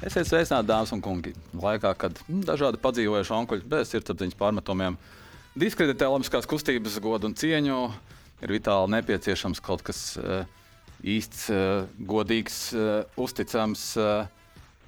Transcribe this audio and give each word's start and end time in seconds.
Esiet 0.00 0.30
sveicināti, 0.30 0.64
dāmas 0.64 0.94
un 0.96 1.02
kungi. 1.04 1.34
Laikā, 1.60 1.90
kad 2.00 2.16
mm, 2.24 2.46
dažādi 2.48 2.78
padzīvojuši 2.80 3.34
onkuļi 3.36 3.66
bez 3.68 3.90
sirdsapziņas 3.92 4.38
pārmetumiem 4.40 4.96
diskreditē 5.60 6.08
Olimpiskās 6.08 6.48
kustības 6.48 6.96
godu 7.04 7.28
un 7.28 7.34
cieņu, 7.36 7.76
ir 8.40 8.54
vitāli 8.54 8.94
nepieciešams 8.94 9.60
kaut 9.60 9.84
kas 9.84 10.00
uh, 10.16 10.48
īsts, 11.04 11.50
uh, 11.52 11.84
godīgs, 12.08 12.58
uh, 12.72 13.20
uzticams. 13.20 13.84
Uh, 14.00 14.24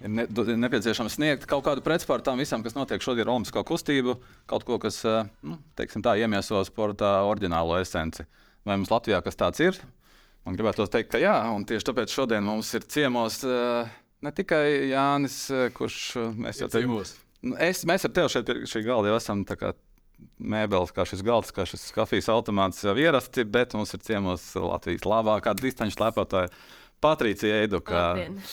ir 0.01 0.15
ne, 0.17 0.25
nepieciešams 0.65 1.19
sniegt 1.19 1.45
kaut 1.51 1.67
kādu 1.69 1.85
pretspāru 1.85 2.25
tam 2.25 2.41
visam, 2.41 2.65
kas 2.65 2.79
notiek 2.79 3.05
šodien 3.05 3.29
ar 3.29 3.35
Olimpisko 3.35 3.69
kustību, 3.69 4.17
kaut 4.49 4.65
ko, 4.65 4.81
kas 4.81 5.05
nu, 5.45 5.61
tā, 5.77 6.17
iemieso 6.17 6.65
sporta 6.65 7.19
oriģinālo 7.29 7.77
esenci. 7.85 8.25
Vai 8.65 8.81
mums 8.81 8.89
Latvijā 8.89 9.21
kas 9.21 9.37
tāds 9.37 9.61
ir? 9.61 9.77
Man 10.49 10.57
gribētu 10.57 10.89
teikt, 10.89 11.13
ka 11.13 11.21
jā, 11.21 11.37
un 11.53 11.69
tieši 11.69 11.93
tāpēc 11.93 12.17
šodien 12.17 12.49
mums 12.49 12.73
ir 12.75 12.89
ciemos 12.89 13.45
ne 14.23 14.33
tikai 14.35 14.65
Jānis, 14.93 15.39
kurš 15.77 16.01
mēs 16.39 16.63
jau 16.63 16.71
teiktu, 16.73 17.03
nu, 17.49 17.57
es, 17.63 17.83
mēs 17.89 18.07
ar 18.07 18.15
tevi 18.15 18.33
šeit 18.33 18.53
šī 18.71 18.85
galda 18.87 19.13
jau 19.13 19.19
esam 19.19 19.43
mēbeles, 20.39 20.93
kā 20.95 21.07
šis 21.09 21.25
galds, 21.27 21.53
kā 21.55 21.67
šis 21.69 21.89
kafijas 21.95 22.31
automāts 22.33 22.85
jau 22.85 22.95
ierasti, 22.99 23.45
bet 23.49 23.75
mums 23.75 23.95
ir 23.97 24.03
ciemos 24.07 24.45
Latvijas 24.55 25.07
labākā 25.09 25.55
distanču 25.59 25.97
slēpotāja 25.97 26.51
Patricija 27.03 27.63
Eiduka. 27.65 28.03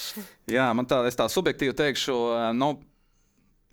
Jā, 0.56 0.70
man 0.74 0.90
tā, 0.90 1.04
es 1.10 1.18
tā 1.18 1.28
subjektīvi 1.30 1.76
teikšu, 1.78 2.18
nu, 2.58 2.72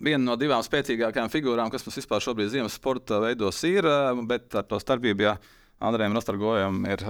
viena 0.03 0.23
no 0.27 0.37
divām 0.39 0.61
spēcīgākajām 0.65 1.33
figūrām, 1.33 1.73
kas 1.73 1.85
mums 1.87 1.97
vispār 1.97 2.23
šobrīd 2.23 2.53
ziemas 2.53 2.77
sporta 2.77 3.21
veidos 3.23 3.63
ir, 3.65 3.87
bet 4.29 4.53
ar 4.57 4.67
to 4.69 4.79
starpību, 4.81 5.25
ja 5.25 5.37
Andrejam 5.81 6.17
Rastargojam 6.17 6.81
ir 6.89 7.05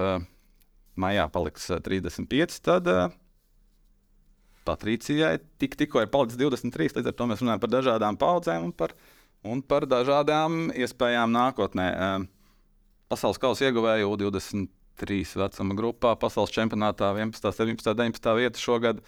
maijā 0.99 1.27
paliks 1.31 1.69
35, 1.83 2.61
tad 2.63 2.87
Patricijai 4.67 5.37
tik, 5.61 5.77
tikko 5.79 6.03
ir 6.03 6.09
palicis 6.11 6.39
23. 6.39 6.97
Līdz 6.99 7.11
ar 7.11 7.15
to 7.15 7.29
mēs 7.29 7.43
runājam 7.43 7.63
par 7.63 7.71
dažādām 7.71 8.19
paudzēm 8.19 8.67
un 8.67 8.73
par, 8.75 8.95
un 9.47 9.63
par 9.63 9.87
dažādām 9.87 10.67
iespējām 10.75 11.31
nākotnē. 11.31 11.87
Pasaules 13.07 13.39
kausa 13.39 13.69
ieguvēja 13.69 14.09
U23 14.09 14.67
trīs 14.97 15.35
vecuma 15.37 15.75
grupā, 15.77 16.15
pasaules 16.19 16.53
čempionātā 16.53 17.11
11, 17.15 17.51
17, 17.53 17.93
19 17.93 18.33
vieta 18.39 18.61
šogad, 18.61 19.01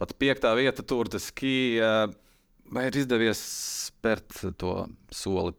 pat 0.00 0.14
5 0.18 0.48
vieta 0.58 0.84
tur 0.86 1.10
tas 1.12 1.30
ski. 1.30 1.78
Vai 2.68 2.88
ir 2.90 2.98
izdevies 3.00 3.40
spērt 3.88 4.42
to 4.60 4.72
soli 5.14 5.54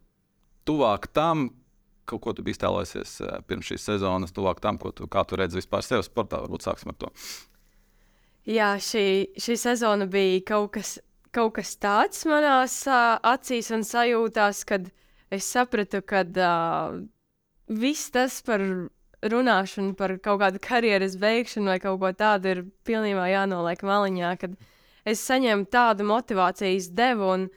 tuvāk 0.70 1.08
tam, 1.16 1.48
kaut 2.10 2.22
ko 2.22 2.34
tu 2.38 2.46
biji 2.46 2.60
iztēlojies 2.60 3.16
pirms 3.50 3.72
šīs 3.72 3.88
sezonas, 3.90 4.34
tuvāk 4.34 4.62
tam, 4.62 4.78
ko 4.82 4.92
tu, 4.94 5.08
tu 5.10 5.40
redzi 5.40 5.58
vispār 5.58 5.86
sev 5.86 6.04
sportā? 6.06 6.42
Varbūt 6.44 6.68
sāksim 6.68 6.94
ar 6.94 7.00
to. 7.02 7.10
Jā, 8.48 8.74
šī, 8.80 9.36
šī 9.38 9.58
sezona 9.60 10.08
bija 10.10 10.40
kaut 10.48 10.72
kas, 10.78 10.98
kaut 11.36 11.58
kas 11.58 11.76
tāds 11.78 12.24
manās 12.30 12.82
uh, 12.88 13.20
acīs 13.28 13.70
un 13.76 13.84
sajūtās, 13.84 14.64
kad 14.70 14.88
es 15.30 15.46
sapratu, 15.46 16.02
ka 16.02 16.24
uh, 16.24 17.02
viss 17.68 18.10
tas 18.16 18.40
par 18.42 18.64
runāšanu 19.20 19.96
par 20.00 20.16
kaut 20.24 20.40
kādu 20.42 20.62
karjeras 20.64 21.18
beigšanu 21.20 21.74
vai 21.74 21.80
kaut 21.84 22.00
ko 22.00 22.12
tādu 22.16 22.54
ir 22.54 22.62
pilnībā 22.88 23.28
jānoliek 23.30 23.84
maliņā, 23.84 24.36
kad 24.40 24.56
es 25.06 25.24
saņēmu 25.28 25.68
tādu 25.72 26.08
motivācijas 26.08 26.90
devu, 26.96 27.34
un, 27.36 27.48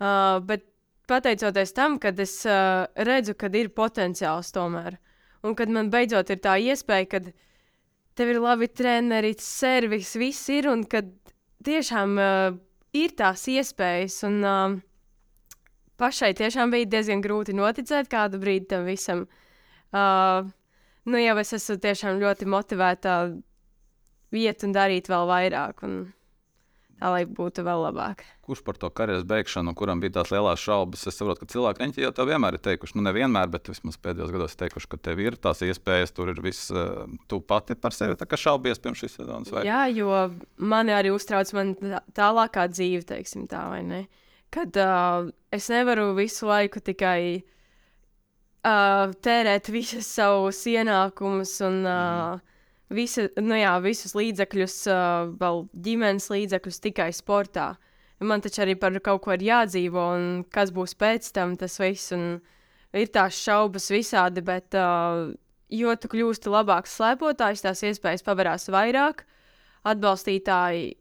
uh, 0.00 0.40
bet 0.40 0.64
pateicoties 1.06 1.74
tam, 1.76 2.00
kad 2.02 2.18
es 2.20 2.40
uh, 2.48 2.86
redzu, 2.96 3.36
ka 3.38 3.52
ir 3.52 3.70
potenciāls 3.76 4.52
tomēr, 4.56 4.96
un 5.44 5.54
kad 5.54 5.70
man 5.70 5.92
beidzot 5.92 6.32
ir 6.32 6.40
tā 6.42 6.56
iespēja, 6.58 7.10
kad 7.12 7.34
tev 8.16 8.32
ir 8.32 8.40
labi 8.42 8.68
treneri, 8.72 9.34
servis, 9.42 10.14
viss 10.18 10.48
ir, 10.52 10.70
un 10.72 10.84
kad 10.88 11.08
tiešām 11.66 12.16
uh, 12.20 12.58
ir 12.96 13.14
tās 13.18 13.46
iespējas, 13.52 14.18
un 14.28 14.38
uh, 14.46 14.76
pašai 16.00 16.32
tiešām 16.38 16.72
bija 16.74 16.88
diezgan 16.96 17.24
grūti 17.24 17.56
noticēt 17.56 18.10
kādu 18.12 18.40
brīdi 18.42 18.70
tam 18.72 18.86
visam. 18.88 19.26
Uh, 19.94 20.48
nu, 21.06 21.20
jau 21.20 21.36
es 21.42 21.54
esmu 21.56 21.78
tiešām 21.82 22.20
ļoti 22.22 22.48
motivēta 22.50 23.16
iet 24.36 24.64
un 24.66 24.74
darīt 24.76 25.10
vēl 25.12 25.28
vairāk. 25.30 25.84
Un... 25.86 26.00
Tā 26.96 27.10
lai 27.12 27.24
būtu 27.28 27.60
vēl 27.60 27.82
labāk. 27.84 28.22
Kurš 28.46 28.62
par 28.64 28.78
to 28.80 28.88
karjeras 28.88 29.26
beigšanu, 29.28 29.74
kuram 29.76 30.00
bija 30.00 30.14
tās 30.14 30.30
lielās 30.32 30.62
šaubas? 30.62 31.02
Es 31.10 31.18
saprotu, 31.18 31.42
ka 31.42 31.50
cilvēki 31.52 31.82
Reņķi 31.82 32.04
jau 32.06 32.12
tā 32.16 32.24
vienmēr 32.24 32.56
ir 32.56 32.62
teikuši, 32.64 32.96
nu, 32.96 33.04
nevienmēr, 33.04 33.50
bet 33.52 33.68
vismaz 33.68 33.98
pēdējos 34.00 34.32
gados 34.32 34.56
teikuši, 34.56 34.88
ka 34.94 35.00
tev 35.10 35.20
ir 35.20 35.36
tās 35.36 35.60
iespējas, 35.66 36.14
tur 36.16 36.32
ir 36.32 36.40
viss, 36.40 36.70
uh, 36.72 37.04
tu 37.28 37.42
pati 37.44 37.76
par 37.76 37.92
sevi 37.92 38.16
šaubies 38.16 38.80
pirms 38.80 39.02
šīs 39.02 39.18
sezonas. 39.18 39.52
Vai? 39.52 39.66
Jā, 39.68 39.82
jo 39.92 40.08
mani 40.56 40.96
arī 40.96 41.12
uztrauc 41.12 41.52
man 41.58 41.74
tālākā 42.16 42.64
dzīve, 42.72 43.04
teiksim 43.12 43.44
tā, 43.50 43.66
vai 43.74 43.82
ne? 43.84 44.02
Kad 44.56 44.80
uh, 44.80 45.28
es 45.52 45.68
nevaru 45.68 46.14
visu 46.16 46.48
laiku 46.48 46.80
tikai 46.80 47.42
uh, 48.64 49.12
tērēt 49.26 49.68
visus 49.68 50.08
savus 50.08 50.64
ienākumus 50.70 51.58
un 51.66 51.82
uh, 51.84 52.55
visa, 52.92 53.28
nu 53.42 53.58
jā, 53.58 53.72
visus 53.84 54.14
līdzekļus, 54.16 54.76
uh, 54.90 55.32
vēl 55.40 55.64
ģimenes 55.86 56.28
līdzekļus 56.32 56.82
tikai 56.88 57.10
sportā. 57.16 57.74
Man 58.24 58.40
taču 58.40 58.62
arī 58.64 58.76
par 58.80 58.96
kaut 59.04 59.24
ko 59.26 59.34
ir 59.36 59.44
jādzīvo, 59.44 60.04
un 60.16 60.44
kas 60.52 60.72
būs 60.72 60.96
pēc 60.96 61.32
tam, 61.36 61.56
tas 61.60 61.76
viss. 61.82 62.14
Ir 62.96 63.10
tās 63.12 63.36
šaubas 63.36 63.90
visādi, 63.92 64.40
bet 64.40 64.72
uh, 64.78 65.34
jo 65.68 65.96
tu 66.00 66.08
kļūsti 66.12 66.52
labāks 66.52 66.94
slēpotājs, 66.96 67.64
tās 67.66 67.82
iespējas 67.84 68.24
paverās 68.24 68.70
vairāk. 68.72 69.26
Atbalstītāji 69.86 70.94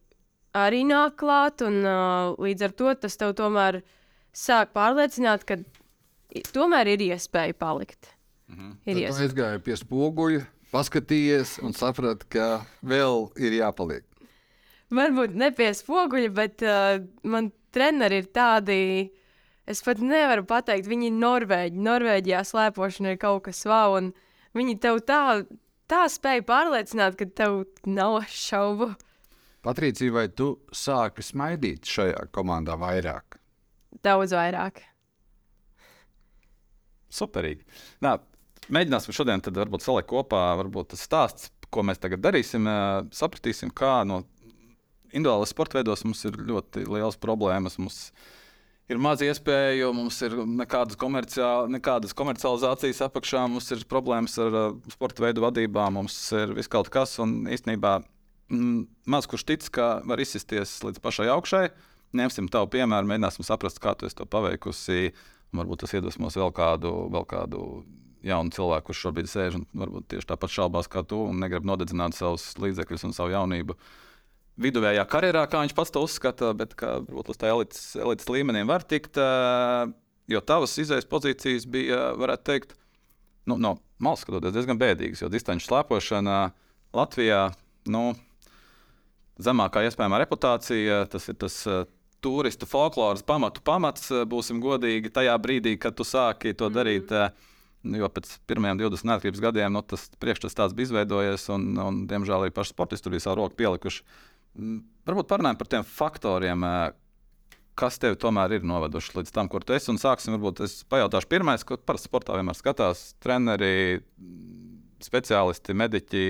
arī 0.56 0.84
nāk 0.88 1.16
klāt, 1.22 1.63
un 1.66 1.79
uh, 1.85 2.34
līdz 2.41 2.67
ar 2.67 2.75
to 2.81 2.91
tas 3.06 3.16
tev 3.19 3.35
tomēr 3.38 3.79
sāk 4.35 4.73
pārliecināt, 4.75 5.46
ka 5.47 5.59
tomēr 6.56 6.96
ir 6.96 7.07
iespēja 7.12 7.56
palikt. 7.57 8.12
Mhm. 8.52 8.75
Ir 8.85 9.02
iespēja. 9.06 9.29
Es 9.29 9.35
gāju 9.38 9.63
pie 9.66 9.78
spoguļa, 9.79 10.44
paskatījies 10.75 11.57
un 11.63 11.75
sapratu, 11.75 12.27
ka 12.35 12.65
vēl 12.83 13.29
ir 13.39 13.55
jāpaliek. 13.61 14.03
Varbūt 14.95 15.35
ne 15.39 15.49
pie 15.55 15.71
spoguļa, 15.75 16.31
bet 16.35 16.63
uh, 16.65 16.99
man 17.23 17.49
treneri 17.75 18.21
ir 18.21 18.31
tādi. 18.35 18.79
Es 19.65 19.81
pat 19.81 19.97
nevaru 20.03 20.45
pateikt, 20.45 20.85
viņi 20.91 21.09
ir 21.09 21.15
Norvēģi. 21.17 21.85
Norvēģijā 21.87 22.43
slēpošana 22.45 23.15
ir 23.15 23.21
kaut 23.21 23.47
kas 23.47 23.63
wow, 23.65 23.95
un 23.97 24.11
viņi 24.57 24.75
tev 24.83 25.01
tā, 25.07 25.41
tā 25.89 26.03
spēja 26.11 26.45
pārliecināt, 26.45 27.17
ka 27.17 27.25
tev 27.33 27.63
nav 27.89 28.19
šaubu. 28.29 28.91
Patricija, 29.65 30.13
vai 30.13 30.27
tu 30.29 30.51
sāki 30.69 31.25
smaidīt 31.25 31.89
šajā 31.89 32.27
komandā 32.35 32.75
vairāk? 32.77 33.39
Daudz 34.05 34.35
vairāk. 34.37 34.83
Superīgi. 37.15 37.65
Nā, 38.05 38.19
mēģināsim 38.73 39.15
šodien 39.15 39.43
varbūt 39.45 39.85
salikt 39.85 40.09
kopā 40.09 40.41
varbūt 40.59 40.93
tas 40.93 41.03
stāsts, 41.05 41.51
ko 41.73 41.83
mēs 41.85 41.99
tagad 42.01 42.23
darīsim. 42.23 42.67
Sapratīsim, 43.15 43.73
kā 43.75 43.99
no 44.07 44.23
individuālās 45.11 45.53
sporta 45.53 45.79
veidos 45.79 46.05
mums 46.05 46.23
ir 46.27 46.37
ļoti 46.47 46.85
liels 46.87 47.19
problēmas. 47.21 47.77
Mums 47.81 47.99
ir 48.91 49.01
maz 49.01 49.23
iespēju, 49.25 49.91
mums 49.95 50.19
ir 50.27 50.37
nekādas, 50.61 50.97
komerciāl, 50.99 51.69
nekādas 51.73 52.15
komercializācijas 52.17 53.03
apakšā, 53.07 53.45
mums 53.51 53.71
ir 53.75 53.85
problēmas 53.91 54.37
ar 54.41 54.59
sporta 54.93 55.25
veidu 55.25 55.45
vadībām, 55.45 55.99
mums 56.01 56.17
ir 56.35 56.55
viss 56.57 56.71
kaut 56.71 56.91
kas. 56.93 57.17
Un 57.23 57.43
īstenībā 57.51 57.99
mm, 58.51 58.81
maz 59.11 59.29
kurš 59.31 59.47
tic, 59.51 59.69
ka 59.73 59.99
var 60.07 60.21
izsisties 60.21 60.79
līdz 60.85 61.03
pašai 61.03 61.29
augšai. 61.35 61.67
Ņemsim 62.15 62.47
tavu 62.47 62.69
piemēru, 62.71 63.09
mēģināsim 63.09 63.43
saprast, 63.43 63.81
kā 63.83 63.95
tu 63.99 64.07
to 64.07 64.27
paveikusi 64.29 65.09
Varbūt 65.55 65.83
tas 65.83 65.93
iedvesmos 65.95 66.35
vēl 66.39 66.51
kādu, 66.55 66.91
vēl 67.13 67.25
kādu 67.29 67.61
jaunu 68.25 68.53
cilvēku, 68.53 68.89
kurš 68.89 69.03
šobrīd 69.05 69.29
sēž 69.29 69.59
un 69.59 69.67
varbūt 69.77 70.09
tieši 70.13 70.29
tāpat 70.31 70.53
šaubās 70.53 70.89
kā 70.91 71.03
tu 71.07 71.22
un 71.29 71.39
negrib 71.43 71.67
nodedzināt 71.67 72.17
savus 72.17 72.53
līdzekļus 72.61 73.07
un 73.09 73.16
savu 73.16 73.33
jaunību. 73.35 73.77
Viduvējā 74.66 75.03
karjerā, 75.11 75.43
kā 75.51 75.61
viņš 75.63 75.75
pats 75.75 75.91
to 75.91 76.03
uzskata, 76.05 76.53
bet 76.57 76.77
kā 76.79 76.97
varbūt 77.03 77.33
uz 77.33 77.39
tā 77.39 77.51
elites, 77.51 77.81
elites 77.99 78.29
līmenī 78.31 78.63
var 78.67 78.85
tikt, 78.87 79.19
jo 80.31 80.41
tavas 80.47 80.77
izējas 80.79 81.09
pozīcijas 81.11 81.67
bija, 81.67 82.13
varētu 82.19 82.47
teikt, 82.51 82.77
nu, 83.51 83.59
no 83.59 83.75
malas 83.99 84.23
skatoties, 84.23 84.55
diezgan 84.55 84.79
bēdīgas. 84.79 85.25
Jo 85.25 85.31
distanču 85.33 85.67
slēpošana 85.67 86.39
Latvijā, 86.95 87.49
nu, 87.91 88.05
zemākā 89.43 89.83
iespējamā 89.89 90.23
reputācija, 90.23 91.03
tas 91.11 91.28
ir 91.29 91.37
tas 91.43 91.59
turistu 92.25 92.66
folkloras 92.66 93.21
pamatu 93.21 93.61
pamats, 93.61 94.07
eh, 94.11 94.23
būsim 94.25 94.61
godīgi, 94.63 95.11
tajā 95.13 95.35
brīdī, 95.41 95.75
kad 95.78 95.93
tu 95.99 96.07
sāki 96.07 96.55
to 96.57 96.69
mhm. 96.69 96.78
darīt. 96.79 97.11
Mm 97.11 97.28
-hmm. 97.28 97.54
Jo 97.85 98.09
pēc 98.09 98.32
pirmajiem 98.49 98.79
20 98.82 99.09
neatkarības 99.11 99.41
gadiem 99.43 99.73
nu, 99.76 99.82
tas 99.85 100.08
priekšstats 100.22 100.58
tāds 100.58 100.76
bija 100.78 100.90
izveidojies, 100.90 101.46
un, 101.53 101.67
un 101.82 101.99
diemžēl 102.09 102.47
arī 102.47 102.53
paši 102.55 102.73
sportisti 102.73 103.05
tur 103.05 103.14
bija 103.14 103.26
savu 103.28 103.43
roku 103.43 103.59
pielikuši. 103.59 104.05
Mm, 104.58 104.79
varbūt 105.05 105.29
parunājam 105.29 105.59
par 105.59 105.70
tiem 105.70 105.85
faktoriem, 105.85 106.66
kas 107.78 107.99
tev 108.02 108.16
tomēr 108.20 108.58
ir 108.58 108.67
noveduši 108.67 109.17
līdz 109.20 109.34
tam, 109.35 109.49
kur 109.52 109.66
tu 109.66 109.76
esi. 109.76 109.91
Un 109.93 109.99
sāksim, 110.02 110.37
varbūt 110.37 110.64
es 110.66 110.79
pajautāšu 110.90 111.29
pirmais, 111.32 111.66
ko 111.67 111.78
parasti 111.78 112.09
sportā 112.09 112.37
vienmēr 112.40 112.58
skatās 112.58 113.09
treneri, 113.23 113.99
speciālisti, 115.03 115.76
mediķi. 115.76 116.26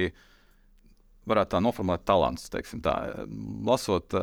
varētu 1.26 1.56
tā 1.56 1.62
noformulēt 1.62 2.04
talants. 2.06 2.50
teiksim 2.54 2.82
Tā. 2.86 3.26
Lasot, 3.66 4.14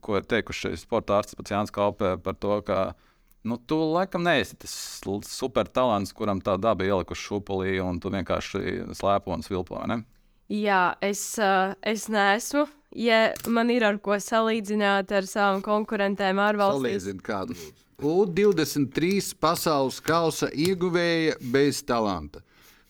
ko 0.00 0.18
ir 0.18 0.26
teikuši 0.28 0.76
sporta 0.78 1.18
ārsts 1.18 1.38
pats 1.38 1.50
Jānis 1.50 1.74
Kalpē 1.74 2.16
par 2.22 2.34
to, 2.34 2.60
ka 2.66 2.94
nu, 3.44 3.58
tu 3.58 3.78
laikam 3.94 4.24
neesi 4.26 4.56
tas 4.62 4.74
super 5.28 5.68
talants, 5.68 6.14
kuram 6.14 6.40
tā 6.42 6.56
daba 6.60 6.86
ielikuši 6.86 7.28
šūpulī, 7.28 7.76
un 7.82 8.00
tu 8.02 8.12
vienkārši 8.14 8.94
slēpo 8.98 9.34
un 9.34 9.44
svilpo. 9.46 9.80
Ne? 9.90 10.02
Jā, 10.52 10.94
es, 11.00 11.22
uh, 11.40 11.74
es 11.82 12.08
neesmu. 12.12 12.66
Ja 12.92 13.30
man 13.48 13.70
ir 13.72 13.86
ar 13.88 13.96
ko 14.04 14.18
salīdzināt 14.20 15.14
ar 15.16 15.24
savām 15.24 15.62
konkurentēm 15.64 16.40
ārvalstīs, 16.44 17.06
Salīdzinu 17.06 17.24
kādu. 17.24 17.56
U23 18.02 19.30
pasaules 19.40 20.00
kausa 20.04 20.50
ieguvēja 20.52 21.38
bez 21.54 21.80
talanta. 21.86 22.42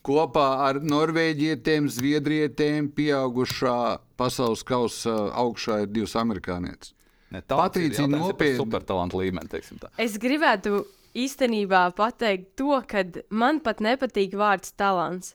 Kopā 0.03 0.47
ar 0.67 0.81
norvēģietiem, 0.83 1.87
zviedrietiem 1.87 2.89
pieaugušā 2.91 4.01
pasaules 4.19 4.65
kausa 4.67 5.15
augšā 5.39 5.85
ir 5.85 5.93
divas 5.95 6.17
amerikānietes. 6.19 6.97
Par 7.33 8.29
nopietni. 8.29 8.59
Supertalantu 8.61 9.21
līmeni. 9.23 9.49
teiksim 9.49 9.79
tā. 9.81 9.89
es 9.99 10.19
gribētu 10.21 10.85
īstenībā 11.17 11.95
pateikt 11.97 12.55
to, 12.57 12.79
ka 12.89 13.03
man 13.31 13.61
pat 13.61 13.81
nepatīk 13.85 14.33
vārds 14.39 14.73
talants. 14.77 15.35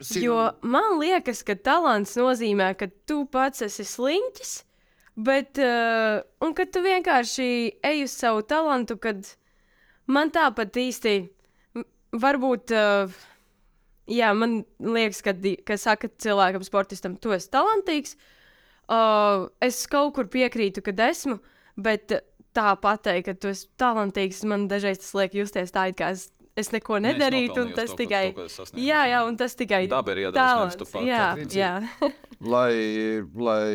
Si- 0.00 0.22
Jo 0.24 0.52
man 0.62 0.98
liekas, 1.00 1.42
ka 1.44 1.54
talants 1.54 2.16
nozīmē, 2.16 2.70
ka 2.78 2.86
tu 3.06 3.26
pats 3.26 3.62
esi 3.62 3.84
sliņķis, 3.84 4.52
bet 5.16 5.58
uh, 5.58 6.22
un 6.40 6.54
ka 6.56 6.64
tu 6.64 6.80
vienkārši 6.80 7.48
ej 7.84 8.04
uz 8.06 8.14
savu 8.16 8.42
talantu, 8.42 8.96
kad 8.98 9.26
man 10.06 10.30
tāpat 10.30 10.72
īsti 10.72 11.16
varbūt. 12.12 12.72
Uh, 12.74 13.10
Jā, 14.06 14.28
man 14.38 14.60
liekas, 14.78 15.18
ka, 15.20 15.32
di- 15.34 15.56
ka 15.66 15.74
saka 15.74 16.06
cilvēkam, 16.22 16.62
sportistam, 16.62 17.16
tu 17.18 17.32
esi 17.34 17.48
talantīgs. 17.50 18.12
Uh, 18.14 18.35
es 19.60 19.82
kaut 19.90 20.14
kur 20.14 20.28
piekrītu, 20.30 20.82
ka 20.84 20.94
esmu, 21.08 21.40
bet 21.76 22.14
uh, 22.14 22.22
tā 22.56 22.72
pateikt, 22.80 23.28
ka 23.28 23.34
tu 23.40 23.50
esi 23.52 23.68
talantīgs, 23.80 24.42
man 24.48 24.66
dažreiz 24.70 25.02
tas 25.02 25.12
liek 25.18 25.36
justies 25.36 25.74
tā, 25.74 25.88
it 25.92 25.98
kā 26.00 26.12
es, 26.14 26.28
es 26.56 26.70
neko 26.72 27.00
Neesi 27.02 27.18
nedarītu, 27.18 27.64
un 27.66 27.72
tas 27.76 27.92
to, 27.92 27.98
tikai. 28.00 28.30
to, 28.36 28.66
Jā, 28.80 29.02
jā, 29.10 29.22
un 29.28 29.36
tas 29.40 29.56
tikai 29.58 29.82
Daba 29.92 30.14
ir 30.14 30.22
pats. 30.86 31.04
Jā, 31.04 31.26
jā. 31.52 31.72
lai, 32.54 32.72
lai 33.34 33.66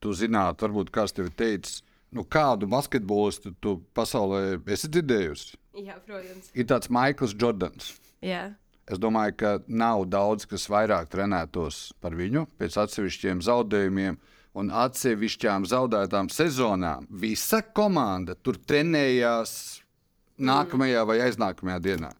tu 0.00 0.12
zinātu, 0.16 0.66
varbūt 0.66 0.92
kāds 0.94 1.16
tev 1.16 1.30
ir 1.30 1.36
teicis, 1.36 1.80
nu, 2.16 2.24
kādu 2.24 2.68
basketbolistu 2.70 3.54
tu 3.62 3.78
pasaulē 3.96 4.58
esi 4.72 4.90
dzirdējusi. 4.92 5.56
jā, 5.86 5.96
protams. 6.04 6.50
Ir 6.56 6.68
tāds 6.68 6.90
Maikls 6.92 7.36
Jordans. 7.38 7.94
Jā. 8.24 8.50
Es 8.90 8.98
domāju, 8.98 9.36
ka 9.38 9.50
nav 9.70 10.02
daudz, 10.10 10.48
kas 10.50 10.64
vairāk 10.70 11.10
trenētos 11.12 11.92
par 12.02 12.16
viņu 12.18 12.46
pēc 12.58 12.78
atsevišķiem 12.82 13.42
zaudējumiem 13.46 14.16
un 14.58 14.72
atsevišķām 14.74 15.66
zaudētām 15.70 16.30
sezonām. 16.34 17.06
Visa 17.22 17.60
komanda 17.62 18.34
tur 18.34 18.58
trenējās 18.58 19.52
nākamajā 20.42 21.04
vai 21.06 21.20
aiznākamajā 21.28 21.84
dienā. 21.84 22.10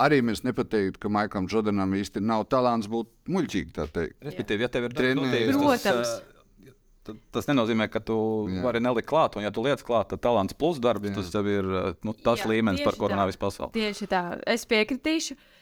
Arī 0.00 0.18
mēs 0.24 0.42
nepateiktu, 0.42 0.98
ka 0.98 1.12
Maiklam 1.12 1.46
Jordanam 1.52 1.94
īsti 1.94 2.22
nav 2.24 2.46
talants 2.50 2.88
būt 2.90 3.10
teikt. 3.28 4.16
Respektīvi, 4.24 4.64
ja 4.64 4.70
tev 4.72 4.88
ir 4.88 4.96
Trenējies. 4.96 5.52
grūtības, 5.52 5.60
Protams. 5.60 6.10
Tas, 6.10 6.74
tad- 7.04 7.20
tas 7.36 7.46
nenozīmē, 7.52 7.86
ka 7.92 8.00
tu 8.00 8.16
Jā. 8.48 8.64
Vari 8.64 8.80
nelikt 8.80 9.06
klāt, 9.06 9.36
un 9.36 9.44
ja 9.44 9.50
tu 9.52 9.62
liec 9.62 9.84
klāt, 9.84 10.08
tad 10.08 10.24
talants 10.24 10.56
plus 10.56 10.80
darbs, 10.80 11.06
Jā. 11.06 11.14
tas 11.20 11.30
tev 11.30 11.46
ir 11.46 11.64
uh, 11.64 11.94
nu, 12.02 12.14
tas 12.14 12.40
Jā, 12.40 12.48
līmenis, 12.48 12.82
par 12.82 12.96
ko 12.96 13.12
runā 13.12 13.28
viss 13.28 13.36
pasaule. 13.38 13.70
Tieši 13.76 14.08
tā. 14.08 14.40
Es 14.48 14.64
piekritīšu. 14.64 15.36
Uh, 15.36 15.59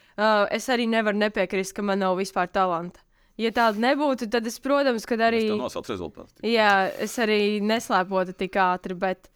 es 0.54 0.66
arī 0.72 0.88
nevaru 0.90 1.20
nepiekrist, 1.20 1.76
ka 1.76 1.84
man 1.86 2.02
nav 2.02 2.18
vispār 2.18 2.50
talanta. 2.50 3.04
Ja 3.38 3.52
tāda 3.54 3.78
nebūtu, 3.78 4.26
tad 4.32 4.46
es, 4.50 4.56
protams, 4.58 5.04
kad 5.06 5.20
arī. 5.22 5.44
Tas 5.52 5.60
nosauc 5.60 5.90
rezultātus. 5.92 6.34
Jā, 6.42 6.88
es 6.98 7.14
arī 7.22 7.60
neslēpotu 7.62 8.34
tik 8.34 8.58
ātri, 8.58 8.96
bet 8.98 9.30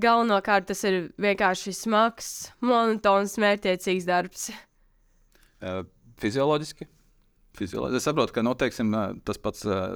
galvenokārt 0.00 0.70
tas 0.70 0.80
ir 0.88 1.10
vienkārši 1.20 1.74
smags, 1.76 2.30
monotons, 2.64 3.36
mērķiecīgs 3.44 4.08
darbs. 4.08 4.48
Uh, 5.60 5.82
Fizioloģiski. 6.24 6.88
Fizioloģiski. 7.60 8.00
Es 8.00 8.08
saprotu, 8.08 8.32
ka 8.32 8.46
nu, 8.46 8.56
teiksim, 8.56 8.96
uh, 8.96 9.12
tas 9.28 9.36
pats 9.44 9.68
uh, 9.68 9.92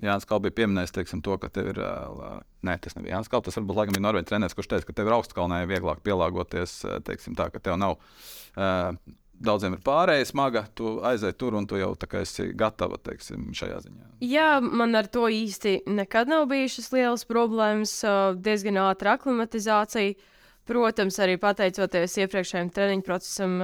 Jānis 0.00 0.26
Kalns 0.30 0.46
bija 0.46 0.56
pieminējis 0.62 0.96
teiksim, 0.96 1.20
to, 1.26 1.36
ka 1.42 1.52
tev 1.52 1.72
ir. 1.74 1.84
uh, 1.84 2.40
Nē, 2.64 2.80
tas 2.82 2.96
nebija 2.96 3.18
Jānis 3.18 3.28
Kalns. 3.30 3.50
Tas 3.50 3.60
varbūt 3.60 3.82
laikam 3.82 3.98
bija 3.98 4.06
Norvēģis 4.08 4.32
treneris, 4.32 4.56
kurš 4.56 4.72
teica, 4.72 4.88
ka 4.88 4.96
tev 4.96 5.10
ir 5.10 5.18
augstkalnē 5.18 5.62
vieglāk 5.70 6.00
pielāgoties. 6.08 6.80
uh, 6.88 6.98
Teiksim, 7.04 7.36
tā, 7.38 7.50
ka 7.52 7.60
tev 7.62 7.76
nav. 7.80 7.98
Uh, 8.56 8.96
Daudziem 9.38 9.76
ir 9.76 9.82
pārējai 9.86 10.26
smaga, 10.26 10.64
tu 10.74 10.96
aizej 11.06 11.34
tur 11.38 11.54
un 11.54 11.66
tu 11.70 11.78
jau 11.78 11.92
tā 11.98 12.08
kā 12.10 12.24
esi 12.24 12.48
gatava 12.58 12.98
teiksim, 12.98 13.52
šajā 13.54 13.76
ziņā. 13.84 14.08
Jā, 14.26 14.48
man 14.60 14.98
ar 14.98 15.06
to 15.06 15.28
īsti 15.30 15.84
nekad 15.86 16.30
nav 16.30 16.48
bijušas 16.50 16.90
lielas 16.94 17.22
problēmas, 17.28 17.92
diezgan 18.42 18.80
ātra 18.82 19.14
aklimatizācija. 19.18 20.16
Protams, 20.68 21.16
arī 21.24 21.38
pateicoties 21.40 22.18
iepriekšējiem 22.20 22.68
treniņu 22.76 23.04
procesam, 23.06 23.54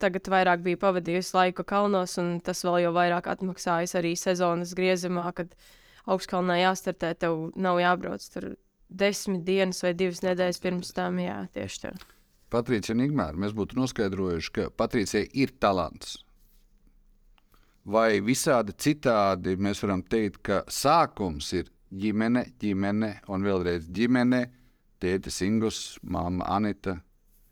tagad 0.00 0.30
vairāk 0.32 0.62
bija 0.64 0.78
pavadījusi 0.80 1.34
laiku 1.36 1.66
kalnos, 1.68 2.14
un 2.22 2.38
tas 2.40 2.62
vēl 2.64 2.86
jau 2.86 2.92
vairāk 2.96 3.28
atmaksājas 3.34 3.92
arī 4.00 4.14
sezonas 4.16 4.72
griezumā, 4.78 5.26
kad 5.36 5.52
augstkalnā 6.08 6.56
jāstartē, 6.62 7.12
tev 7.20 7.50
nav 7.52 7.82
jābrauc 7.82 8.24
tur 8.32 8.54
desmit 8.88 9.44
dienas 9.44 9.82
vai 9.84 9.92
divas 9.98 10.22
nedēļas 10.24 10.62
pirms 10.64 10.94
tam. 10.96 11.20
Jā, 11.20 11.42
tieši 11.52 11.84
tā. 11.84 11.92
Patricija 12.52 12.96
un 12.96 13.04
Igmāra, 13.04 13.36
mēs 13.36 13.52
būtu 13.56 13.76
noskaidrojuši, 13.76 14.52
ka 14.56 14.68
Patricijai 14.76 15.28
ir 15.36 15.52
talants. 15.60 16.16
Vai 17.88 18.20
visādi 18.24 18.74
citādi 18.76 19.56
mēs 19.56 19.82
varam 19.84 20.02
teikt, 20.04 20.40
ka 20.44 20.62
sākums 20.68 21.52
ir 21.56 21.68
ģimene, 21.92 22.44
ģimene 22.60 23.12
un 23.32 23.44
vēlreiz 23.44 23.88
ģimene, 23.92 24.42
tētis 25.00 25.40
Ingus, 25.46 25.80
māma 26.02 26.48
Anita, 26.56 26.98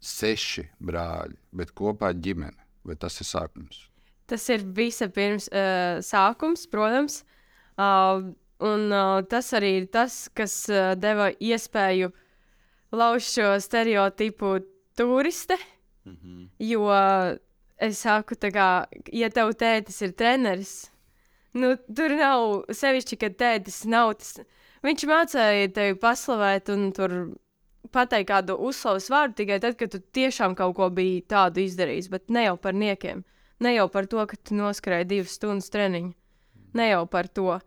seši 0.03 0.67
brāļi, 0.85 1.37
bet 1.57 1.73
kopā 1.77 2.13
ģimene. 2.13 2.59
Vai 2.87 2.97
tas 3.01 3.17
ir 3.21 3.29
sākums? 3.29 3.87
Tas 4.31 4.45
ir 4.51 4.63
visa 4.77 5.09
pirms 5.13 5.49
uh, 5.51 5.99
sākums, 6.05 6.67
protams. 6.71 7.23
Uh, 7.77 8.31
un 8.65 8.87
uh, 8.93 9.21
tas 9.29 9.51
arī 9.57 9.73
ir 9.83 9.91
tas, 9.93 10.27
kas 10.35 10.55
uh, 10.71 10.95
deva 10.99 11.31
iespēju 11.33 12.13
lauzt 12.97 13.35
šo 13.35 13.55
stereotipu 13.63 14.57
turiste. 14.97 15.59
Mm 16.05 16.17
-hmm. 16.17 16.49
Jo 16.59 16.91
es 17.77 17.99
saku, 17.99 18.35
kā, 18.35 18.87
ja 19.13 19.31
tev 19.31 19.53
tētis 19.53 20.03
ir 20.03 20.13
treneris, 20.13 20.91
nu, 21.55 21.77
tur 21.97 22.11
nav 22.17 22.65
sevišķi, 22.73 23.17
ka 23.17 23.27
tētis 23.27 23.85
nav 23.85 24.15
tas. 24.15 24.39
Viņš 24.83 25.07
mācīja 25.09 25.73
tevi 25.75 25.97
paslavēt 25.99 26.69
un 26.69 26.93
tur 26.93 27.37
pateikt 27.93 28.31
kādu 28.31 28.57
uzslavas 28.69 29.09
vārdu 29.11 29.41
tikai 29.41 29.59
tad, 29.63 29.77
kad 29.79 29.91
tu 29.91 29.99
tiešām 29.99 30.55
kaut 30.59 30.77
ko 30.77 30.91
biji 30.91 31.25
tādu 31.31 31.65
izdarījis, 31.65 32.11
bet 32.13 32.31
ne 32.31 32.47
jau 32.49 32.57
par 32.57 32.75
niekiem. 32.75 33.25
Ne 33.61 33.73
jau 33.75 33.89
par 33.89 34.07
to, 34.07 34.21
ka 34.29 34.37
tu 34.37 34.57
noskrēji 34.57 35.09
divas 35.09 35.37
stundas 35.39 35.71
treniņu. 35.73 36.13
Ne 36.77 36.91
jau 36.91 37.05
par 37.09 37.29
to. 37.29 37.59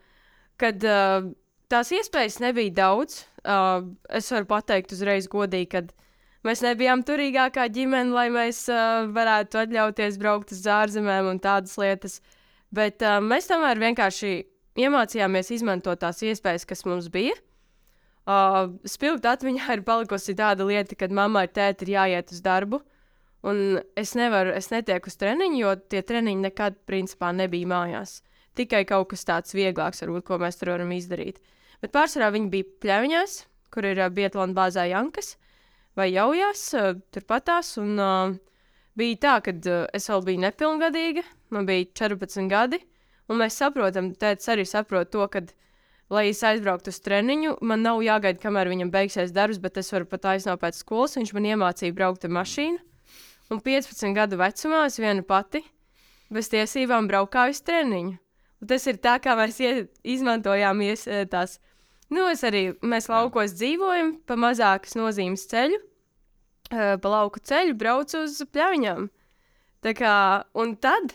Kad 0.59 0.83
uh, 0.85 1.31
tās 1.71 1.91
iespējas 1.95 2.39
nebija 2.43 2.75
daudz, 2.83 3.23
uh, 3.41 3.81
es 4.13 4.29
varu 4.31 4.45
pateikt 4.49 4.93
uzreiz 4.93 5.27
godīgi, 5.31 5.69
ka 5.71 5.81
mēs 6.47 6.63
nebijām 6.63 7.03
turīgākā 7.07 7.67
ģimene, 7.73 8.13
lai 8.15 8.27
mēs 8.33 8.63
uh, 8.71 9.07
varētu 9.15 9.63
atļauties 9.63 10.19
braukt 10.21 10.53
uz 10.55 10.63
ārzemēm 10.69 11.33
un 11.33 11.41
tādas 11.43 11.75
lietas. 11.81 12.19
Bet 12.75 13.03
uh, 13.03 13.17
mēs 13.23 13.49
tomēr 13.49 13.81
vienkārši 13.81 14.33
iemācījāmies 14.79 15.51
izmantot 15.57 16.01
tās 16.03 16.21
iespējas, 16.23 16.67
kas 16.69 16.85
mums 16.87 17.09
bija. 17.13 17.35
Uh, 18.29 18.75
Spilgt 18.87 19.25
atmiņā 19.25 19.73
ir 19.79 19.83
palikusi 19.87 20.37
tāda 20.37 20.67
lieta, 20.67 20.95
kad 20.95 21.13
mammai 21.15 21.47
ir 21.47 21.53
tēti 21.55 21.87
ir 21.87 21.95
jāiet 21.97 22.33
uz 22.35 22.43
darbu. 22.45 22.83
Un 23.49 23.79
es 23.97 24.11
nevaru, 24.19 24.51
es 24.51 24.67
netieku 24.67 25.07
uz 25.07 25.15
treniņu, 25.19 25.59
jo 25.61 25.75
tie 25.91 26.01
treniņi 26.03 26.43
nekad, 26.49 26.75
principā, 26.89 27.31
nebija 27.35 27.69
mājās. 27.71 28.19
Tikai 28.59 28.83
kaut 28.87 29.13
kas 29.13 29.23
tāds 29.23 29.55
vieglāks, 29.55 30.03
varbūt, 30.03 30.25
ko 30.27 30.39
mēs 30.41 30.59
tur 30.59 30.73
varam 30.73 30.91
izdarīt. 30.91 31.39
Bet 31.79 31.93
pārsvarā 31.95 32.33
viņi 32.35 32.51
bija 32.51 32.67
pļaviņās, 32.83 33.37
kur 33.71 33.87
ir 33.87 34.01
uh, 34.03 34.11
Bietlāna 34.11 34.57
bāzē 34.57 34.89
Jankas 34.91 35.37
vai 35.97 36.09
Jaujās, 36.11 36.63
turpatās. 37.13 37.75
Un 37.81 37.95
uh, 37.99 38.35
bija 38.99 39.21
tā, 39.25 39.37
ka 39.45 39.53
uh, 39.55 39.87
es 39.95 40.09
vēl 40.11 40.25
biju 40.27 40.43
nepilngadīga, 40.45 41.23
man 41.55 41.69
bija 41.69 41.87
14 42.03 42.49
gadi, 42.51 42.81
un 43.29 43.41
mēs 43.41 43.57
saprotam, 43.61 44.11
tēvs 44.19 44.51
arī 44.53 44.67
saprot 44.67 45.11
to, 45.13 45.25
ka, 45.31 45.43
lai 46.13 46.27
es 46.31 46.43
aizbrauktu 46.45 46.93
uz 46.93 47.01
treniņu, 47.05 47.57
man 47.61 47.85
nav 47.85 48.03
jāgaida, 48.05 48.41
kamēr 48.41 48.71
viņam 48.71 48.93
beigsies 48.93 49.33
darbs, 49.33 49.61
bet 49.61 49.77
es 49.81 49.91
varu 49.93 50.09
pat 50.09 50.31
aiznākt 50.35 50.63
pēc 50.63 50.79
skolas. 50.81 51.17
Viņš 51.19 51.33
man 51.37 51.49
iemācīja 51.53 51.95
braukt 51.95 52.25
ar 52.25 52.33
mašīnu. 52.39 52.79
Un 53.49 53.61
15 53.65 54.13
gadu 54.13 54.37
vecumā 54.37 54.85
es 54.85 54.99
viena 55.01 55.25
pati 55.25 55.63
bez 56.33 56.49
tiesībām 56.53 57.07
braukāju 57.09 57.55
uz 57.55 57.61
treniņu. 57.65 58.17
Un 58.59 58.69
tas 58.69 58.85
ir 58.91 58.99
tā, 59.01 59.15
kā 59.23 59.35
mēs 59.39 59.57
izmantojām 60.03 60.81
ies, 60.85 61.07
tās. 61.31 61.57
Nu, 62.09 62.25
es 62.31 62.41
arī, 62.47 62.71
mēs 62.81 63.09
laukos 63.11 63.53
dzīvojam 63.57 64.15
pa 64.25 64.37
mazākas 64.39 64.97
nozīmes 64.97 65.45
ceļu, 65.51 65.77
pa 66.69 67.13
lauku 67.13 67.41
ceļu 67.45 67.77
braucu 67.77 68.23
uz 68.25 68.39
pļaviņām. 68.49 69.09
Tā 69.85 69.93
kā, 69.95 70.15
un 70.57 70.73
tad 70.81 71.13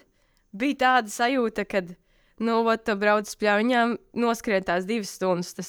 bija 0.54 0.80
tāda 0.86 1.12
sajūta, 1.12 1.66
kad 1.68 1.96
Nu, 2.38 2.64
ot, 2.66 2.82
tu 2.82 2.96
brauc 2.98 3.28
uz 3.28 3.36
pļauniņām, 3.38 3.92
noskrien 4.18 4.64
tās 4.66 4.86
divas 4.88 5.12
stundas. 5.14 5.52
Tas 5.54 5.68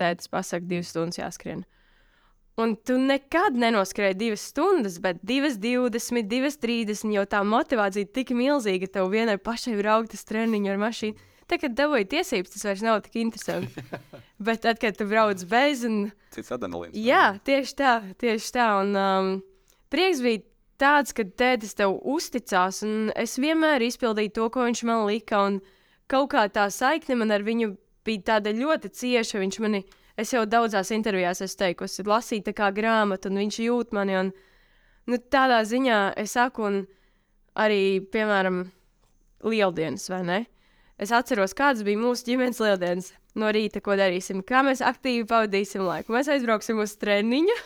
tētis 0.00 0.30
pasaka, 0.30 0.66
divas 0.66 0.90
stundas 0.90 1.20
jāskrien. 1.20 1.62
Un 2.60 2.74
tu 2.84 2.96
nekad 2.98 3.54
nenoskrēji 3.56 4.18
divas 4.18 4.42
stundas, 4.50 4.98
bet 5.00 5.22
2,20, 5.24 6.26
2,30 6.28 7.14
jau 7.14 7.24
tā 7.30 7.44
motivācija 7.46 8.04
ir 8.04 8.10
tik 8.12 8.34
milzīga, 8.36 8.88
ka 8.88 8.98
tev 8.98 9.12
vienai 9.14 9.38
pašai 9.40 9.76
braukt 9.78 10.16
uz 10.18 10.26
treniņu 10.28 10.72
ar 10.72 10.82
mašīnu. 10.82 11.28
Tad, 11.50 11.58
kad 11.64 11.74
dabūji 11.74 12.06
tiesības, 12.12 12.52
tas 12.54 12.66
vairs 12.68 12.82
nav 12.86 13.00
tik 13.02 13.16
interesanti. 13.24 13.82
bet 14.46 14.62
tad, 14.62 14.78
kad 14.82 14.94
tu 14.94 15.06
brauc 15.10 15.42
bez, 15.50 15.82
un 15.88 16.12
Cits 16.30 16.52
adrenalīns. 16.54 16.94
Jā, 16.94 17.40
tieši 17.46 17.74
tā, 17.80 17.94
tieši 18.22 18.52
tā. 18.54 18.68
Un, 18.84 18.94
um, 18.94 19.30
prieks 19.90 20.22
bija 20.22 20.44
tāds, 20.80 21.14
ka 21.16 21.24
tētis 21.26 21.74
tev 21.78 21.96
uzticās, 22.06 22.84
un 22.86 23.10
es 23.18 23.34
vienmēr 23.42 23.82
izpildīju 23.88 24.34
to, 24.36 24.46
ko 24.54 24.68
viņš 24.68 24.84
man 24.86 25.02
lika. 25.08 25.42
Un 25.48 25.58
kaut 26.10 26.30
kā 26.36 26.46
tā 26.52 26.68
saikne 26.70 27.18
man 27.18 27.34
ar 27.34 27.42
viņu 27.46 27.72
bija 28.06 28.26
tāda 28.34 28.54
ļoti 28.54 28.92
cieša. 29.00 29.42
Viņš 29.42 29.58
mani, 29.64 29.82
es 30.20 30.30
jau 30.36 30.44
daudzās 30.46 30.94
intervijās 30.94 31.42
esmu 31.42 31.64
teikusi, 31.64 32.06
lasīju 32.06 32.46
tā 32.46 32.54
kā 32.62 32.70
grāmatu, 32.76 33.32
un 33.32 33.42
viņš 33.42 33.60
jūt 33.66 33.98
mani. 33.98 34.16
Un, 34.22 34.32
nu, 35.10 35.18
tādā 35.34 35.64
ziņā 35.66 36.00
es 36.22 36.38
saku, 36.38 36.70
un 36.70 36.80
arī, 37.58 37.98
piemēram, 38.14 38.62
lieldienas, 39.50 40.06
vai 40.12 40.22
ne? 40.28 40.40
Es 41.00 41.12
atceros, 41.16 41.54
kādas 41.56 41.80
bija 41.86 41.96
mūsu 41.96 42.26
ģimenes 42.26 42.58
lieldienas. 42.60 43.12
No 43.38 43.48
rīta, 43.54 43.80
ko 43.80 43.94
darīsim, 43.96 44.42
kā 44.44 44.60
mēs 44.66 44.82
aktīvi 44.84 45.24
pavadīsim 45.30 45.84
laiku. 45.86 46.12
Mēs 46.12 46.28
aizbrauksim 46.28 46.82
uz 46.82 46.92
treniņu, 47.00 47.56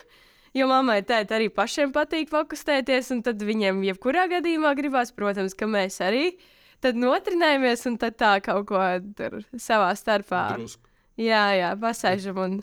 jo 0.55 0.67
mammai 0.69 1.01
tēta 1.03 1.35
arī 1.35 1.49
pašiem 1.51 1.91
patīk 1.95 2.29
fokusēties, 2.31 3.09
un 3.15 3.23
tad 3.25 3.41
viņiem 3.43 3.81
jebkurā 3.89 4.29
gadījumā 4.31 4.71
gribās, 4.77 5.11
protams, 5.15 5.57
ka 5.57 5.67
mēs 5.67 5.99
arī 6.05 6.37
tad 6.85 6.95
notrinējamies 7.01 7.83
un 7.89 7.99
tad 7.99 8.15
tā 8.21 8.37
kaut 8.45 8.69
ko 8.69 8.85
tur 9.17 9.41
savā 9.57 9.91
starpā. 9.97 10.45
Drusku. 10.55 10.87
Jā, 11.19 11.49
jā, 11.57 11.75
pasēžam 11.79 12.39
un 12.43 12.55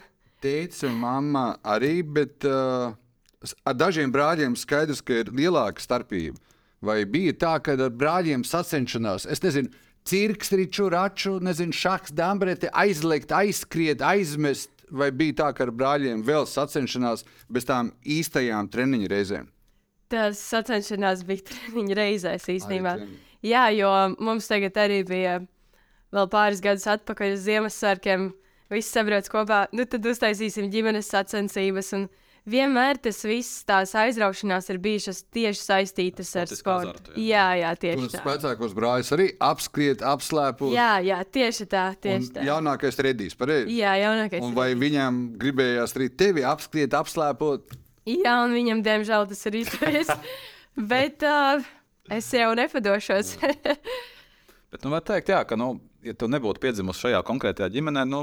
Tētis 0.42 0.82
un 0.88 0.96
mamma 0.98 1.44
arī, 1.62 2.00
bet 2.02 2.42
uh, 2.48 2.96
ar 3.62 3.76
dažiem 3.78 4.10
brāļiem 4.10 4.56
skaidrs, 4.58 5.02
ka 5.04 5.20
ir 5.22 5.30
lielāka 5.30 5.82
starpība. 5.82 6.40
Vai 6.82 7.04
bija 7.06 7.36
tā, 7.38 7.52
ka 7.62 7.76
ar 7.76 7.92
brāļiem 7.94 8.42
sacenšanās, 8.46 9.28
es 9.30 9.42
nezinu, 9.44 9.70
cirks, 10.08 10.52
riču, 10.58 10.90
raču, 10.92 11.38
nezinu, 11.44 11.72
šaks, 11.76 12.12
dambreti, 12.16 12.70
aizliegt, 12.72 13.32
aizskriet, 13.32 14.02
aizmest, 14.02 14.70
vai 14.90 15.10
bija 15.14 15.38
tā, 15.42 15.50
ka 15.56 15.66
ar 15.66 15.72
brāļiem 15.72 16.24
vēl 16.26 16.46
sacenšanās 16.48 17.26
bez 17.52 17.68
tām 17.68 17.94
īstajām 18.04 18.68
treniņu 18.72 19.10
reizēm? 19.12 19.50
tas 20.12 20.40
sacenšanās 20.52 21.24
bija 21.28 21.46
treniņa 21.48 21.96
reizēs 21.96 22.48
īstenībā. 22.56 22.96
treniņi. 23.00 23.20
Jā, 23.48 23.66
jo 23.74 23.90
mums 24.22 24.46
tagad 24.50 24.76
arī 24.78 25.00
bija 25.08 25.38
vēl 26.14 26.28
pāris 26.30 26.62
gadus 26.62 26.86
atpakaļ 26.92 27.36
uz 27.36 27.46
Ziemassvētkiem. 27.46 28.28
Visi 28.72 28.88
sabrauc 28.88 29.28
kopā, 29.28 29.64
nu 29.76 29.84
tad 29.88 30.06
uztaisīsim 30.08 30.70
ģimenes 30.72 31.10
sacensības. 31.12 31.92
Un 31.96 32.06
vienmēr 32.48 32.98
tas 33.02 33.20
viss, 33.26 33.62
tās 33.68 33.92
aizraušanās 33.98 34.68
ir 34.72 34.78
bijušas 34.82 35.20
tieši 35.34 35.60
saistītas 35.62 36.32
ar 36.40 36.50
sportu. 36.50 36.90
azartu, 36.92 37.14
Jā, 37.22 37.44
jā, 37.60 37.70
tieši 37.78 38.06
Tos 38.06 38.16
tā. 38.16 38.22
vecākos 38.26 38.74
brāļus 38.76 39.12
arī 39.16 39.28
apskriet, 39.50 40.02
apslēpot. 40.02 40.72
Jā, 40.74 40.96
jā, 41.06 41.20
tieši 41.24 41.68
tā. 41.70 41.84
Tieši 42.02 42.32
tā. 42.36 42.46
Jaunākais 42.48 42.98
redīs, 43.06 43.36
pareizi. 43.38 43.76
Jā, 43.78 43.94
jaunākais. 44.02 44.42
Un 44.42 44.56
vai 44.58 44.72
viņam 44.78 45.22
gribējās 45.42 45.94
arī 45.98 46.08
tevi 46.10 46.42
apskriet, 46.48 46.96
apslēpot? 46.98 47.76
Jā, 48.10 48.34
un 48.42 48.56
viņam, 48.56 48.82
diemžēl, 48.82 49.28
tas 49.30 49.46
ir 49.46 49.60
izdevies. 49.62 50.10
Bet 50.92 51.22
uh, 51.28 51.62
es 52.10 52.26
jau 52.34 52.50
nepadošos. 52.58 53.36
Bet, 54.72 54.82
nu, 54.82 54.90
var 54.90 55.04
teikt, 55.06 55.28
jā, 55.30 55.44
ka, 55.46 55.54
nu, 55.60 55.76
ja 56.02 56.14
tu 56.16 56.26
nebūtu 56.32 56.58
piedzimis 56.62 56.98
šajā 56.98 57.20
konkrētajā 57.28 57.68
ģimenē, 57.76 58.02
nu, 58.08 58.22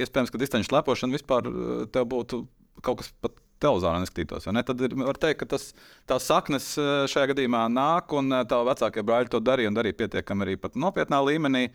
iespējams, 0.00 0.32
ka 0.32 0.40
distanču 0.40 0.70
slēpošana 0.70 1.14
vispār 1.16 1.46
eh, 1.48 1.84
tev 1.92 2.08
būtu 2.10 2.42
kaut 2.84 3.02
kas 3.02 3.12
pat 3.24 3.36
televizorā 3.62 4.00
neskatītos. 4.02 4.46
Ne? 4.52 4.62
Tad 4.66 4.82
ir, 4.84 4.94
var 4.98 5.18
teikt, 5.20 5.40
ka 5.42 5.50
tas, 5.56 5.70
tās 6.08 6.28
saknes 6.28 6.72
eh, 6.80 6.94
šajā 7.10 7.32
gadījumā 7.32 7.66
nāk, 7.72 8.14
un 8.16 8.32
eh, 8.36 8.46
tavi 8.48 8.68
vecākie 8.70 9.04
brāļi 9.06 9.32
to 9.32 9.42
darīja 9.44 9.72
un 9.72 9.78
darīja 9.78 10.00
pietiekami 10.02 10.46
arī 10.46 10.56
nopietnā 10.76 11.22
līmenī. 11.24 11.66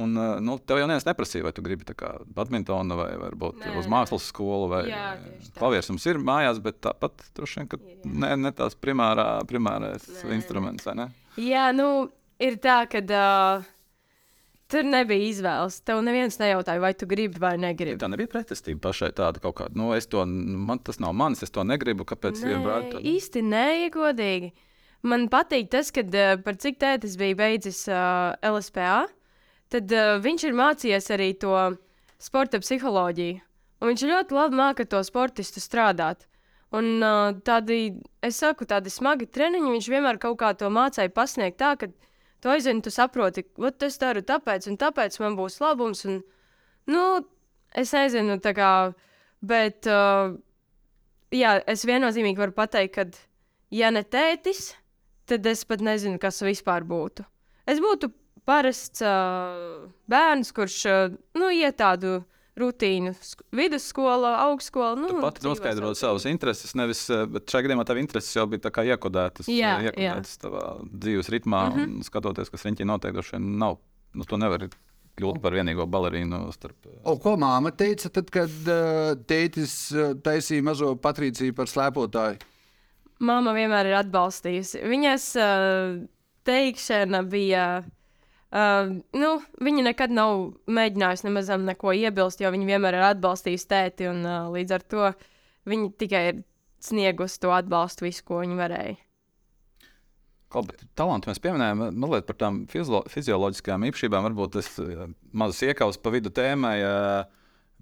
Un, 0.00 0.16
eh, 0.18 0.32
nu, 0.44 0.56
tev 0.58 0.80
jau 0.82 0.88
neviens 0.90 1.06
neprasīja, 1.06 1.46
vai 1.46 1.52
tu 1.56 1.64
gribi 1.64 1.86
tā 1.88 2.10
badmintonu 2.36 2.98
vai 2.98 3.10
varbūt 3.20 3.62
Nē, 3.62 3.76
uz 3.80 3.88
mākslas 3.90 4.28
skolu. 4.32 4.68
Vai, 4.72 4.82
Jā, 4.90 5.14
tā. 5.46 5.54
Klavieris 5.60 5.92
mums 5.92 6.08
ir 6.10 6.20
mājās, 6.20 6.60
bet 6.64 6.82
tāpat 6.84 7.28
droši 7.38 7.62
vien, 7.62 7.70
ka 7.72 7.80
Jā. 7.80 8.00
ne, 8.26 8.34
ne 8.48 8.52
tās 8.56 8.76
primārā, 8.76 9.28
primārais 9.48 10.08
Nē, 10.20 10.34
instruments. 10.36 10.90
ne? 10.98 11.08
Jā, 11.40 11.70
nu, 11.76 12.10
ir 12.42 12.58
tā, 12.62 12.82
ka 12.90 13.00
uh, 13.00 13.70
tur 14.74 14.86
nebija 14.86 15.30
izvēles. 15.30 15.78
Tev 15.86 16.02
neviens 16.04 16.36
nejautāja, 16.40 16.82
vai 16.82 16.92
tu 16.98 17.06
gribi 17.10 17.40
vai 17.42 17.54
negribi. 17.60 18.00
Tā 18.02 18.10
nebija 18.10 18.32
pretestība 18.32 18.88
pašai 18.88 19.12
tāda 19.16 19.42
kaut 19.42 19.56
kāda. 19.60 19.78
Nu, 19.78 19.92
es 19.96 20.08
to, 20.10 20.24
man 20.26 20.82
tas 20.84 21.00
nav 21.02 21.14
mans, 21.16 21.44
es 21.46 21.54
to 21.54 21.64
negribu. 21.66 22.06
Kāpēc 22.08 22.42
Nē, 22.42 22.50
viena 22.50 22.62
brāļa 22.66 22.92
to 22.92 23.02
īsti 23.14 23.44
nē, 23.46 23.64
ja 23.84 23.94
godīgi. 23.94 24.52
Man 25.04 25.28
patīk 25.32 25.70
tas, 25.72 25.92
ka 25.94 26.02
uh, 26.04 26.36
par 26.44 26.58
cik 26.60 26.78
tētis 26.80 27.18
bija 27.20 27.38
beidzis 27.38 27.84
uh, 27.92 28.34
LSPA, 28.40 29.04
tad 29.72 29.92
uh, 29.92 30.14
viņš 30.24 30.46
ir 30.48 30.56
mācījies 30.58 31.10
arī 31.14 31.34
to 31.40 31.56
sporta 32.22 32.60
psiholoģiju. 32.62 33.42
Un 33.82 33.90
viņš 33.92 34.06
ļoti 34.08 34.36
labi 34.36 34.56
māca 34.56 34.86
to 34.88 35.02
sportistu 35.04 35.60
strādāt. 35.60 36.24
Un 36.74 37.04
uh, 37.04 37.34
tādi, 37.46 38.00
es 38.24 38.40
saku, 38.40 38.66
tādi 38.66 38.90
smagi 38.90 39.28
treniņi, 39.30 39.74
viņš 39.76 39.90
vienmēr 39.92 40.18
kaut 40.22 40.38
kā 40.40 40.54
to 40.58 40.70
mācīja 40.72 41.12
pasniegt 41.14 41.60
tā, 41.60 41.74
ka 41.78 41.90
tu 42.44 42.52
aizvien, 42.52 42.82
tu 42.84 42.92
saproti, 42.92 43.46
ka 43.56 43.72
es 43.86 43.96
daru 44.00 44.20
tāpēc, 44.26 44.68
un 44.68 44.76
tāpēc 44.80 45.16
man 45.22 45.36
būs 45.38 45.56
labums. 45.64 46.04
Un, 46.04 46.18
nu, 46.92 47.04
es 47.72 47.94
nezinu, 47.96 48.36
tā 48.44 48.52
kā, 48.56 48.70
bet 49.40 49.88
uh, 49.88 50.34
jā, 51.32 51.54
es 51.72 51.86
viennozīmīgi 51.88 52.42
varu 52.42 52.52
pateikt, 52.56 52.98
ka, 52.98 53.06
ja 53.72 53.88
ne 53.94 54.04
tētis, 54.04 54.74
tad 55.24 55.48
es 55.48 55.64
pat 55.64 55.80
nezinu, 55.84 56.20
kas 56.20 56.42
vispār 56.44 56.84
būtu. 56.84 57.24
Es 57.64 57.80
būtu 57.80 58.12
parasts 58.44 59.00
uh, 59.00 59.88
bērns, 60.12 60.52
kurš 60.52 60.78
uh, 60.90 61.16
nu, 61.40 61.48
iet 61.48 61.80
tādu 61.80 62.18
rutīnu, 62.58 63.12
sk 63.18 63.42
vidusskola, 63.54 64.30
augstskola. 64.46 64.94
Nu, 65.00 65.08
Tu 65.10 65.20
pati 65.22 65.42
dzīvo 65.42 65.52
noskaidro 65.54 65.90
savu 65.90 66.20
savas 66.20 66.26
intereses, 66.30 66.74
nevis, 66.78 67.02
eh, 67.10 67.24
bet 67.26 67.50
šajā 67.50 67.66
gadījumā 67.66 67.84
tavas 67.88 68.04
intereses 68.04 68.36
jau 68.36 68.46
bija 68.50 68.62
tā 68.68 68.70
kā 68.74 68.84
iekodētas, 68.86 69.48
Jā, 69.50 69.72
eh, 69.80 69.90
iekodētas 69.90 70.38
tavā 70.42 70.64
dzīves 70.86 71.30
ritmā. 71.34 71.64
Mm 71.70 71.78
-hmm. 71.80 72.02
Skatoties, 72.06 72.50
kas 72.50 72.64
riņķī 72.64 72.86
notiek, 72.86 73.12
droši 73.12 73.36
vien 73.36 73.58
nav. 73.58 73.78
Nu, 74.14 74.24
tu 74.24 74.36
nevari 74.36 74.68
kļūt 75.18 75.40
par 75.42 75.52
vienīgo 75.52 75.86
balerīnu 75.90 76.52
starp. 76.52 76.76
eh, 76.86 77.00
O, 77.04 77.16
ko 77.18 77.36
māma 77.36 77.70
teica, 77.70 78.08
tad, 78.08 78.30
kad 78.30 78.50
uh, 78.50 79.14
tētis 79.26 79.92
uh, 79.92 80.14
taisīja 80.14 80.62
mazo 80.62 80.94
Patrīciju 80.94 81.54
par 81.54 81.66
slēpotāju? 81.66 82.38
Māma 83.20 83.52
vienmēr 83.54 83.86
ir 83.86 83.94
atbalstījusi. 83.94 84.82
Viņas 84.84 85.36
uh, 85.36 86.06
teikšana 86.44 87.22
bija. 87.28 87.82
Uh, 87.86 88.03
nu, 88.54 89.30
viņa 89.66 89.84
nekad 89.88 90.12
nav 90.14 90.40
mēģinājusi 90.70 91.26
nemaz 91.26 91.48
neko 91.58 91.94
iebilst, 91.98 92.42
jo 92.42 92.52
viņa 92.54 92.68
vienmēr 92.68 92.98
ir 93.00 93.06
atbalstījusi 93.08 93.70
tēti. 93.70 94.10
Un, 94.12 94.20
uh, 94.22 94.50
līdz 94.54 94.76
ar 94.76 94.84
to 94.86 95.08
viņa 95.70 95.88
tikai 95.98 96.22
ir 96.30 96.44
sniegusi 96.84 97.40
to 97.42 97.50
atbalstu, 97.54 98.06
visu, 98.06 98.22
ko 98.28 98.42
viņa 98.44 98.60
varēja. 98.60 99.00
Talantu 100.94 101.32
mēs 101.32 101.40
pieminējām, 101.42 101.80
mazliet 101.98 102.28
par 102.28 102.36
tām 102.38 102.60
fizioloģiskajām 102.70 103.88
īpašībām. 103.88 104.28
Varbūt 104.28 104.52
tas 104.54 104.68
mazs 105.34 105.64
iekavs 105.66 105.98
pa 105.98 106.12
vidu 106.14 106.30
tēmai. 106.30 106.76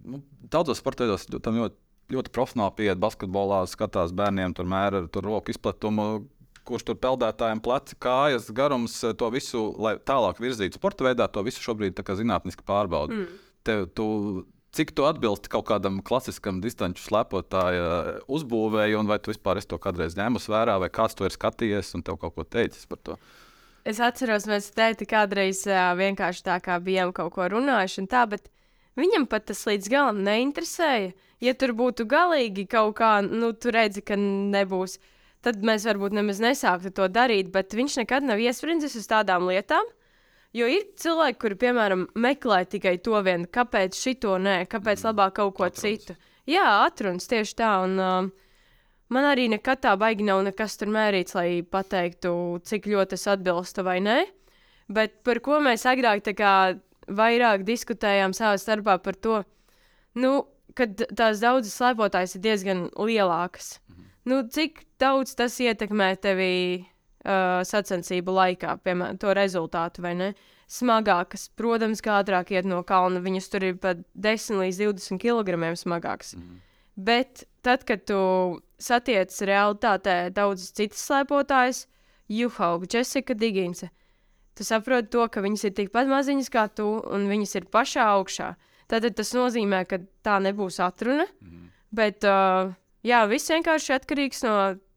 Nu, 0.09 0.23
daudzos 0.51 0.81
ļo- 0.81 1.43
tam 1.45 1.59
ļoti, 1.61 1.77
ļoti 2.17 2.33
profesionāli 2.33 2.77
pieiet 2.79 3.03
basketbolā, 3.03 3.67
skatās 3.69 4.15
bērniem, 4.17 4.55
tur 4.57 4.65
mēra 4.65 5.05
tur 5.13 5.29
roku 5.29 5.53
izplatumu. 5.53 6.25
Kurš 6.69 6.87
tur 6.87 6.99
peldētājiem 7.03 7.59
pleci, 7.65 7.97
kājas, 8.03 8.51
garums, 8.55 8.95
eh, 9.05 9.15
to 9.19 9.31
visu, 9.35 9.65
lai 9.83 9.97
tālāk 9.99 10.39
virzītu 10.43 10.79
sporta 10.79 11.09
veidā, 11.09 11.27
to 11.31 11.43
visu 11.43 11.63
šobrīd 11.65 11.99
zinātniski 11.99 12.63
pārbauda. 12.67 13.17
Mm. 13.17 13.41
Tev, 13.67 13.87
tu, 13.95 14.07
cik 14.73 14.95
tu 14.97 15.05
atbilsti 15.05 15.51
kaut 15.53 15.67
kādam 15.69 16.01
klasiskam 16.03 16.61
distanču 16.65 17.05
slēpotāja 17.05 18.23
uzbūvēju, 18.31 19.01
un 19.03 19.11
vai 19.11 19.19
tu 19.19 19.33
vispār 19.33 19.61
esi 19.61 19.69
to 19.69 19.79
kādreiz 19.83 20.17
ņēmusi 20.19 20.53
vērā, 20.53 20.79
vai 20.81 20.89
kāds 20.93 21.19
to 21.19 21.29
ir 21.29 21.35
skatījies 21.35 21.95
un 21.99 22.07
tev 22.07 22.19
kaut 22.23 22.37
ko 22.37 22.47
teicis 22.47 22.89
par 22.89 23.03
to? 23.05 23.19
Es 23.85 23.99
atceros, 23.99 24.47
mēs 24.47 24.71
tēti 24.77 25.09
kādreiz 25.11 25.65
uh, 25.67 25.91
vienkārši 25.99 26.45
tā 26.47 26.59
kā 26.63 26.79
bijām 26.83 27.11
kaut 27.15 27.33
ko 27.35 27.49
runājuši, 27.51 28.05
un 28.05 28.09
tā, 28.11 28.23
bet 28.31 28.47
viņam 28.99 29.27
pat 29.31 29.49
tas 29.51 29.65
līdz 29.67 29.91
galam 29.91 30.23
neinteresēja. 30.23 31.11
Ja 31.43 31.55
tur 31.59 31.75
būtu 31.75 32.07
galīgi 32.07 32.69
kaut 32.71 32.95
kā, 33.01 33.17
nu, 33.27 33.51
tu 33.59 33.73
redzi, 33.75 34.05
ka 34.07 34.15
nebūs, 34.17 35.01
tad 35.43 35.63
mēs 35.67 35.87
varbūt 35.89 36.15
nemaz 36.17 36.41
nesāktu 36.43 36.93
to 36.95 37.09
darīt, 37.11 37.51
bet 37.55 37.75
viņš 37.75 38.03
nekad 38.03 38.27
nav 38.27 38.41
iesprindis 38.43 38.97
uz 38.99 39.09
tādām 39.11 39.49
lietām. 39.51 39.89
Jo 40.53 40.67
ir 40.69 40.85
cilvēki, 41.01 41.39
kuri, 41.41 41.57
piemēram, 41.63 42.07
meklē 42.21 42.63
tikai 42.69 42.99
to 43.01 43.17
vienu, 43.25 43.49
kāpēc 43.49 43.97
šito 43.97 44.37
nē, 44.37 44.67
kāpēc 44.69 45.05
labāk 45.07 45.39
kaut 45.39 45.55
ko 45.57 45.65
Atrunas. 45.71 45.81
citu. 45.81 46.17
Jā, 46.51 46.67
atrunas 46.85 47.29
tieši 47.31 47.57
tā. 47.57 47.71
Un, 47.87 47.97
uh, 47.97 48.29
man 49.09 49.29
arī 49.31 49.47
nekad 49.49 49.81
tā 49.81 49.95
baigi 49.97 50.27
nav 50.29 50.43
nekas 50.45 50.77
tur 50.77 50.93
mērīts, 50.93 51.37
lai 51.39 51.63
pateiktu, 51.65 52.35
cik 52.69 52.91
ļoti 52.93 53.17
es 53.17 53.27
atbilstu 53.33 53.87
vai 53.87 54.01
nē. 54.05 54.19
Bet 54.93 55.23
par 55.25 55.41
ko 55.41 55.61
mēs 55.65 55.87
agrāk 55.89 56.27
vairāk 57.09 57.65
diskutējām 57.65 58.35
savā 58.37 58.59
starpā 58.61 58.99
par 59.03 59.17
to, 59.17 59.43
nu, 60.15 60.45
kad 60.77 61.01
tās 61.17 61.41
daudzas 61.41 61.75
slēpotājas 61.79 62.37
ir 62.37 62.45
diezgan 62.45 62.85
lielākas. 62.97 63.79
Nu, 64.29 64.43
cik 64.47 64.85
daudz 65.03 65.37
tas 65.39 65.59
ietekmē 65.61 66.15
tevi 66.23 66.55
uh, 66.81 67.61
sacensību 67.67 68.35
laikā, 68.39 68.77
piemēram, 68.87 69.21
to 69.21 69.35
rezultātu 69.37 70.05
vai 70.05 70.15
ne? 70.19 70.33
Smagākas, 70.73 71.51
protams, 71.59 72.01
kā 72.01 72.23
ātrāk 72.23 72.55
iet 72.55 72.67
no 72.69 72.81
kalna, 72.89 73.21
viņas 73.21 73.51
tur 73.53 73.67
ir 73.67 73.81
pat 73.83 74.01
10 74.17 74.63
līdz 74.63 74.79
20 74.87 75.21
kg 75.21 75.75
smagākas. 75.77 76.33
Mm. 76.39 76.61
Bet 76.97 77.45
tad, 77.65 77.85
kad 77.89 78.05
tu 78.09 78.21
satiec 78.81 79.35
realitātē 79.49 80.33
daudzas 80.35 80.73
citas 80.77 81.05
slēpotājas, 81.07 81.87
Juhauga, 82.33 82.89
Jessica 82.89 83.35
Diginsa, 83.37 83.91
tu 84.57 84.65
saproti 84.65 85.11
to, 85.13 85.27
ka 85.29 85.43
viņas 85.45 85.67
ir 85.69 85.75
tikpat 85.77 86.09
maziņas 86.09 86.49
kā 86.53 86.67
tu, 86.73 86.87
un 87.13 87.27
viņas 87.29 87.57
ir 87.61 87.69
pašā 87.73 88.07
augšā. 88.17 88.53
Tad 88.93 89.09
tas 89.17 89.33
nozīmē, 89.37 89.85
ka 89.89 90.01
tā 90.25 90.39
nebūs 90.45 90.79
atruna. 90.85 91.27
Mm. 91.41 91.69
Bet 91.93 92.25
uh, 92.29 92.73
jā, 93.05 93.23
viss 93.29 93.53
vienkārši 93.53 93.97
atkarīgs 93.97 94.43
no 94.45 94.57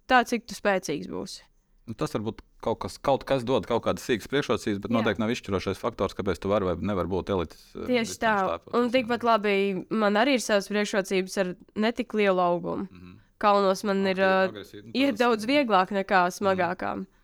tā, 0.09 0.23
cik 0.27 0.47
tu 0.49 0.57
spēcīgs 0.57 1.09
būsi. 1.11 1.43
Nu, 1.85 1.93
tas 1.93 2.15
varbūt 2.15 2.39
kaut 2.65 2.79
kas, 2.81 2.97
kaut 2.97 3.23
kas 3.29 3.43
dod 3.45 3.67
kaut 3.69 3.83
kādas 3.85 4.05
sīkas 4.07 4.29
priekšrocības, 4.31 4.79
bet 4.81 4.89
Jā. 4.89 4.95
noteikti 4.97 5.21
nav 5.21 5.33
izšķirošais 5.35 5.81
faktors, 5.81 6.15
kāpēc 6.17 6.39
tu 6.41 6.49
vari 6.49 6.65
vai 6.65 6.75
nevari 6.81 7.11
būt 7.11 7.29
elites. 7.35 7.67
Eh, 7.75 7.85
Tieši 7.91 8.17
tā. 8.23 8.35
Un 8.73 8.89
tikpat 8.93 9.25
labi, 9.27 9.85
man 9.93 10.17
arī 10.17 10.39
ir 10.39 10.45
savas 10.45 10.69
priekšrocības 10.71 11.37
ar 11.43 11.53
netik 11.75 12.17
lielu 12.17 12.41
augumu. 12.41 12.87
Mm 12.89 13.01
-hmm. 13.01 13.19
Kalnos 13.37 13.83
man 13.83 14.07
ir, 14.07 14.17
uh, 14.17 14.49
ir 14.93 15.13
daudz 15.13 15.45
vieglāk 15.45 15.91
nekā 15.91 16.31
smagākām. 16.31 16.97
Mm 16.97 17.03
-hmm. 17.03 17.15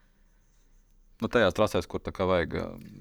Nu, 1.22 1.30
tajās 1.30 1.54
trasēs, 1.54 1.86
kur 1.86 2.02
tā 2.02 2.10
kā 2.12 2.26
vajag, 2.26 2.56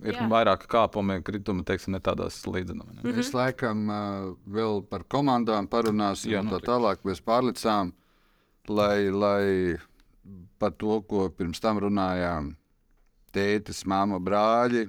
ir 0.04 0.14
Jā. 0.14 0.26
vairāk 0.28 0.66
kāpumi, 0.68 1.22
kritumi, 1.24 1.64
teiksim, 1.64 1.94
ne 1.96 2.00
tādās 2.04 2.42
līdzenām. 2.44 2.88
Ne? 2.92 3.00
Mm 3.00 3.10
-hmm. 3.10 3.16
Mēs 3.16 3.32
laikam 3.34 3.88
uh, 3.88 4.36
vēl 4.46 4.82
par 4.88 5.04
komandām 5.04 5.68
parunāsim, 5.68 6.32
Jā, 6.32 6.40
un 6.40 6.48
tā 6.48 6.60
tālāk 6.60 6.96
mēs 7.04 7.22
pārlicām, 7.24 7.92
lai, 8.70 9.10
lai 9.10 9.76
par 10.60 10.72
to, 10.78 11.00
ko 11.08 11.28
pirms 11.34 11.60
tam 11.62 11.80
runājām. 11.82 12.54
Tētis, 13.34 13.84
māma, 13.86 14.18
brāļi. 14.22 14.88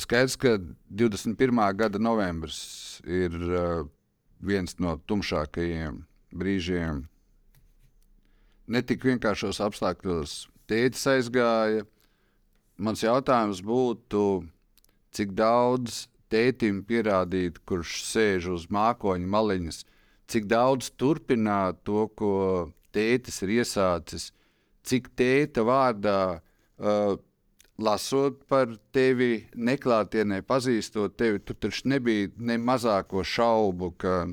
Skaidrs, 0.00 0.36
ka 0.40 0.54
21. 0.88 1.60
gada 1.76 1.98
novembris 1.98 2.60
ir 3.04 3.34
uh, 3.34 3.88
viens 4.40 4.76
no 4.78 4.94
tumšākajiem 5.10 6.04
brīžiem. 6.30 7.04
Ne 8.70 8.82
tik 8.86 9.04
vienkāršos 9.04 9.58
apstākļos 9.66 10.44
tētis 10.70 11.06
aizgāja. 11.10 11.84
Mans 12.80 13.02
jautājums 13.02 13.60
būtu, 13.66 14.46
cik 15.12 15.34
daudz 15.36 16.06
tētim 16.30 16.84
pierādīt, 16.86 17.58
kurš 17.66 18.04
sēž 18.06 18.46
uz 18.54 18.68
mākoņa 18.72 19.26
maliņas, 19.34 19.82
cik 20.30 20.46
daudz 20.50 20.92
turpināt 21.00 21.82
to, 21.86 22.06
ko 22.16 22.34
tētis 22.94 23.42
ir 23.44 23.56
iesācis, 23.60 24.30
cik 24.86 25.10
tēta 25.18 25.64
vārdā, 25.66 26.20
uh, 26.80 27.16
lasot 27.80 28.42
par 28.50 28.72
tevi, 28.94 29.46
neklātienē, 29.56 30.42
pazīstot 30.46 31.16
tevi, 31.18 31.40
tu 31.40 31.56
taču 31.56 31.88
nebija 31.90 32.30
ne 32.36 32.58
mazāko 32.60 33.24
šaubu, 33.24 33.92
ka 34.00 34.24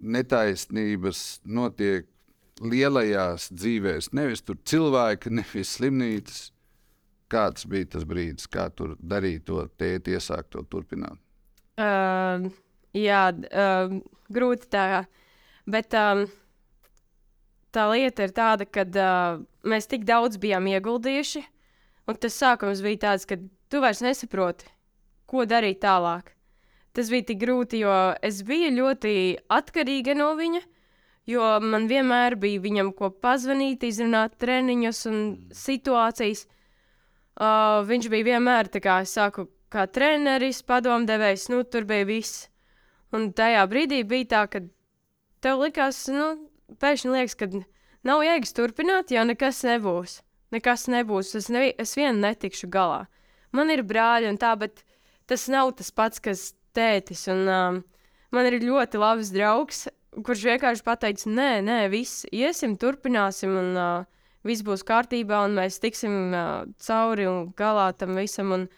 netaisnības 0.00 1.22
notiek 1.44 2.06
lielajās 2.62 3.50
dzīvēs. 3.52 4.12
Nevis 4.16 4.44
tur 4.46 4.60
cilvēki, 4.64 5.32
nevis 5.40 5.76
slimnīcas. 5.76 6.50
Kāds 7.32 7.66
bija 7.66 7.88
tas 7.96 8.04
brīdis, 8.06 8.46
kā 8.46 8.68
tur 8.70 8.94
darīt 9.02 9.48
to 9.48 9.64
tēti, 9.80 10.14
iesākt 10.14 10.52
to 10.54 10.62
turpināt? 10.70 11.18
Uh, 11.74 12.46
jā, 12.94 13.24
uh, 13.34 13.96
grūti 14.32 14.70
tā. 14.72 15.04
Bet 15.66 15.94
um, 15.98 16.24
tā 17.74 17.88
lieta 17.90 18.26
ir 18.26 18.32
tāda, 18.36 18.66
ka 18.68 18.86
uh, 18.86 19.42
mēs 19.66 19.90
tik 19.90 20.06
daudz 20.08 20.38
bijām 20.42 20.68
ieguldījuši, 20.70 21.42
un 22.06 22.18
tas 22.22 22.38
sākums 22.38 22.82
bija 22.84 23.02
tāds, 23.08 23.26
ka 23.28 23.38
tu 23.68 23.82
vairs 23.82 24.02
nesaproti, 24.04 24.68
ko 25.26 25.44
darīt 25.48 25.82
tālāk. 25.84 26.32
Tas 26.96 27.10
bija 27.12 27.26
tik 27.28 27.42
grūti, 27.42 27.82
jo 27.84 27.92
es 28.24 28.40
biju 28.46 28.70
ļoti 28.78 29.12
atkarīga 29.52 30.14
no 30.16 30.30
viņa, 30.38 30.62
jo 31.28 31.48
man 31.60 31.90
vienmēr 31.90 32.38
bija 32.40 32.62
viņam 32.64 32.94
ko 32.96 33.10
pazvanīt, 33.10 33.84
izrunāt 33.84 34.38
treniņus 34.40 35.02
un 35.10 35.18
situācijas. 35.52 36.46
Uh, 37.36 37.82
viņš 37.84 38.08
bija 38.08 38.30
vienmēr, 38.30 38.70
kā 38.80 39.02
es 39.04 39.12
saku, 39.18 39.50
kā 39.68 39.84
treneris, 39.92 40.62
padomdevējs, 40.64 41.50
nu 41.52 41.66
tur 41.68 41.84
bija 41.84 42.06
viss. 42.08 42.46
Un 43.16 43.30
tajā 43.36 43.64
brīdī 43.70 44.02
bija 44.08 44.28
tā, 44.34 44.42
ka 44.52 44.60
tev 45.44 45.62
likās, 45.62 46.04
nu, 46.12 46.28
pēkšņi 46.82 47.12
liekas, 47.12 47.36
ka 47.40 47.48
nav 48.06 48.24
jēgas 48.26 48.56
turpināt, 48.56 49.12
jo 49.14 49.24
nekas 49.26 49.62
nebūs. 49.66 50.20
Nekas 50.54 50.86
nebūs. 50.92 51.34
Es, 51.38 51.50
ne, 51.52 51.70
es 51.80 51.96
vien 51.98 52.20
netikšu 52.22 52.68
galā. 52.72 53.06
Man 53.56 53.72
ir 53.72 53.82
brāļi 53.86 54.30
un 54.30 54.38
tā, 54.40 54.52
bet 54.58 54.84
tas 55.30 55.46
nav 55.52 55.72
tas 55.78 55.90
pats, 55.94 56.22
kas 56.22 56.50
tētis. 56.76 57.26
Un, 57.32 57.46
um, 57.48 57.80
man 58.34 58.48
ir 58.50 58.60
ļoti 58.62 59.00
labs 59.00 59.32
draugs, 59.34 59.86
kurš 60.26 60.44
vienkārši 60.50 60.84
pateica, 60.86 61.30
nē, 61.30 61.50
nē, 61.66 61.78
viss, 61.92 62.24
iesim, 62.32 62.76
turpināsim, 62.80 63.52
un 63.58 63.80
uh, 63.80 64.26
viss 64.46 64.64
būs 64.66 64.84
kārtībā, 64.86 65.42
un 65.48 65.56
mēs 65.58 65.80
tiksim 65.82 66.34
uh, 66.34 66.66
cauri 66.86 67.28
un 67.30 67.50
galā 67.58 67.90
tam 67.98 68.16
visam. 68.18 68.54
Un, 68.56 68.68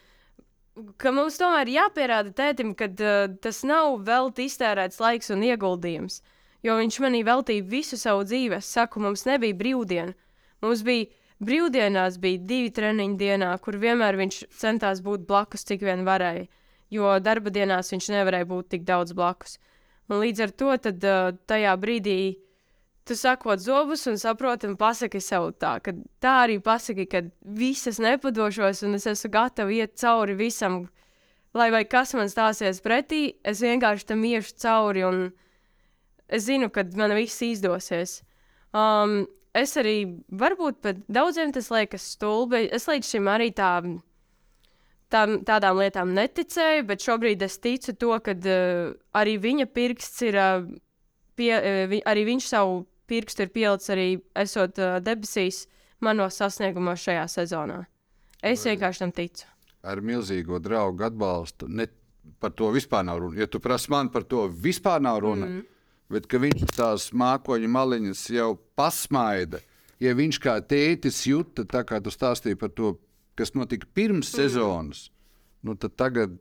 ka 0.97 1.13
mums 1.15 1.37
tomēr 1.39 1.71
jāpierāda 1.75 2.33
tētim, 2.35 2.75
ka 2.77 2.89
uh, 2.89 3.29
tas 3.41 3.63
nav 3.67 3.99
velti 4.07 4.49
iztērēts 4.49 5.01
laiks 5.03 5.33
un 5.35 5.45
ieguldījums 5.47 6.21
jo 6.65 6.75
viņš 6.79 6.99
manī 7.03 7.23
veltīja 7.27 7.65
visu 7.67 7.97
savu 7.99 8.25
dzīvi. 8.27 8.59
Es 8.59 8.69
saku, 8.73 9.01
mums 9.03 9.25
nebija 9.27 9.57
brīvdiena. 9.57 10.15
Mums 10.63 10.83
bija 10.83 11.07
brīvdienās, 11.43 12.19
bija 12.19 12.41
divi 12.49 12.71
treniņi 12.75 13.17
dienā, 13.19 13.53
kur 13.63 13.79
vienmēr 13.79 14.19
viņš 14.19 14.41
centās 14.59 15.03
būt 15.05 15.25
blakus, 15.27 15.65
cik 15.67 15.85
vien 15.87 16.03
varēja. 16.07 16.49
Jo 16.91 17.15
darba 17.21 17.53
dienās 17.53 17.93
viņš 17.93 18.11
nevarēja 18.15 18.49
būt 18.49 18.71
tik 18.73 18.85
daudz 18.87 19.13
blakus. 19.15 19.59
Un 20.09 20.23
līdz 20.23 20.45
ar 20.47 20.53
to 20.57 20.75
tad, 20.87 21.03
uh, 21.05 21.35
tajā 21.47 21.75
brīdī 21.79 22.19
tu 23.09 23.15
sakot 23.17 23.59
zobus 23.59 24.05
un 24.07 24.17
saproti, 24.21 24.67
un 24.69 24.77
pasaki 24.77 25.17
sev 25.23 25.49
tā, 25.57 25.79
ka 25.81 25.95
tā 26.21 26.35
arī 26.43 26.59
pasaki, 26.61 27.07
ka 27.09 27.23
visas 27.41 27.97
nepadošos, 28.03 28.83
un 28.85 28.97
es 28.99 29.07
esmu 29.09 29.31
gatava 29.33 29.73
iet 29.73 29.95
cauri 29.97 30.35
visam, 30.37 30.83
lai 31.57 31.71
vai 31.73 31.83
kas 31.89 32.13
man 32.13 32.29
stāsies 32.29 32.83
pretī, 32.85 33.39
es 33.41 33.63
vienkārši 33.65 34.11
tam 34.11 34.25
iešu 34.29 34.53
cauri. 34.61 35.05
Un, 35.07 35.23
es 36.29 36.45
zinu, 36.45 36.69
ka 36.69 36.85
man 36.99 37.15
viss 37.17 37.41
izdosies. 37.41 38.19
Um, 38.77 39.23
es 39.57 39.73
arī, 39.81 40.21
varbūt 40.29 40.77
pat 40.85 41.01
daudziem 41.09 41.53
tas 41.55 41.71
liekas 41.73 42.05
stulbi. 42.13 42.67
Es 42.69 42.85
līdz 42.89 43.09
šim 43.15 43.31
arī 43.31 43.49
tā, 43.57 43.71
tā, 45.09 45.23
tādām 45.49 45.81
lietām 45.81 46.13
neticēju, 46.13 46.85
bet 46.91 47.07
šobrīd 47.07 47.41
es 47.47 47.57
ticu 47.57 47.97
to, 47.97 48.13
ka 48.21 48.37
uh, 48.37 48.93
arī 49.17 49.39
viņa 49.41 49.69
pirksts 49.73 50.27
ir, 50.29 50.37
uh, 50.37 50.69
pie, 51.39 51.51
vi, 51.89 52.03
arī 52.05 52.29
viņš 52.29 52.53
savu 52.53 52.83
pirkstu 53.09 53.45
ir 53.45 53.53
pielicis 53.53 53.93
arī 53.95 54.09
esot 54.37 54.79
uh, 54.81 54.97
debesīs 55.03 55.65
manos 56.05 56.37
sasniegumos 56.39 57.01
šajā 57.03 57.25
sezonā. 57.31 57.81
Es 58.39 58.63
Vai 58.63 58.75
vienkārši 58.75 59.03
tam 59.03 59.15
ticu. 59.15 59.49
Ar 59.83 59.99
milzīgo 60.03 60.59
draugu 60.63 61.07
atbalstu. 61.07 61.67
Ne 61.67 61.89
par 62.39 62.53
to 62.55 62.69
vispār 62.71 63.03
nav 63.07 63.19
runa. 63.23 63.39
Ja 63.41 63.47
tu 63.51 63.59
prasi 63.63 63.91
man 63.91 64.11
par 64.13 64.23
to, 64.29 64.45
vispār 64.47 65.01
nav 65.03 65.19
runa. 65.25 65.49
Mm 65.49 65.67
bet 66.09 66.25
viņš 66.25 66.73
tās 66.73 67.09
mākoņu 67.13 67.69
maliņas 67.69 68.23
jau 68.33 68.53
pasmaida. 68.77 69.61
Ja 70.01 70.15
viņš 70.15 70.39
kā 70.41 70.57
tētis 70.63 71.21
jūta, 71.27 71.65
tā 71.67 71.83
kā 71.85 71.99
tu 72.01 72.11
stāstīji 72.13 72.57
par 72.59 72.71
to, 72.73 72.95
kas 73.37 73.53
notika 73.55 73.87
pirms 73.93 74.31
mm. 74.31 74.35
sezonas, 74.35 75.09
nu 75.63 75.75
tad 75.75 75.95
tagad 75.99 76.37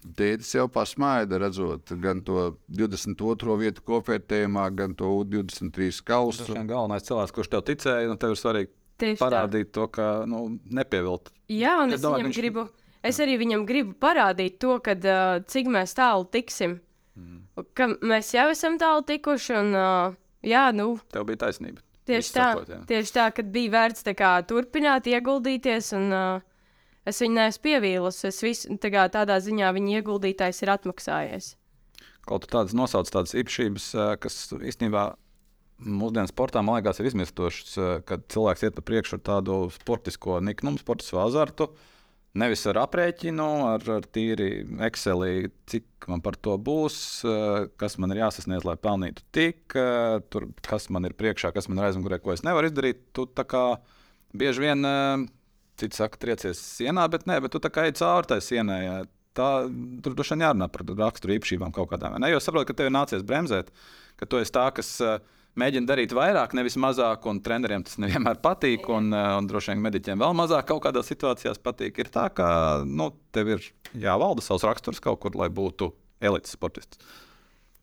tētis 0.00 0.54
jau 0.54 0.66
pasmaida, 0.72 1.38
redzot 1.40 1.92
gan 2.00 2.22
to 2.24 2.54
22. 2.72 3.56
vietu 3.60 3.84
kopvērtējumā, 3.86 4.66
gan 4.76 4.94
to 4.98 5.10
23 5.28 6.02
kausu. 6.06 6.44
Tas 6.44 6.52
ir 6.54 6.68
galvenais 6.68 7.06
cilvēks, 7.06 7.34
kurš 7.36 7.50
tev 7.52 7.64
ticēja, 7.68 8.10
un 8.10 8.20
tev 8.20 8.34
ir 8.34 8.40
svarīgi 8.40 8.72
Tieši 9.00 9.20
parādīt 9.20 9.70
tā. 9.70 9.74
to, 9.78 9.88
ka 9.96 10.08
nu, 10.28 10.44
nepievilt. 10.72 11.32
Jā, 11.52 11.78
un 11.84 11.92
es, 11.92 11.98
es, 11.98 12.04
domāju, 12.04 12.28
viņš... 12.28 12.40
gribu, 12.42 12.66
es 13.06 13.20
arī 13.22 13.36
viņam 13.40 13.66
gribu 13.68 13.94
parādīt 14.00 14.58
to, 14.62 14.78
kad, 14.84 15.04
uh, 15.04 15.38
cik 15.48 15.70
mēs 15.72 15.96
tālu 15.98 16.28
tiksim. 16.32 16.78
Mm. 17.20 17.44
Ka 17.76 17.90
mēs 18.12 18.32
jau 18.36 18.48
esam 18.52 18.80
tālu 18.80 19.04
tikuši, 19.08 19.54
un 19.60 19.72
uh, 19.76 20.18
jā, 20.46 20.68
nu. 20.76 20.94
Tev 21.12 21.28
bija 21.28 21.46
taisnība. 21.46 21.84
Tieši 22.10 22.32
tā, 22.34 22.46
sakot, 22.56 22.86
tieši 22.88 23.12
tā, 23.14 23.26
kad 23.36 23.50
bija 23.52 23.72
vērts 23.76 24.06
kā, 24.18 24.32
turpināt 24.48 25.06
ieguldīties, 25.10 25.92
un 25.98 26.08
uh, 26.10 26.46
es 27.10 27.20
viņu 27.22 27.36
neesmu 27.36 27.64
pievīlus. 27.66 28.22
Es 28.28 28.40
visu, 28.44 28.76
tā 28.80 29.06
tādā 29.12 29.40
ziņā 29.42 29.72
viņa 29.76 30.00
ieguldītājs 30.00 30.62
ir 30.64 30.74
atmaksājies. 30.76 31.54
Kaut 32.28 32.46
kā 32.46 32.58
tādas 32.58 32.76
nosauc 32.76 33.10
tādas 33.10 33.34
īpašības, 33.38 33.90
kas 34.22 34.42
īstenībā 34.58 35.10
mūsdienu 35.80 36.28
sportā, 36.28 36.62
man 36.64 36.78
liekas, 36.78 37.00
ir 37.00 37.08
izmirstošas, 37.10 37.78
kad 38.08 38.26
cilvēks 38.32 38.66
iet 38.66 38.76
pa 38.76 38.84
priekšu 38.84 39.16
ar 39.16 39.24
tādu 39.30 39.62
sportisko 39.74 40.40
niknumu, 40.44 40.80
sportisko 40.82 41.22
azartu. 41.24 41.70
Nevis 42.38 42.62
ar 42.70 42.78
aprēķinu, 42.84 43.46
ar, 43.72 43.84
ar 43.90 44.04
tīri 44.14 44.62
Excelī, 44.86 45.48
cik 45.66 46.06
man 46.12 46.20
par 46.22 46.36
to 46.38 46.54
būs, 46.62 46.96
eh, 47.26 47.64
kas 47.80 47.98
man 47.98 48.14
ir 48.14 48.20
jāsasniedz, 48.22 48.62
lai 48.68 48.76
pelnītu 48.78 49.24
tik, 49.34 49.74
eh, 49.74 50.20
tur, 50.30 50.46
kas 50.62 50.86
man 50.94 51.08
ir 51.08 51.16
priekšā, 51.18 51.50
kas 51.52 51.66
man 51.66 51.80
ir 51.80 51.88
aizmugurē, 51.88 52.20
ko 52.22 52.30
es 52.30 52.44
nevaru 52.46 52.70
izdarīt. 52.70 53.02
Tu 53.12 53.26
tā 53.34 53.42
kā 53.42 53.64
bieži 54.30 54.62
vien, 54.62 54.86
eh, 55.80 55.86
citi 55.86 55.98
saka, 55.98 56.20
triecies 56.20 56.60
sienā, 56.60 57.06
bet 57.10 57.26
nē, 57.28 57.40
bet 57.44 57.54
tu 57.54 57.62
tā 57.62 57.72
kā 57.72 57.88
ej 57.88 57.96
cauri 58.00 58.30
tai 58.34 58.40
sienai. 58.44 58.84
jā. 58.84 59.00
Tā, 59.30 59.48
tur 60.02 60.14
droši 60.18 60.34
vien 60.34 60.42
jārunā 60.42 60.66
par 60.74 60.82
raksturu 60.98 61.36
īpašībām 61.36 61.70
kaut 61.72 61.92
kādām. 61.92 62.16
Ne, 62.18 62.32
es 62.34 62.42
saprotu, 62.42 62.66
ka 62.72 62.74
tev 62.80 62.88
nācies 62.90 63.22
bremzēt, 63.22 63.70
ka 64.18 64.26
tu 64.26 64.40
esi 64.42 64.50
tā, 64.50 64.64
kas 64.74 64.88
uh, 65.06 65.20
mēģina 65.54 65.86
darīt 65.86 66.14
vairāk, 66.18 66.56
nevis 66.58 66.74
mazāk, 66.74 67.28
un 67.30 67.38
treneriem 67.38 67.84
tas 67.86 68.00
nevienmēr 68.02 68.40
patīk. 68.42 68.88
Un, 68.90 69.12
uh, 69.14 69.36
un 69.38 69.46
droši 69.46 69.70
vien 69.70 69.84
mediķiem 69.86 70.18
vēl 70.18 70.34
mazāk 70.34 70.66
kaut 70.72 70.82
kādās 70.88 71.12
situācijās 71.12 71.62
patīk. 71.62 72.02
Ir 72.02 72.10
tā, 72.10 72.26
ka 72.34 72.48
nu, 72.82 73.12
tev 73.30 73.54
ir 73.54 73.70
jāvalda 73.94 74.42
savs 74.42 74.66
raksturs 74.66 74.98
kaut 75.04 75.22
kur, 75.22 75.38
lai 75.38 75.46
būtu 75.46 75.92
elites 76.20 76.58
sportists. 76.58 76.98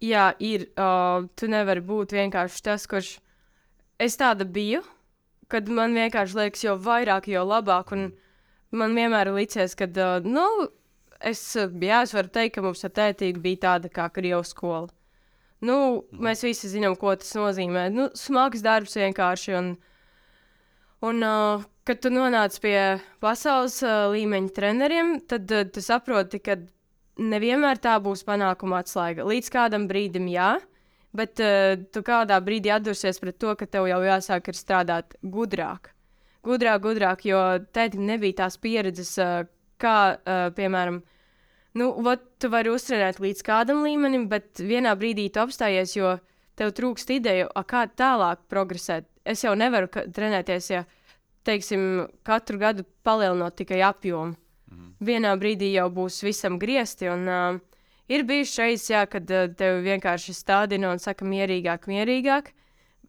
Jā, 0.03 0.33
ir. 0.43 0.67
Uh, 0.77 1.25
tu 1.39 1.47
nevari 1.49 1.81
būt 1.81 2.13
vienkārši 2.13 2.63
tas, 2.67 2.85
kurš. 2.89 3.15
Es 3.97 4.19
tāda 4.19 4.45
biju, 4.45 4.83
kad 5.51 5.69
man 5.71 5.95
vienkārši 5.97 6.37
liekas, 6.41 6.63
jo 6.65 6.75
vairāk, 6.81 7.29
jo 7.31 7.43
labāk. 7.47 7.93
Un 7.95 8.09
man 8.75 8.95
vienmēr 8.97 9.31
licies, 9.35 9.75
ka, 9.79 9.87
uh, 9.87 10.25
nu, 10.25 10.45
es, 11.19 11.41
uh, 11.59 11.71
jā, 11.71 12.03
es 12.05 12.13
varu 12.15 12.31
teikt, 12.33 12.57
ka 12.57 12.65
mums 12.65 12.85
ar 12.87 12.93
tētīti 12.99 13.43
bija 13.43 13.63
tāda 13.67 13.91
kā 13.93 14.09
Krievijas 14.13 14.53
skola. 14.55 14.87
Nu, 15.65 15.77
mēs 16.13 16.43
visi 16.45 16.69
zinām, 16.69 16.93
ko 16.99 17.15
tas 17.17 17.33
nozīmē. 17.33 17.87
Nu, 17.93 18.11
smags 18.13 18.61
darbs 18.61 18.93
vienkārši. 18.99 19.55
Un, 19.57 19.71
un 21.07 21.25
uh, 21.25 21.65
kad 21.87 22.01
tu 22.03 22.11
nonāc 22.13 22.59
pie 22.61 22.99
pasaules 23.23 23.79
uh, 23.85 24.11
līmeņa 24.13 24.53
treneriem, 24.53 25.13
tad 25.25 25.49
uh, 25.55 25.65
tu 25.65 25.81
saproti, 25.81 26.43
ka 26.43 26.59
nevienmēr 27.17 27.81
tā 27.81 27.95
būs 28.03 28.21
panākuma 28.27 28.83
atslēga. 28.83 29.25
Līdz 29.25 29.49
kādam 29.53 29.87
brīdim, 29.89 30.29
jā, 30.29 30.57
bet 31.15 31.41
uh, 31.43 31.75
tu 31.93 32.03
kādā 32.05 32.39
brīdī 32.43 32.71
atdursies 32.73 33.19
pret 33.21 33.37
to, 33.39 33.53
ka 33.59 33.67
tev 33.69 33.87
jau 33.89 33.99
jāsāk 34.05 34.49
ir 34.51 34.57
strādāt 34.57 35.17
gudrāk. 35.23 35.91
Gudrāk, 36.47 36.81
gudrāk, 36.83 37.25
jo 37.27 37.41
tētim 37.75 38.05
nebija 38.07 38.43
tās 38.43 38.57
pieredzes, 38.61 39.13
uh, 39.21 39.45
kā, 39.81 39.97
uh, 40.17 40.47
piemēram, 40.57 41.01
nu, 41.79 41.91
vat, 42.05 42.23
tu 42.41 42.51
vari 42.53 42.71
uztrenēt 42.73 43.21
līdz 43.23 43.43
kādam 43.45 43.83
līmenim, 43.85 44.27
bet 44.31 44.63
vienā 44.63 44.95
brīdī 44.99 45.29
tu 45.33 45.43
apstājies, 45.43 45.97
jo 45.97 46.17
tev 46.57 46.73
trūkst 46.77 47.13
ideju, 47.13 47.51
a, 47.53 47.63
kā 47.67 47.85
tālāk 47.87 48.47
progresēt. 48.49 49.09
Es 49.27 49.43
jau 49.43 49.53
nevaru 49.59 49.91
trenēties, 49.91 50.71
ja, 50.73 50.83
teiksim, 51.47 52.07
katru 52.27 52.59
gadu 52.61 52.87
palielinot 53.05 53.55
tikai 53.59 53.83
apjomu 53.85 54.35
vienā 55.03 55.33
brīdī 55.39 55.71
jau 55.73 55.87
būs 55.93 56.21
visam 56.25 56.57
griezti. 56.59 57.09
Un, 57.11 57.27
uh, 57.27 57.59
ir 58.11 58.23
bijuši 58.27 58.61
reizes, 58.63 58.87
jā, 58.91 59.03
kad 59.09 59.29
uh, 59.33 59.47
tev 59.57 59.81
vienkārši 59.85 60.35
stādina 60.35 60.91
un 60.93 61.01
saka, 61.03 61.27
mierīgāk, 61.27 61.89
mierīgāk. 61.91 62.53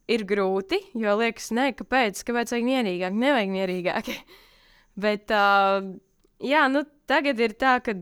Ir 0.08 0.24
grūti, 0.24 0.78
jo 0.96 1.14
liekas, 1.20 1.50
nē, 1.52 1.66
kāpēc, 1.76 2.22
kāpēc 2.24 2.54
vajag 2.54 2.64
mierīgāk, 2.64 3.16
nevajag 3.24 3.50
mierīgāk. 3.52 4.08
Bet, 5.04 5.34
uh, 5.34 5.84
jā, 6.40 6.64
nu, 6.72 6.86
tagad 7.10 7.40
ir 7.44 7.54
tā, 7.60 7.76
ka. 7.84 7.94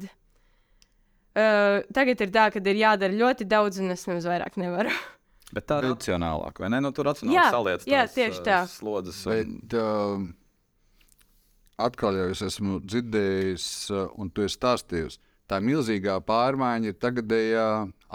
Uh, 1.36 1.82
tagad 1.92 2.22
ir 2.24 2.30
tā, 2.32 2.46
ka 2.54 2.62
ir 2.62 2.78
jādara 2.80 3.12
ļoti 3.12 3.44
daudz, 3.50 3.82
un 3.82 3.92
es 3.92 4.06
nemaz 4.08 4.28
vairāk 4.30 4.56
nevaru. 4.60 4.94
Bet 5.54 5.66
tā 5.68 5.80
ir 5.82 5.90
racionālāk, 5.90 6.58
vai 6.62 6.70
ne? 6.72 6.80
Nu, 6.82 6.90
tur 6.94 7.06
racionāli 7.10 7.42
saliec 7.52 7.84
jā, 7.86 8.06
tieši 8.10 8.40
uh, 8.40 8.46
tā. 8.46 8.58
slodzes. 8.70 9.20
Un... 9.26 9.52
Bet 9.60 9.76
uh, 9.78 10.24
atkal 11.86 12.18
jau 12.18 12.30
es 12.32 12.42
esmu 12.46 12.80
dzirdējis, 12.86 13.66
uh, 13.92 14.08
un 14.18 14.30
tu 14.30 14.46
esi 14.46 14.58
stāstījis, 14.58 15.20
tā 15.50 15.60
milzīgā 15.62 16.18
pārmaiņa 16.26 16.92
ir 16.92 16.98
tagadējā 17.02 17.66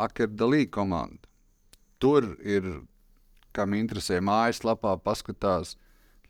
Akerdalī 0.05 0.65
komanda. 0.71 1.19
Tur 2.01 2.33
ir, 2.41 2.67
kam 3.55 3.75
interesē, 3.77 4.19
mājaslapā 4.25 4.95
paskatās, 5.03 5.75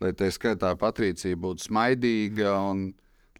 lai 0.02 0.12
tā 0.18 0.28
skaitā 0.34 0.74
Patricija 0.78 1.38
būtu 1.38 1.68
smaidīga 1.68 2.56
un 2.70 2.90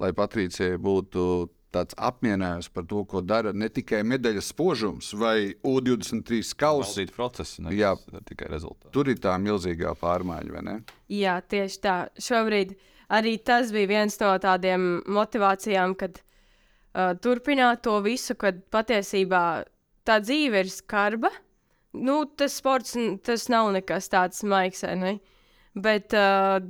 lai 0.01 0.13
Patricija 0.17 0.79
būtu 0.81 1.51
tāds 1.73 1.97
apmierinājums 1.97 2.69
par 2.73 2.85
to, 2.89 3.03
ko 3.09 3.23
dara 3.25 3.53
ne 3.57 3.69
tikai 3.73 4.03
medaļas 4.05 4.51
spožums 4.53 5.13
vai 5.17 5.55
U23 5.65 6.53
kausa. 6.61 7.07
Procesu, 7.17 7.65
ne 7.67 7.75
Jā. 7.77 7.95
tikai 8.29 8.51
rezultātu. 8.53 8.93
Tur 8.95 9.09
ir 9.13 9.21
tā 9.23 9.35
milzīgā 9.41 9.95
pārmaiņa, 10.01 10.53
vai 10.53 10.65
ne? 10.69 10.77
Jā, 11.13 11.39
tieši 11.41 11.81
tā. 11.85 11.97
Šobrīd 12.21 12.77
arī 13.13 13.39
tas 13.45 13.73
bija 13.75 13.91
viens 13.95 14.19
no 14.21 14.35
tādiem 14.43 15.01
motivācijām, 15.09 15.97
kad 15.99 16.21
uh, 16.95 17.13
turpināt 17.23 17.83
to 17.87 17.99
visu, 18.05 18.37
kad 18.39 18.61
patiesībā 18.73 19.65
tā 20.07 20.19
dzīve 20.23 20.65
ir 20.65 20.71
skarba. 20.73 21.33
Nu, 21.93 22.23
tas 22.25 22.57
sports 22.57 22.97
tas 23.25 23.49
nav 23.53 23.73
nekas 23.75 24.09
tāds 24.13 24.41
maigs, 24.49 24.85
ne? 24.97 25.19
Bet, 25.75 26.15
uh, 26.17 26.61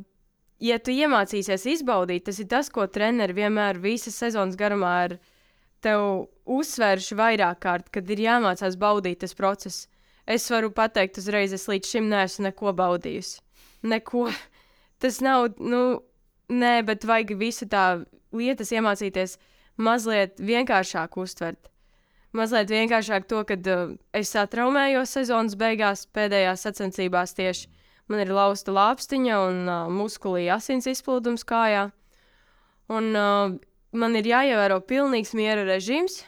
ja 0.63 0.79
tu 0.83 0.95
iemācīsies 0.95 1.67
izbaudīt, 1.77 2.27
tas 2.27 2.41
ir 2.43 2.49
tas, 2.51 2.71
ko 2.71 2.87
treneri 2.91 3.37
vienmēr 3.43 3.81
visas 3.83 4.19
sezonas 4.19 4.59
garumā 4.59 4.95
ir 5.09 5.17
tev 5.83 6.29
uzsvērši 6.51 7.19
vairāk 7.19 7.63
kārt, 7.63 7.91
kad 7.95 8.11
ir 8.11 8.23
jāmācās 8.23 8.79
baudīt 8.79 9.23
tas 9.23 9.35
process. 9.39 9.87
Es 10.27 10.47
varu 10.51 10.71
pateikt, 10.75 11.19
uzreiz 11.19 11.55
es 11.55 11.67
līdz 11.71 11.95
šim 11.95 12.09
neesmu 12.11 12.47
neko 12.47 12.75
baudījusi. 12.79 13.41
Neko. 13.91 14.29
Tas 15.03 15.19
nav, 15.19 15.49
nu, 15.59 15.99
nē, 16.47 16.77
bet 16.87 17.03
vajag 17.09 17.35
visu 17.41 17.67
tā 17.67 18.05
lietas 18.31 18.71
iemācīties 18.71 19.35
mazliet 19.77 20.41
vienkāršāk 20.41 21.17
uztvert. 21.21 21.69
Mazliet 22.33 22.71
vienkāršāk 22.73 23.27
to, 23.29 23.43
ka 23.45 23.57
uh, 23.57 23.95
es 24.17 24.33
satraumējos 24.33 25.13
sezonas 25.19 25.57
beigās, 25.59 26.07
pēdējās 26.17 26.65
sacensībās 26.65 27.37
tieši. 27.37 27.69
Man 28.09 28.23
ir 28.25 28.33
lausta 28.35 28.73
lāpstiņa 28.73 29.41
un 29.49 29.59
uh, 29.69 29.91
muskulī 29.93 30.47
asins 30.53 30.89
izplūdums 30.91 31.45
kājā. 31.49 31.91
Un 32.93 33.11
uh, 33.17 33.53
man 33.93 34.17
ir 34.17 34.29
jāievēro 34.33 34.81
pilnīgs 34.89 35.35
miera 35.37 35.67
režīms, 35.69 36.23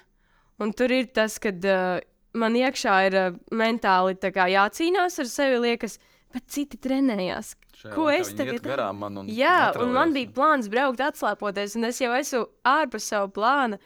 un 0.61 0.72
tur 0.76 0.92
ir 0.92 1.09
tas, 1.16 1.38
ka 1.40 1.52
uh, 1.52 2.04
man 2.37 2.57
iekšā 2.61 2.98
ir 3.09 3.18
uh, 3.20 3.38
mentāli 3.52 4.18
tā 4.20 4.30
kā 4.35 4.46
jācīnās 4.52 5.18
ar 5.24 5.30
sevi, 5.30 5.62
liekas, 5.64 5.98
bet 6.34 6.44
citi 6.50 6.76
trenējās. 6.82 7.54
Ko 7.94 8.06
es 8.12 8.30
tagad 8.36 8.62
garām? 8.64 9.00
Man 9.02 9.22
un 9.22 9.28
Jā, 9.32 9.72
un 9.80 9.92
man 9.96 10.12
bija 10.14 10.30
plāns 10.34 10.68
braukt, 10.72 11.02
atslēpoties, 11.04 11.74
un 11.78 11.88
es 11.90 11.98
jau 12.00 12.12
esmu 12.16 12.44
ārpus 12.66 13.08
savu 13.12 13.32
plānu. 13.36 13.78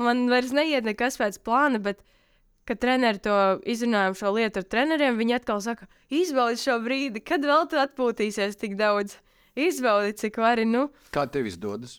Man 0.00 0.24
vairs 0.30 0.54
neiet 0.56 0.86
nekas 0.88 1.18
pēc 1.20 1.36
plāna, 1.44 1.80
bet, 1.84 2.00
kad 2.68 2.80
treneri 2.80 3.20
to 3.22 3.34
izrunājām 3.68 4.16
šo 4.16 4.32
lietu 4.38 4.62
ar 4.62 4.68
treneriem, 4.72 5.18
viņi 5.20 5.36
atkal 5.36 5.60
saka, 5.64 5.88
izbaudi 6.08 6.60
šo 6.62 6.78
brīdi, 6.84 7.20
kad 7.20 7.44
vēl 7.44 7.66
tu 7.68 7.80
atpūtīsies 7.82 8.56
tik 8.60 8.78
daudz. 8.80 9.18
Izbaudi, 9.58 10.14
cik 10.16 10.38
vari, 10.40 10.64
nu, 10.64 10.86
Kā 11.12 11.26
tev 11.28 11.44
izdodas? 11.50 11.98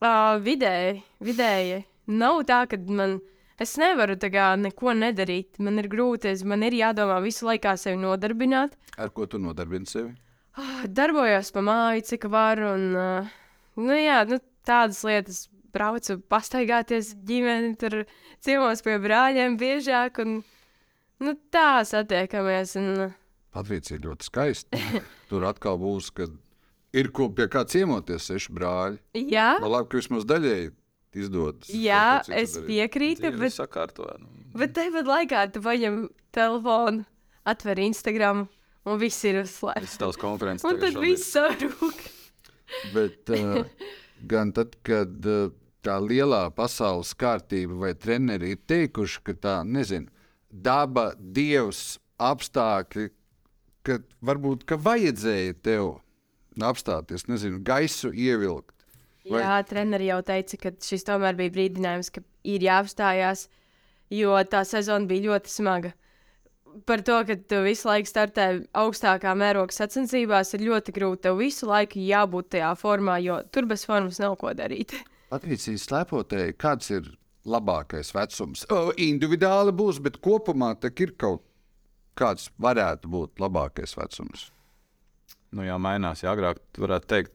uh, 0.00 0.38
vidēji, 0.40 1.02
vidēji. 1.20 1.82
Nav 2.08 2.40
tā, 2.48 2.62
ka 2.70 2.78
man, 2.88 3.18
es 3.60 3.76
nevaru 3.80 4.16
kā 4.16 4.52
neko 4.60 4.92
nedarīt. 4.94 5.58
Man 5.58 5.78
ir 5.78 5.88
grūti, 5.88 6.26
es- 6.32 6.44
man 6.44 6.62
ir 6.62 6.72
jādomā 6.72 7.20
visu 7.22 7.46
laiku, 7.46 7.76
sevi 7.78 7.96
nodarbināt. 7.96 8.72
Ar 8.98 9.08
ko 9.10 9.26
tu 9.26 9.38
nodarbini 9.38 9.86
sevi? 9.86 10.14
Ah, 10.56 10.86
Darbojos 10.88 11.52
pa 11.52 11.60
māju, 11.60 12.02
cik 12.04 12.24
varu. 12.32 12.72
Un, 12.74 12.96
uh, 12.96 13.28
nu, 13.76 13.92
jā, 13.92 14.22
nu, 14.28 14.38
tādas 14.66 15.02
lietas. 15.04 15.48
Braucu, 15.76 16.16
pastaigāties 16.32 17.10
ģimeni, 17.28 17.74
tur 17.76 18.06
ciemos 18.40 18.80
pie 18.80 18.94
brāļiem 18.98 19.58
biežāk. 19.60 20.22
Un, 20.24 20.38
nu, 21.20 21.34
tā 21.52 21.82
satiekamies. 21.84 22.76
Un, 22.80 23.10
Patricija 23.52 23.98
ļoti 24.00 24.24
skaisti. 24.24 24.80
Tur 25.28 25.44
atkal 25.44 25.76
būs, 25.80 26.08
kad 26.16 26.32
ir 26.96 27.10
ko 27.12 27.28
pie 27.28 27.44
kā 27.52 27.66
ciemoties, 27.68 28.24
seši 28.30 28.52
brāļi. 28.56 28.98
jā, 29.28 29.58
Man 29.60 29.70
labi, 29.74 29.88
ka 29.92 30.00
vismaz 30.00 30.24
daļēji 30.24 30.72
izdodas. 31.16 31.70
jā, 31.72 32.22
kaut 32.22 32.36
es 32.36 32.56
piekrītu, 32.66 33.32
bet, 33.40 33.54
sakārtoja. 33.56 34.18
Nu. 34.20 34.30
bet 34.60 34.74
tāpat 34.76 35.08
laikā 35.10 35.46
tu 35.54 35.62
paņem 35.64 36.06
telefonu, 36.36 37.06
atver 37.46 37.80
Instagram 37.86 38.46
un 38.86 39.00
viss 39.00 39.24
ir 39.26 39.40
uzslēgts. 39.42 39.88
Viss 39.88 40.02
tavs 40.02 40.20
konferences. 40.20 40.66
Un 40.68 40.80
tad 40.82 40.98
viss 41.02 41.32
sarūk. 41.34 42.02
Bet 42.94 43.30
uh, 43.34 43.62
gan 44.32 44.52
tad, 44.54 44.76
kad 44.86 45.30
uh, 45.30 45.50
tā 45.86 45.98
lielā 46.02 46.46
pasaules 46.54 47.14
kārtība 47.18 47.78
vai 47.84 47.92
treneri 47.94 48.54
ir 48.54 48.62
teikuši, 48.68 49.22
ka 49.26 49.36
tā, 49.38 49.56
nezinu, 49.66 50.10
daba, 50.50 51.12
dievs, 51.18 51.98
apstākļi, 52.22 53.10
ka 53.86 54.00
varbūt 54.24 54.64
ka 54.66 54.78
vajadzēja 54.80 55.58
tev 55.62 55.92
apstāties, 56.64 57.26
nezinu, 57.30 57.60
gaisu 57.64 58.10
ievilkt. 58.10 58.72
Vai- 59.30 59.42
Jā, 59.42 59.54
treneri 59.66 60.06
jau 60.10 60.20
teica, 60.22 60.58
ka 60.62 60.70
šis 60.70 61.04
tomēr 61.08 61.34
bija 61.38 61.50
brīdinājums, 61.50 62.12
ka 62.14 62.20
ir 62.44 62.60
jāapstājās, 62.66 63.48
jo 64.14 64.36
tā 64.44 64.60
sezona 64.64 65.06
bija 65.10 65.30
ļoti 65.32 65.50
smaga. 65.50 65.92
Par 66.86 67.00
to, 67.00 67.16
ka 67.24 67.34
tu 67.48 67.62
visu 67.64 67.88
laiku 67.88 68.06
startē 68.10 68.66
augstākā 68.76 69.32
mēroga 69.34 69.72
sacensībās, 69.72 70.52
ir 70.54 70.66
ļoti 70.68 70.92
grūti. 70.92 71.22
Tev 71.24 71.38
visu 71.40 71.66
laiku 71.66 71.98
jābūt 71.98 72.50
tajā 72.52 72.74
formā, 72.76 73.16
jo 73.24 73.40
tur 73.50 73.64
bez 73.66 73.84
formas 73.88 74.20
nav 74.20 74.36
ko 74.38 74.52
darīt. 74.54 74.92
Patricija 75.32 75.80
slēpotēji, 75.80 76.54
kāds 76.60 76.90
ir 76.92 77.08
labākais 77.46 78.12
vecums? 78.14 78.66
O, 78.70 78.92
individuāli 79.00 79.72
būs, 79.72 79.98
bet 80.04 80.20
kopumā 80.22 80.74
tak 80.78 81.00
ir 81.00 81.14
kaut 81.18 81.42
kāds 82.16 82.50
varētu 82.60 83.08
būt 83.10 83.40
labākais 83.42 83.96
vecums. 83.96 84.50
Nu, 85.56 85.62
jā, 85.64 85.78
mainās. 85.80 86.22
Jā, 86.22 86.34
agrāk 86.36 86.60
tu 86.76 86.84
varētu 86.84 87.08
teikt, 87.08 87.32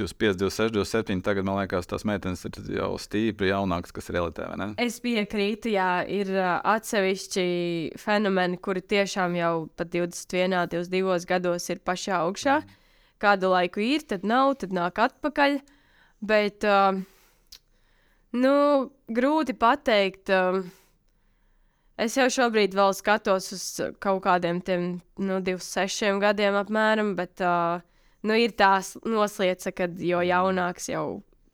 25, 0.00 0.38
26, 0.40 0.72
27. 0.74 1.20
Tagad 1.24 1.46
man 1.46 1.58
liekas, 1.60 1.88
tās 1.90 2.06
meitenes 2.08 2.42
ir 2.48 2.56
jau 2.78 2.90
stipri 3.00 3.50
jaunākas, 3.50 3.92
kas 3.94 4.10
ir 4.10 4.18
ne? 4.60 4.70
Es 4.80 4.98
piekrītu, 5.04 5.74
jā, 5.74 5.90
ir 6.08 6.32
atsevišķi 6.40 7.46
fenomeni, 8.00 8.58
kuri 8.62 8.82
tiešām 8.82 9.36
jau 9.38 9.54
pat 9.76 9.92
21, 9.92 10.66
22 10.72 11.28
gados 11.28 11.68
ir 11.70 11.82
pašā 11.84 12.22
augšā. 12.24 12.60
Kādu 13.20 13.52
laiku 13.52 13.82
ir, 13.84 14.04
tad 14.08 14.24
nav, 14.24 14.54
tad 14.62 14.72
nāk 14.72 14.96
atpakaļ. 15.04 15.58
Bet, 16.24 16.64
uh, 16.64 16.96
nu, 18.32 18.54
grūti 19.12 19.56
pateikt. 19.60 20.32
Uh, 20.32 20.62
es 22.00 22.16
jau 22.16 22.30
šobrīd 22.32 22.76
vēl 22.76 22.96
skatos 22.96 23.52
uz 23.56 23.66
kaut 24.00 24.24
kādiem 24.24 24.62
tiem, 24.64 24.88
nu, 25.20 25.40
26 25.44 26.20
gadiem 26.24 26.56
apmēram, 26.60 27.12
bet 27.18 27.44
uh, 27.44 27.84
nu, 28.26 28.36
ir 28.36 28.52
tās 28.56 28.94
noslēdza, 29.04 29.72
ka 29.76 29.88
jo 29.98 30.20
jaunāks 30.26 30.88
jau 30.92 31.04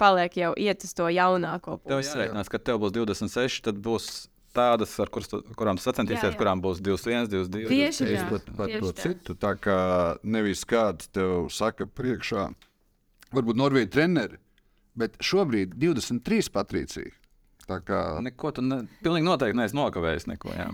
paliek, 0.00 0.34
jau 0.36 0.52
iet 0.60 0.84
uz 0.84 0.92
to 0.96 1.06
jaunāko 1.08 1.78
Tev 1.86 2.00
pusi. 2.00 2.10
jāreikinās, 2.14 2.50
ka 2.52 2.58
tev 2.60 2.80
būs 2.82 2.92
26, 2.96 3.62
tad 3.68 3.78
būs 3.84 4.08
tādas, 4.56 4.92
ar 5.00 5.10
kuras 5.12 5.28
tu, 5.28 5.42
kurām 5.56 5.76
sacensties, 5.80 6.22
jā. 6.24 6.32
kurām 6.36 6.62
būs 6.64 6.80
21, 6.84 7.28
22. 7.32 7.68
Tieši 7.68 8.08
Es 8.16 8.22
tā, 8.24 8.28
pat 8.30 8.50
par 8.56 8.70
tieši 8.72 8.80
to 8.80 8.92
tā. 8.92 9.02
citu, 9.04 9.36
tā 9.36 9.52
kā 9.60 9.78
nevis 10.24 10.64
kāds 10.68 11.08
tev 11.12 11.48
saka 11.52 11.84
priekšā, 11.88 12.46
varbūt 13.36 13.60
Norvēģija 13.60 13.92
treneri, 13.92 14.40
bet 14.96 15.18
šobrīd 15.20 15.74
23 15.76 16.48
Patricija. 16.54 17.12
Tā 17.66 17.80
kā 17.84 18.00
Neko 18.22 18.52
tu 18.54 18.62
ne, 18.62 18.84
pilnīgi 19.02 19.26
noteikti 19.26 19.58
neesi 19.58 19.76
nokavējis. 19.76 20.28
Neko, 20.30 20.52
jā. 20.56 20.68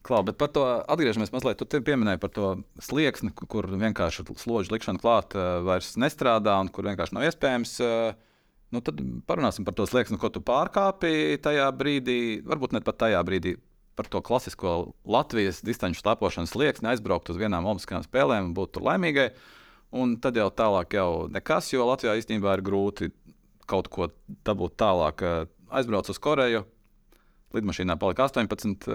Klau, 0.00 0.22
bet 0.24 0.38
par 0.40 0.48
to 0.48 0.62
atgriežamies 0.88 1.28
mazliet. 1.34 1.60
Tu 1.60 1.80
pieminēji 1.84 2.20
par 2.22 2.30
to 2.32 2.46
slieksni, 2.80 3.34
ku- 3.36 3.44
kur 3.50 3.66
vienkārši 3.68 4.24
slodžu 4.40 4.72
likšana 4.72 5.00
klāt 5.02 5.36
uh, 5.36 5.58
vairs 5.66 5.92
nestrādā 6.00 6.54
un 6.62 6.70
kur 6.72 6.88
vienkārši 6.88 7.16
nav 7.18 7.26
iespējams. 7.28 7.74
Uh, 7.84 8.14
nu 8.72 8.80
tad 8.86 9.02
parunāsim 9.28 9.66
par 9.68 9.76
to 9.76 9.84
slieksni, 9.84 10.16
ko 10.22 10.30
tu 10.32 10.40
pārkāpi 10.40 11.36
tajā 11.44 11.66
brīdī. 11.76 12.16
Varbūt 12.48 12.78
ne 12.78 12.80
pat 12.86 12.96
tajā 13.04 13.20
brīdī. 13.28 13.58
Par 13.98 14.08
to 14.08 14.22
klasisko 14.24 14.94
Latvijas 15.04 15.60
distanču 15.66 16.00
slēpošanas 16.00 16.54
slieksni 16.54 16.88
aizbraukt 16.94 17.28
uz 17.28 17.36
vienām 17.36 17.68
Olimpiskajām 17.68 18.06
spēlēm 18.06 18.48
un 18.48 18.56
būt 18.56 18.72
tur 18.78 18.86
laimīgai. 18.88 19.28
Un 20.00 20.16
tad 20.22 20.38
jau 20.38 20.48
tālāk 20.54 20.96
jau 20.96 21.10
nekas, 21.28 21.72
jo 21.74 21.84
Latvijā 21.90 22.14
īstenībā 22.22 22.56
ir 22.56 22.64
grūti 22.64 23.10
kaut 23.68 23.92
ko 23.92 24.08
dabūt 24.48 24.80
tālāk. 24.80 25.20
Uh, 25.28 25.56
Aizbraucu 25.76 26.10
uz 26.10 26.18
Koreju, 26.18 26.64
lidmašīnā 27.54 27.94
palika 28.00 28.24
18. 28.30 28.88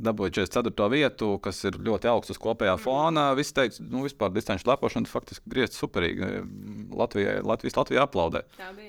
Dabūja 0.00 0.32
44. 0.40 0.86
vietu, 0.92 1.30
kas 1.44 1.58
ir 1.68 1.76
ļoti 1.84 2.08
augsts 2.08 2.34
uz 2.34 2.38
kopējā 2.40 2.76
fona. 2.80 3.30
Visi 3.36 3.52
teica, 3.56 3.82
nu, 3.84 4.04
vispār 4.06 4.32
distanču 4.32 4.70
lepošana 4.70 5.10
faktiski 5.10 5.50
griezt 5.52 5.76
superīgi. 5.76 6.30
Latvijai, 6.96 7.40
Latvijas 7.44 7.76
Latvijā 7.76 8.06
aplaudē. 8.06 8.46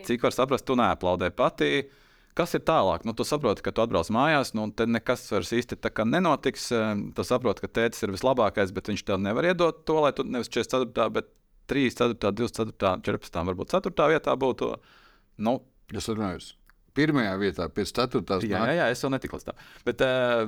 Cik 0.07 0.23
var 0.27 0.35
saprast, 0.35 0.67
tu 0.67 0.77
neaplaudē 0.79 1.31
pati. 1.35 1.89
Kas 2.37 2.55
ir 2.55 2.63
tālāk? 2.63 3.03
Nu, 3.03 3.11
tu 3.17 3.25
saproti, 3.27 3.63
ka 3.65 3.73
tu 3.75 3.83
atbrauc 3.83 4.07
mājās, 4.15 4.53
nu, 4.55 4.69
tad 4.71 4.91
nekas 4.93 5.25
vairs 5.33 5.51
īsti 5.57 5.75
tā 5.83 5.91
kā 5.91 6.05
nenotiks. 6.07 6.69
Tu 7.17 7.25
saproti, 7.27 7.65
ka 7.65 7.71
tēvs 7.81 8.05
ir 8.05 8.15
vislabākais, 8.15 8.71
bet 8.71 8.87
viņš 8.93 9.03
tev 9.09 9.19
nevar 9.19 9.49
iedot 9.51 9.83
to, 9.87 9.99
lai 10.05 10.13
tu 10.15 10.23
nevis 10.23 10.51
44, 10.53 11.11
bet 11.17 11.27
3, 11.71 11.91
4, 11.91 12.31
24, 12.39 13.03
14, 13.03 13.43
varbūt 13.51 13.75
4 13.75 14.09
vietā 14.15 14.37
būtu. 14.39 14.71
Nu, 15.43 15.57
es 15.91 16.07
runāju, 16.07 16.53
pirmajā 16.97 17.35
vietā, 17.41 17.67
pēc 17.71 17.93
ceturtās 17.95 18.47
Jā, 18.47 18.63
jā, 18.67 18.79
jā, 18.79 18.87
es 18.93 19.03
vēl 19.03 19.13
netiku 19.15 19.37
līdz 19.37 19.47
tam. 19.47 19.61
Bet 19.87 20.03
uh, 20.05 20.43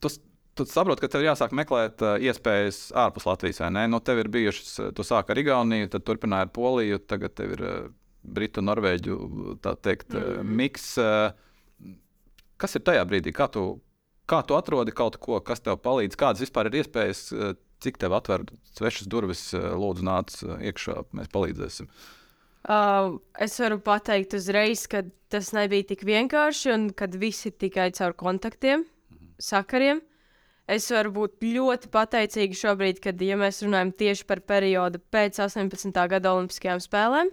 tu, 0.00 0.10
tu 0.58 0.66
saproti, 0.68 1.04
ka 1.04 1.10
tev 1.12 1.24
jāsāk 1.26 1.54
meklēt 1.56 2.02
uh, 2.04 2.16
iespējas 2.22 2.88
ārpus 3.06 3.28
Latvijas. 3.28 3.60
vai 3.62 3.70
ne? 3.74 3.86
Nu, 3.90 4.00
tev 4.04 4.22
ir 4.22 4.30
bijušas, 4.34 4.72
uh, 4.82 4.92
tu 4.94 5.06
sāki 5.06 5.34
ar 5.34 5.42
Igauniju, 5.42 5.90
tad 5.94 6.06
turpināji 6.08 6.48
ar 6.48 6.54
Poliju, 6.54 7.00
tagad 7.06 7.36
tev 7.38 7.54
ir 7.56 7.64
uh, 7.64 7.76
Britu, 8.22 8.64
Norvēģu 8.64 9.18
tā 9.64 9.74
teikt, 9.82 10.16
uh, 10.18 10.40
miks. 10.42 10.90
Uh, 10.98 11.30
kas 12.58 12.76
ir 12.76 12.84
tajā 12.86 13.06
brīdī? 13.08 13.32
Kā 13.36 13.48
tu, 13.52 13.78
kā 14.28 14.42
tu 14.46 14.58
atrodi 14.58 14.94
kaut 14.96 15.20
ko, 15.22 15.38
kas 15.44 15.62
tev 15.64 15.78
palīdz? 15.84 16.18
Kādas 16.18 16.42
vispār 16.44 16.70
ir 16.70 16.80
iespējas, 16.82 17.24
uh, 17.32 17.56
cik 17.84 18.00
tev 18.02 18.16
atver 18.18 18.44
svešas 18.74 19.10
durvis, 19.10 19.48
uh, 19.54 19.72
lūdzu, 19.78 20.06
nāc 20.06 20.34
uh, 20.42 20.56
iekšā, 20.70 21.02
mēs 21.14 21.30
palīdzēsim. 21.34 21.90
Uh, 22.68 23.16
es 23.40 23.54
varu 23.62 23.78
pateikt 23.80 24.34
uzreiz, 24.36 24.82
ka 24.90 25.04
tas 25.32 25.52
nebija 25.56 25.86
tik 25.94 26.02
vienkārši 26.04 26.72
un 26.74 26.88
kad 26.96 27.14
viss 27.16 27.46
ir 27.48 27.54
tikai 27.56 27.88
caur 27.96 28.16
kontaktiem, 28.18 28.82
sakariem. 29.42 30.02
Es 30.68 30.90
varu 30.92 31.14
būt 31.14 31.40
ļoti 31.40 31.88
pateicīga 31.88 32.56
šobrīd, 32.60 32.98
kad 33.00 33.20
ja 33.24 33.38
mēs 33.40 33.62
runājam 33.64 33.92
tieši 33.96 34.26
par 34.28 34.42
periodu 34.44 35.00
pēc 35.12 35.40
18. 35.40 35.94
gada 36.12 36.34
Olimpiskajām 36.36 36.82
spēlēm. 36.84 37.30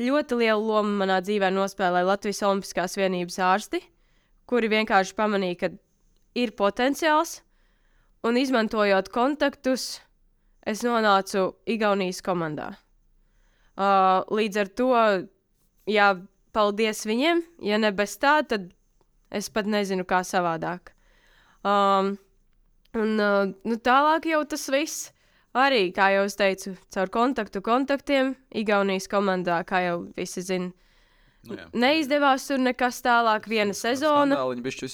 Ļoti 0.00 0.38
lielu 0.38 0.62
lomu 0.64 0.94
manā 1.02 1.18
dzīvē 1.20 1.50
nospēlēja 1.52 2.08
Latvijas 2.08 2.44
Olimpiskās 2.46 2.94
vienības 2.96 3.40
ārsti, 3.44 3.82
kuri 4.48 4.70
vienkārši 4.70 5.16
pamanīja, 5.18 5.58
ka 5.60 5.72
ir 6.38 6.54
potenciāls, 6.56 7.40
un 8.22 8.38
izmantojot 8.38 9.10
kontaktus, 9.12 9.98
es 10.62 10.84
nonācu 10.86 11.50
Igaunijas 11.68 12.22
komandā. 12.24 12.70
Uh, 13.80 14.22
līdz 14.30 14.60
ar 14.60 14.72
to, 14.76 14.94
jā, 15.90 16.08
paldies 16.52 17.02
viņiem. 17.08 17.42
Ja 17.64 17.78
ne 17.80 17.92
bez 17.96 18.16
tā, 18.20 18.40
tad 18.46 18.70
es 19.32 19.48
pat 19.52 19.68
nezinu, 19.70 20.04
kā 20.04 20.22
savādāk. 20.26 20.92
Um, 21.66 22.14
un 22.96 23.16
uh, 23.20 23.54
nu, 23.66 23.76
tālāk 23.76 24.30
jau 24.30 24.44
tas 24.48 24.68
viss. 24.72 25.08
Arī, 25.56 25.88
kā 25.90 26.12
jau 26.14 26.26
es 26.28 26.36
teicu, 26.38 26.76
caur 26.94 27.10
kontaktu 27.10 27.58
kontaktiem, 27.66 28.36
Igaunijas 28.54 29.10
komandā, 29.10 29.56
kā 29.66 29.80
jau 29.82 29.96
visi 30.14 30.44
zina, 30.46 30.70
Nu, 31.48 31.56
jā. 31.56 31.66
neizdevās 31.72 32.44
tur 32.48 32.60
nekas 32.60 33.00
tālāk. 33.04 33.46
Viena 33.48 33.74
sezona. 33.76 34.36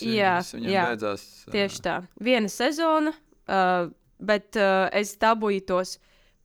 Jā, 0.07 0.37
jā. 0.63 0.85
beidzās. 0.93 1.25
uh, 1.43 1.55
Tieši 1.55 1.81
tā. 1.83 1.97
Viena 2.23 2.51
sezona, 2.53 3.13
uh, 3.51 3.89
bet 4.23 4.59
uh, 4.61 4.87
es 4.95 5.17
dabūju 5.23 5.65
tos 5.67 5.97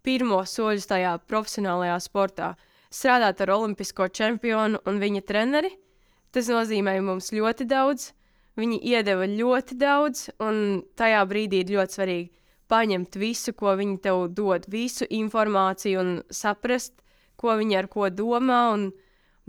pirmos 0.05 0.55
soļus 0.57 0.89
tajā 0.89 1.13
profesionālajā 1.29 1.99
sportā. 2.01 2.55
Strādāt 2.91 3.43
ar 3.45 3.53
olimpisko 3.53 4.09
čempionu 4.09 4.81
un 4.89 4.97
viņa 5.03 5.21
treneri. 5.27 5.69
Tas 6.33 6.49
nozīmēja 6.49 7.03
mums 7.05 7.29
ļoti 7.35 7.67
daudz. 7.69 8.09
Viņi 8.59 8.81
iedeva 8.91 9.25
ļoti 9.31 9.77
daudz, 9.79 10.27
un 10.43 10.81
tajā 10.99 11.21
brīdī 11.29 11.61
ir 11.63 11.75
ļoti 11.77 11.97
svarīgi 11.97 12.29
paņemt 12.71 13.17
visu, 13.19 13.53
ko 13.57 13.75
viņi 13.79 13.99
tev 14.05 14.25
dod, 14.35 14.67
visu 14.71 15.07
informāciju 15.11 16.01
un 16.01 16.11
saprast, 16.31 16.93
ko 17.39 17.57
viņi 17.59 17.79
ar 17.79 17.87
ko 17.91 18.09
domā. 18.13 18.61
Un, 18.75 18.89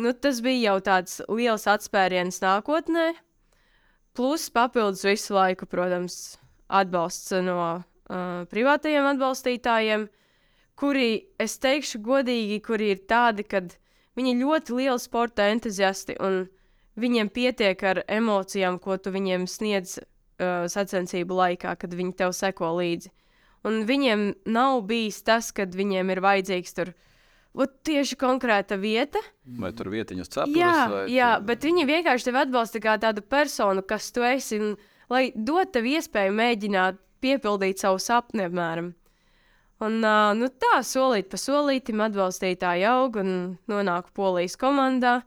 nu, 0.03 0.15
tas 0.15 0.41
bija 0.45 0.73
jau 0.73 0.79
tāds 0.89 1.21
liels 1.31 1.69
atspēriens 1.71 2.43
nākotnē. 2.43 3.13
Plus 4.17 4.49
papildus 4.53 5.07
visu 5.07 5.37
laiku, 5.37 5.69
protams, 5.71 6.37
atbalsts 6.73 7.33
no 7.45 7.59
uh, 7.63 8.43
privātajiem 8.51 9.07
atbalstītājiem, 9.15 10.09
kuri, 10.77 11.09
es 11.41 11.57
teikšu, 11.63 12.03
godīgi, 12.05 12.59
kuri 12.65 12.93
ir 12.97 13.07
tādi, 13.09 13.47
ka 13.47 13.63
viņi 14.19 14.35
ir 14.35 14.43
ļoti 14.43 14.77
lieli 14.81 15.01
sporta 15.01 15.49
entuziasti 15.53 16.19
un 16.21 16.45
viņiem 17.01 17.31
pietiek 17.33 17.83
ar 17.89 18.03
emocijām, 18.09 18.79
ko 18.83 18.99
tu 19.01 19.13
viņiem 19.15 19.47
sniedz 19.51 19.99
uh, 19.99 20.69
sacensību 20.69 21.39
laikā, 21.39 21.77
kad 21.81 21.95
viņi 21.95 22.17
tev 22.19 22.35
seko 22.37 22.75
līdzi. 22.81 23.13
Un 23.69 23.85
viņiem 23.87 24.27
nav 24.51 24.83
bijis 24.89 25.23
tas, 25.23 25.53
kad 25.55 25.75
viņiem 25.75 26.11
ir 26.11 26.21
vajadzīgs 26.25 26.75
tur 26.75 26.91
ot, 27.55 27.77
tieši 27.87 28.19
konkrēta 28.19 28.79
vieta, 28.81 29.23
Vai 29.45 29.73
tur 29.75 29.91
vietiņas 29.93 30.31
cepures? 30.31 30.57
Jā, 30.59 30.75
vai 30.91 31.05
jā 31.11 31.31
bet 31.43 31.65
viņi 31.67 31.87
vienkārši 31.89 32.29
tevi 32.29 32.41
atbalsta 32.45 32.81
kā 32.83 32.97
tādu 33.03 33.25
personu, 33.27 33.83
kas 33.87 34.11
tu 34.15 34.25
esi, 34.27 34.59
un 34.63 34.77
lai 35.13 35.31
dod 35.35 35.73
tev 35.75 35.87
iespēju 35.91 36.35
mēģināt 36.39 37.01
piepildīt 37.23 37.83
savu 37.83 38.01
sapni, 38.03 38.47
apmēram. 38.47 38.93
Un 39.83 39.99
uh, 40.07 40.31
nu 40.39 40.47
tā, 40.63 40.79
solīt 40.87 41.31
pa 41.31 41.39
solītam, 41.41 42.05
atbalstītāji 42.07 42.87
aug 42.87 43.19
un 43.19 43.33
nonāk 43.71 44.13
polijas 44.15 44.55
komandā. 44.59 45.21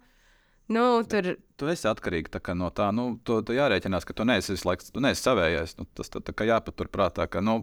Nu, 0.72 1.04
tur 1.12 1.36
Tu 1.56 1.70
esi 1.72 1.88
atkarīgs 1.88 2.36
no 2.60 2.68
tā, 2.76 2.90
nu, 2.92 3.16
tu, 3.24 3.40
tu 3.46 3.56
jārēķinās, 3.56 4.04
ka 4.04 4.14
tu 4.14 4.26
neesi 4.28 4.52
visu 4.52 4.68
laiku, 4.68 4.84
tu 4.92 5.04
neesi 5.04 5.24
savējais. 5.24 5.78
Nu, 5.80 5.88
tas 5.96 6.12
tā, 6.12 6.20
tā 6.20 6.48
jāpaturprātā, 6.50 7.30
ka, 7.32 7.40
nu, 7.40 7.62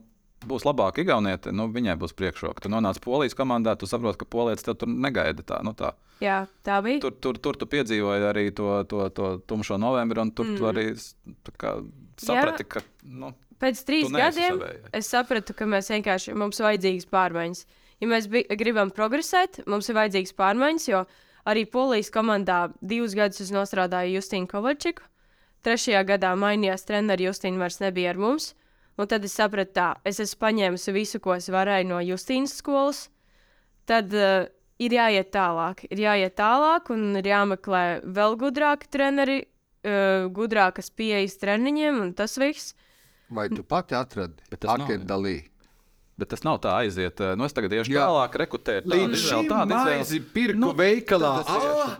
būs 0.48 0.64
labāk 0.66 1.00
Igaunietē, 1.02 1.52
nu, 1.54 1.68
viņai 1.72 1.96
būs 2.00 2.14
priekšroka. 2.18 2.64
Tu 2.64 2.72
nonāc 2.72 2.98
Polijas 3.02 3.36
komandā, 3.38 3.74
tu 3.78 3.88
saproti, 3.90 4.22
ka 4.22 4.28
Polijas 4.32 4.64
tev 4.66 4.78
tur 4.80 4.90
negaida 4.90 5.44
tā. 5.46 5.60
Nu, 5.66 5.74
tā. 5.78 5.92
jā, 6.22 6.42
tā 6.66 6.80
bija. 6.84 7.02
Tur, 7.04 7.14
tur, 7.22 7.38
tur 7.42 7.58
tu 7.60 7.68
piedzīvoji 7.70 8.28
arī 8.28 8.48
to, 8.56 8.70
to, 8.90 9.06
to 9.14 9.32
tumšo 9.50 9.78
novembri, 9.82 10.22
un 10.24 10.32
tur 10.34 10.50
mm. 10.50 10.58
tu 10.58 10.68
arī 10.70 10.86
kā 11.60 11.76
saprati, 12.20 12.68
ka. 12.68 12.84
Nu, 13.04 13.32
Pēc 13.62 13.84
trīs 13.86 14.10
gadiem 14.10 14.56
savējais. 14.56 14.86
es 14.98 15.10
sapratu, 15.12 15.54
ka 15.54 15.68
mēs 15.70 15.90
vienkārši 15.92 16.34
mums 16.38 16.58
vajadzīgas 16.64 17.06
pārmaiņas. 17.12 17.66
Ja 18.02 18.08
mēs 18.10 18.26
gribam 18.58 18.90
progresēt, 18.90 19.60
mums 19.70 19.86
ir 19.86 19.98
vajadzīgas 20.00 20.34
pārmaiņas, 20.34 20.88
jo 20.90 21.04
arī 21.48 21.64
Polijas 21.70 22.10
komandā 22.12 22.66
divus 22.80 23.16
gadus 23.18 23.42
es 23.44 23.52
nostrādāju 23.54 24.18
Justīnu 24.18 24.50
Kovačiku. 24.50 25.04
Trešajā 25.62 26.02
gadā 26.06 26.32
mainījās 26.38 26.86
treneris, 26.88 27.28
Justīna 27.30 27.62
vairs 27.62 27.78
nebija 27.82 28.10
ar 28.12 28.18
mums. 28.18 28.52
Un 28.98 29.08
tad 29.08 29.24
es 29.24 29.34
sapratu, 29.38 29.72
tā, 29.78 29.88
es 30.04 30.18
esmu 30.20 30.40
paņēmusi 30.42 30.94
visu, 30.94 31.20
ko 31.22 31.36
es 31.36 31.48
varēju 31.52 31.88
no 31.88 32.00
Justīnas 32.04 32.56
skolas. 32.58 33.06
Tad 33.88 34.12
uh, 34.14 34.44
ir 34.82 34.96
jāiet 34.98 35.30
tālāk, 35.34 35.86
ir 35.90 36.02
jāiet 36.04 36.36
tālāk 36.38 36.90
un 36.94 37.16
ir 37.18 37.30
jāmeklē 37.30 37.84
vēl 38.04 38.36
gudrāki 38.40 38.90
treneri, 38.92 39.38
uh, 39.42 40.28
gudrākas 40.34 40.92
pieejas 40.94 41.38
treniņiem 41.40 42.02
un 42.04 42.12
tas 42.18 42.36
viss. 42.42 42.74
Vai 43.32 43.48
tu 43.48 43.64
pati 43.64 43.96
atradi 43.96 44.44
Bet 44.50 44.60
tas 44.60 44.74
nav, 44.74 44.84
paketu 44.84 45.08
dalī? 45.08 45.38
Bet 46.22 46.30
tas 46.30 46.44
nav 46.46 46.60
tā 46.62 46.76
aiziet. 46.84 47.18
eh, 47.20 47.34
Nu, 47.36 47.44
es 47.48 47.52
tagad 47.56 47.72
iešu 47.74 47.90
Jā. 47.96 48.04
tālāk, 48.06 48.36
rekrutēt. 48.44 48.86
Līdz 48.86 49.16
šim 49.26 49.48
maizi 49.72 50.20
pirku 50.34 50.60
nu, 50.62 50.72
veikalā. 50.78 51.32
tas 51.42 51.64
Ah, 51.66 51.96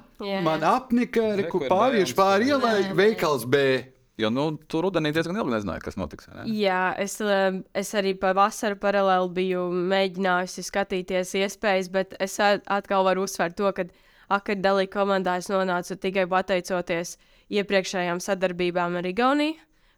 man 0.47 0.63
apnika, 0.63 1.33
Reku 1.41 1.65
pāriešu 1.67 2.15
pāri 2.15 2.53
ielai, 2.55 2.93
veikals 2.95 3.45
B. 3.45 3.89
Jo 4.21 4.29
nu, 4.31 4.45
tur 4.69 4.85
rudenī 4.85 5.11
diezgan 5.11 5.35
ilgi 5.41 5.51
nezināju, 5.57 5.83
kas 5.83 5.97
notiks. 5.97 6.29
vai 6.29 6.45
ne? 6.45 6.53
Jā, 6.55 6.95
es, 7.01 7.17
eh, 7.21 7.63
es 7.75 7.91
arī 7.99 8.13
pa 8.21 8.35
vasaru 8.37 8.77
paralēli 8.79 9.33
biju 9.35 9.63
mēģinājusi 9.91 10.63
skatīties 10.69 11.33
iespējas, 11.41 11.91
bet 11.91 12.15
es 12.21 12.39
a- 12.39 12.61
atkal 12.69 13.03
varu 13.09 13.25
uzsvērt 13.25 13.57
to, 13.57 13.73
ka 13.73 13.85
akadēmija 14.31 14.89
komandā 14.93 15.39
es 15.39 15.49
nonācu 15.49 15.97
tikai 15.99 16.27
pateicoties 16.29 17.17
iepriekšējām 17.51 18.21
sadarbībām 18.23 18.97
ar 19.01 19.09
Igauniju, 19.11 19.57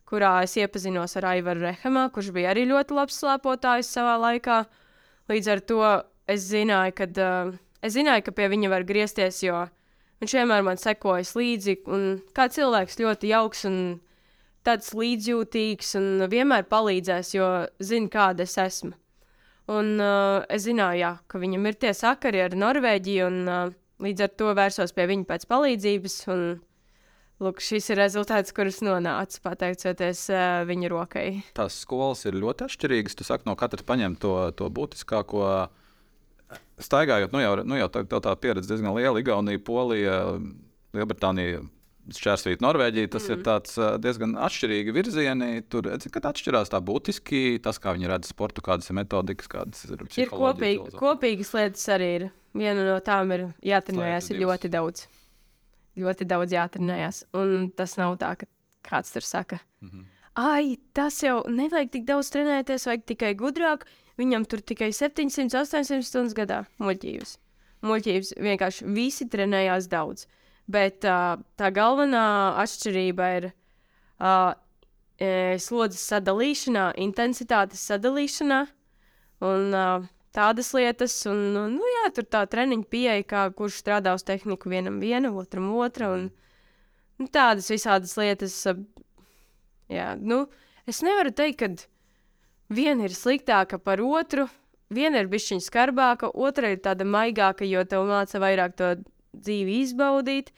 kurā 0.09 0.33
es 0.45 0.57
iepazinos 0.61 1.17
ar 1.19 1.29
Aivaru 1.33 1.65
Rehamā, 1.65 2.09
kurš 2.15 2.33
bija 2.35 2.53
arī 2.53 2.67
ļoti 2.71 2.97
labs 2.97 3.21
slēpotājs 3.23 3.93
savā 3.97 4.17
laikā. 4.21 4.65
Līdz 5.33 5.53
ar 5.55 5.63
to 5.65 5.81
es 6.31 6.49
zināju, 6.51 6.97
kad, 7.01 7.21
uh, 7.21 7.55
es 7.85 7.97
zināju, 7.97 8.27
ka 8.27 8.35
pie 8.37 8.49
viņa 8.53 8.73
var 8.73 8.85
griezties, 8.89 9.43
jo 9.47 9.65
viņš 10.23 10.37
vienmēr 10.39 10.65
man 10.67 10.81
sekojas 10.81 11.35
līdzi. 11.39 11.79
Kā 12.37 12.49
cilvēks 12.53 13.01
ļoti 13.01 13.33
jauks 13.33 13.65
un 13.69 13.79
tāds 14.65 14.93
līdzjūtīgs 14.97 15.95
un 16.01 16.29
vienmēr 16.33 16.69
palīdzēs, 16.69 17.33
jo 17.37 17.49
zina, 17.81 18.11
kāda 18.13 18.47
es 18.49 18.57
esmu. 18.61 18.95
Un 19.73 19.97
uh, 19.97 20.45
es 20.53 20.67
zināju, 20.67 21.01
jā, 21.01 21.13
ka 21.29 21.41
viņam 21.41 21.71
ir 21.71 21.81
tie 21.81 21.95
sakari 21.97 22.43
ar 22.45 22.57
Norvēģiju, 22.61 23.29
un 23.31 23.49
uh, 23.49 23.75
līdz 24.05 24.27
ar 24.27 24.33
to 24.37 24.53
vērsos 24.57 24.93
pie 24.93 25.07
viņa 25.09 25.29
pēc 25.31 25.47
palīdzības. 25.49 26.17
Un, 26.35 26.43
lūk, 27.43 27.63
šis 27.65 27.91
ir 27.93 28.01
rezultāts, 28.03 28.55
kurus 28.55 28.81
nonāca 28.85 29.41
pateicoties 29.45 30.27
uh, 30.33 30.63
viņa 30.69 30.91
rokai. 30.93 31.29
Tās 31.57 31.81
skolas 31.85 32.25
ir 32.29 32.39
ļoti 32.41 32.69
atšķirīgas. 32.69 33.17
Tu 33.19 33.27
saki, 33.27 33.49
no 33.49 33.57
katras 33.59 33.87
paņem 33.87 34.19
to, 34.23 34.37
to 34.59 34.71
būtiskāko. 34.75 35.47
Staigājot, 36.83 37.33
nu 37.35 37.41
jau, 37.43 37.55
nu 37.67 37.79
jau 37.79 37.89
tā, 37.91 38.03
tā, 38.11 38.21
tā 38.23 38.35
pieredze 38.39 38.71
diezgan 38.71 38.95
liela. 38.97 39.23
Igaunija, 39.23 39.63
Polija, 39.63 40.19
Lielbritānija, 40.95 41.63
Šķērsvīta, 42.15 42.61
Norvēģija. 42.61 43.11
Tas 43.15 43.27
mm. 43.27 43.33
ir 43.33 43.45
tāds, 43.47 43.77
ā, 43.81 43.95
diezgan 44.03 44.35
atšķirīgi 44.45 44.95
virzieni. 44.95 45.51
Tur 45.73 45.89
redzi, 45.89 46.13
kad 46.13 46.29
atšķirās 46.31 46.73
tā 46.75 46.81
būtiski 46.85 47.59
tas, 47.65 47.81
kā 47.81 47.95
viņi 47.97 48.11
redz 48.11 48.31
sportu, 48.35 48.65
kādas 48.67 48.91
ir 48.91 48.99
metodikas, 49.01 49.49
kādas 49.51 49.87
ir 49.89 50.05
Ir 50.21 50.33
kopīgi, 50.35 50.95
kopīgas 51.01 51.55
lietas 51.57 51.87
arī 51.97 52.11
ir. 52.19 52.31
Viena 52.55 52.85
no 52.87 52.99
tām 53.03 53.33
ir 53.35 53.49
ir 54.31 54.43
ļoti 54.45 54.71
daudz. 54.71 55.09
Ļoti 56.01 56.27
daudz 56.27 56.55
jātrenējas. 56.55 57.25
Un 57.39 57.69
tas 57.77 57.97
nav 58.01 58.17
tā, 58.19 58.33
ka 58.41 58.49
kāds 58.85 59.15
tur 59.15 59.23
saka, 59.23 59.61
mm. 59.81 59.89
-hmm. 59.89 60.05
ai, 60.35 60.79
tas 60.93 61.23
jau 61.23 61.43
nevajag 61.49 61.91
tik 61.91 62.05
daudz 62.05 62.31
trenēties, 62.31 62.87
vajag 62.87 63.05
tikai 63.07 63.35
gudrāk. 63.35 63.87
Viņam 64.19 64.45
tur 64.47 64.61
tikai 64.61 64.93
700, 64.93 65.51
800 65.59 66.03
stundas 66.03 66.35
gadā 66.35 66.65
muļķības. 66.79 67.39
Muļķības 67.83 68.35
vienkārši 68.39 68.85
visi 68.95 69.27
trenējās 69.29 69.89
daudz. 69.89 70.27
Bet 70.67 71.05
uh, 71.05 71.37
tā 71.57 71.71
galvenā 71.71 72.55
atšķirība 72.63 73.31
ir 73.37 73.51
uh, 73.51 74.55
slodzes 75.59 76.07
sadalīšanā, 76.11 76.95
intensitātes 76.97 77.83
sadalīšanā 77.91 78.67
un 79.41 79.75
uh, 79.75 80.07
tādas 80.35 80.73
lietas. 80.77 81.15
Un, 81.31 81.41
nu, 81.55 81.65
nu, 81.77 81.85
jā, 81.99 82.09
tur 82.17 82.27
tā 82.29 82.45
treniņa 82.51 82.91
pieeja, 82.91 83.27
kā 83.29 83.45
kurš 83.57 83.81
strādā 83.83 84.15
uz 84.17 84.27
tehniku 84.27 84.73
vienam 84.73 85.01
viena, 85.03 85.33
otram 85.33 85.71
otra. 85.79 86.11
Un, 86.17 86.29
nu, 87.21 87.31
tādas 87.33 87.71
visādas 87.73 88.17
lietas. 88.21 88.59
Jā, 89.93 90.13
nu, 90.19 90.45
es 90.91 91.03
nevaru 91.05 91.35
teikt, 91.37 91.63
ka 91.63 92.75
viena 92.75 93.09
ir 93.09 93.17
sliktāka 93.17 93.79
par 93.79 94.03
otru. 94.05 94.49
Viena 94.95 95.23
ir 95.23 95.31
bijusi 95.33 95.57
skarbāka, 95.65 96.29
otra 96.29 96.71
ir 96.75 96.83
tāda 96.85 97.07
maigāka, 97.09 97.65
jo 97.67 97.83
tev 97.89 98.05
māca 98.07 98.39
vairāk 98.43 98.77
to 98.79 98.91
dzīvi 99.33 99.81
izbaudīt. 99.83 100.53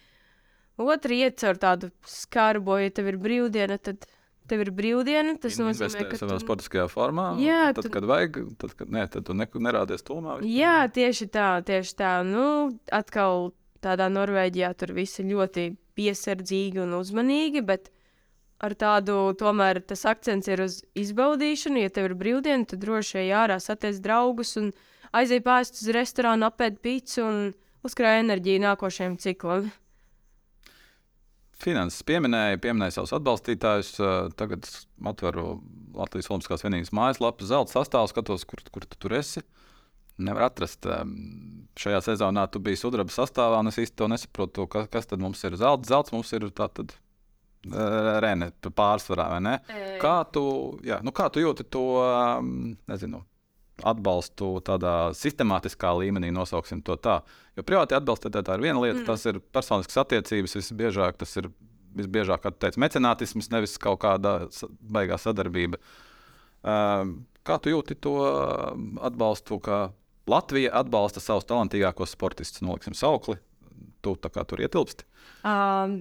Otra 0.77 1.15
iet 1.15 1.39
caur 1.41 1.57
tādu 1.57 1.89
skarbo, 2.05 2.77
ja 2.83 2.91
tev 2.93 3.09
ir 3.13 3.17
brīvdiena, 3.23 3.79
tad 3.81 4.05
tev 4.51 4.63
ir 4.65 4.71
brīvdiena. 4.77 5.37
Tas 5.43 5.59
In- 5.59 5.67
nozīmē, 5.67 6.07
ka 6.11 6.19
savā 6.21 6.39
tu... 6.39 6.45
sportiskajā 6.45 6.87
formā. 6.93 7.29
Jā, 7.43 7.73
tad, 7.77 7.87
tu- 7.89 7.93
kad 7.95 8.07
vajag, 8.09 8.39
tad, 8.63 8.75
kad 8.79 8.93
nē, 8.95 9.07
tad 9.13 9.27
tu 9.29 9.37
nekur 9.37 9.63
nerādies 9.65 10.05
tūmā. 10.07 10.39
Jā, 10.47 10.79
tieši 10.93 11.29
tā, 11.35 11.49
tieši 11.67 11.97
tā. 11.99 12.13
Nu, 12.27 12.47
atkal 12.95 13.51
tādā 13.85 14.09
Norvēģijā 14.13 14.73
tur 14.79 14.95
viss 14.97 15.21
ir 15.23 15.29
ļoti 15.35 15.69
piesardzīgi 15.97 16.83
un 16.83 16.97
uzmanīgi, 16.99 17.63
bet 17.67 17.91
ar 18.63 18.73
tādu 18.79 19.35
tomēr 19.37 19.83
tas 19.85 20.07
akcents 20.09 20.49
ir 20.49 20.63
uz 20.65 20.81
izbaudīšanu. 20.97 21.83
Ja 21.85 21.93
tev 21.93 22.11
ir 22.11 22.17
brīvdiena, 22.19 22.67
tad 22.69 22.81
droši 22.85 23.21
vien 23.21 23.35
ārā 23.45 23.59
satiec 23.61 23.99
draugus 24.05 24.57
un 24.61 24.71
aizej 25.17 25.43
pāriest 25.45 25.83
uz 25.83 25.91
restorānu, 25.97 26.49
apēd 26.49 26.81
pīci 26.85 27.23
un 27.25 27.43
uzkrāj 27.87 28.23
enerģiju 28.25 28.65
nākošajam 28.65 29.19
ciklam. 29.23 29.69
Finanses 31.57 32.05
pieminēja, 32.05 32.59
pieminēja 32.61 32.99
savus 32.99 33.15
atbalstītājus. 33.17 33.95
eh, 34.01 34.17
Tagad 34.37 34.69
atveru 35.13 35.63
Latvijas 35.97 36.29
Olimpiskās 36.31 36.65
vienības 36.67 36.93
mājaslapu, 36.93 37.47
zelta 37.49 37.79
sastāvā, 37.79 38.11
skatos, 38.13 38.45
kur, 38.45 38.61
kur 38.73 38.85
tu 38.85 38.99
tur 39.01 39.17
esi. 39.17 39.43
Nevar 40.19 40.51
atrast. 40.51 40.85
em, 40.87 41.69
Šajā 41.77 42.01
sezonā 42.05 42.47
tu 42.51 42.61
biji 42.61 42.81
sudraba 42.81 43.13
sastāvā, 43.13 43.59
un 43.61 43.69
es 43.69 43.91
to 43.93 44.09
nesaprotu, 44.09 44.65
kas, 44.69 44.89
kas 44.89 45.07
tad 45.07 45.21
mums 45.21 45.43
ir 45.45 45.57
zelta. 45.61 45.89
Zelts 45.89 46.13
mums 46.13 46.33
ir 46.33 46.49
tātad 46.57 46.93
eh, 46.93 48.21
Rene, 48.21 48.53
pārsvarā, 48.69 49.31
vai 49.35 49.41
ne? 49.41 49.57
Kā 50.01 50.19
tu, 50.33 50.45
jā, 50.85 51.01
nu 51.05 51.13
kā 51.13 51.31
tu 51.33 51.41
jūti 51.41 51.65
to, 51.69 51.85
nezinu, 52.89 53.25
atbalstu 53.85 54.57
tādā 54.65 55.13
sistemātiskā 55.17 55.91
līmenī, 55.99 56.31
nosauksim 56.33 56.81
to 56.85 56.97
tā. 56.97 57.21
Jo 57.57 57.65
privāti 57.67 57.97
atbalstītāji 57.99 58.49
tā 58.49 58.57
ir 58.57 58.65
viena 58.65 58.81
lieta, 58.81 59.03
mm. 59.03 59.07
tas 59.09 59.27
ir 59.29 59.41
personiskas 59.53 60.01
attiecības, 60.05 60.57
visbiežāk 60.61 61.19
tas 61.21 61.37
ir 61.41 61.51
visbiežāk, 61.97 62.43
kā 62.45 62.53
tu 62.53 62.61
teici, 62.65 62.81
mecenātisms, 62.83 63.51
nevis 63.53 63.77
kaut 63.81 64.03
kāda 64.05 64.39
baigā 64.81 65.19
sadarbība. 65.21 65.81
Um, 66.67 67.19
kā 67.47 67.59
tu 67.63 67.73
jūti 67.73 67.97
to 68.01 68.17
um, 68.25 68.91
atbalstu, 69.05 69.61
ka 69.63 69.87
Latvija 70.27 70.73
atbalsta 70.81 71.23
savus 71.23 71.47
talantīgākos 71.47 72.17
sportistus, 72.17 72.65
noliksim 72.67 72.97
saukli, 72.99 73.39
tu 74.03 74.17
tā 74.19 74.33
kā 74.35 74.43
tur 74.49 74.61
ietilpsti? 74.65 75.07
Um, 75.47 76.01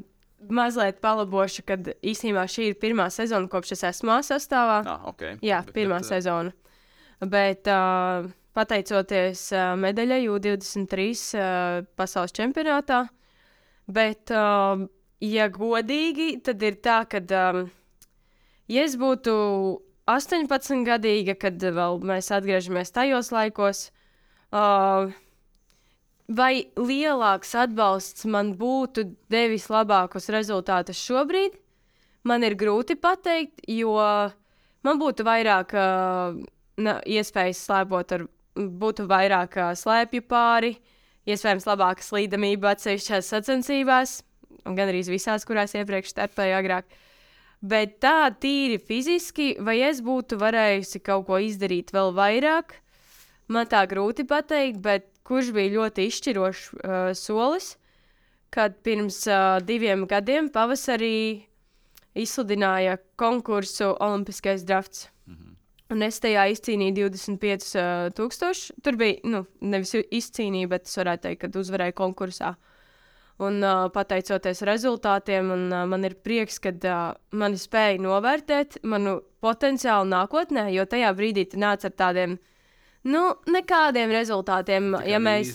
mazliet 0.50 1.00
palabošu, 1.04 1.64
ka 1.68 1.78
īstenībā 2.02 2.48
šī 2.50 2.72
ir 2.72 2.80
pirmā 2.82 3.08
sezona, 3.14 3.50
kopš 3.52 3.76
es 3.78 3.86
esmu 3.92 4.20
sastāvā. 4.26 4.82
Ah, 4.90 5.10
okay. 5.12 5.38
Jā, 5.46 5.62
Bet- 5.66 5.76
pirmā 5.78 6.02
bet, 6.02 6.10
sezona. 6.10 6.56
Bet 7.24 7.68
uh, 7.72 8.28
pateicoties 8.56 9.48
uh, 9.56 9.74
medaļai 9.80 10.26
U23 10.32 11.08
uh, 11.08 11.88
pasaules 11.96 12.36
čempionātā, 12.36 13.06
bet, 13.88 14.32
uh, 14.36 14.86
ja 15.24 15.50
godīgi, 15.52 16.36
tad 16.44 16.64
ir 16.64 16.80
tā, 16.84 17.02
ka, 17.10 17.22
um, 17.24 17.66
ja 18.72 18.88
es 18.88 18.98
būtu 19.00 19.36
18 20.12 20.86
gadīga, 20.88 21.38
kad 21.40 21.60
vēl 21.60 22.02
mēs 22.06 22.32
atgriežamies 22.36 22.94
tajos 22.96 23.32
laikos, 23.36 23.90
uh, 24.52 25.12
vai 26.28 26.54
lielāks 26.78 27.56
atbalsts 27.58 28.26
man 28.30 28.56
būtu 28.60 29.08
devis 29.32 29.68
labākus 29.70 30.32
rezultātus 30.34 31.02
šobrīd, 31.02 31.60
man 32.26 32.44
ir 32.44 32.58
grūti 32.58 32.98
pateikt, 32.98 33.66
jo 33.68 33.96
man 34.86 35.02
būtu 35.02 35.26
vairāk 35.26 35.74
uh, 35.76 36.38
na, 36.82 37.00
iespējas 37.06 37.64
slēpot 37.68 38.14
ar, 38.18 38.26
būtu 38.56 39.08
vairāk 39.10 39.58
slēpju 39.80 40.26
pāri, 40.30 40.76
iespējams, 41.28 41.68
labāka 41.68 42.06
slīdamība 42.06 42.76
atsevišķās 42.76 43.32
sacensībās, 43.34 44.20
gan 44.66 44.88
arī 44.90 45.04
visās, 45.08 45.46
kurās 45.48 45.76
iepriekš 45.78 46.14
startēju 46.14 46.58
agrāk. 46.60 46.88
Bet 47.66 47.98
tā 48.04 48.30
tīri 48.38 48.78
fiziski, 48.78 49.56
vai 49.64 49.80
es 49.88 50.02
būtu 50.06 50.38
varējusi 50.38 51.02
kaut 51.06 51.26
ko 51.30 51.40
izdarīt 51.42 51.94
vēl 51.96 52.14
vairāk, 52.14 52.76
man 53.50 53.70
tā 53.72 53.86
grūti 53.90 54.28
pateikt, 54.28 54.82
bet 54.84 55.10
kurš 55.26 55.50
bija 55.56 55.74
ļoti 55.80 56.06
izšķirošs 56.12 56.68
uh, 56.76 57.10
solis, 57.18 57.74
kad 58.54 58.78
pirms 58.86 59.24
uh, 59.28 59.58
diviem 59.66 60.06
gadiem 60.10 60.52
pavasarī 60.54 61.48
izsludināja 62.16 63.00
konkursu 63.20 63.96
Olimpiskais 64.00 64.64
drafts. 64.68 65.10
Un 65.94 66.02
es 66.02 66.18
tajā 66.22 66.48
izcīnīju 66.50 67.10
25,000. 67.12 68.78
Tur 68.82 68.96
bija, 68.98 69.20
nu, 69.30 69.44
nevis 69.62 69.94
izcīnīja, 69.94 70.70
bet 70.72 70.90
es 70.90 70.98
varētu 70.98 71.28
teikt, 71.28 71.44
ka 71.44 71.62
uzvarēju 71.62 71.98
konkursā. 72.00 72.56
Un 73.46 73.60
uh, 73.60 73.84
pateicoties 73.92 74.64
rezultātiem, 74.66 75.50
un, 75.52 75.68
uh, 75.68 75.84
man 75.92 76.08
ir 76.08 76.16
prieks, 76.24 76.58
ka 76.64 76.72
uh, 76.72 77.18
mani 77.36 77.60
spēja 77.60 78.00
novērtēt 78.02 78.80
manu 78.88 79.18
potenciālu 79.44 80.08
nākotnē, 80.08 80.70
jo 80.74 80.86
tajā 80.90 81.12
brīdī 81.18 81.44
tu 81.52 81.60
nāc 81.60 81.84
ar 81.86 81.94
tādiem, 82.00 82.38
nu, 83.12 83.26
nekādiem 83.52 84.14
rezultātiem. 84.16 84.96
Ja 85.06 85.20
mēs, 85.20 85.52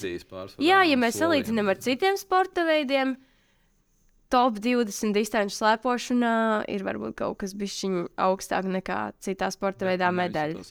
jā, 0.60 0.82
ja 0.84 1.00
mēs 1.00 1.18
salīdzinām 1.24 1.72
ar 1.72 1.80
citiem 1.80 2.20
sporta 2.20 2.68
veidiem, 2.68 3.16
top 4.30 4.60
20 4.62 5.14
distanču 5.16 5.56
slēpošanā 5.56 6.34
ir 6.70 6.84
varbūt 6.86 7.18
kaut 7.20 7.40
kas 7.42 7.54
bišķiņ 7.58 7.98
augstāk 8.28 8.68
nekā 8.78 9.00
citā 9.22 9.50
sporta 9.54 9.88
veidā 9.88 10.12
medaļa. 10.14 10.62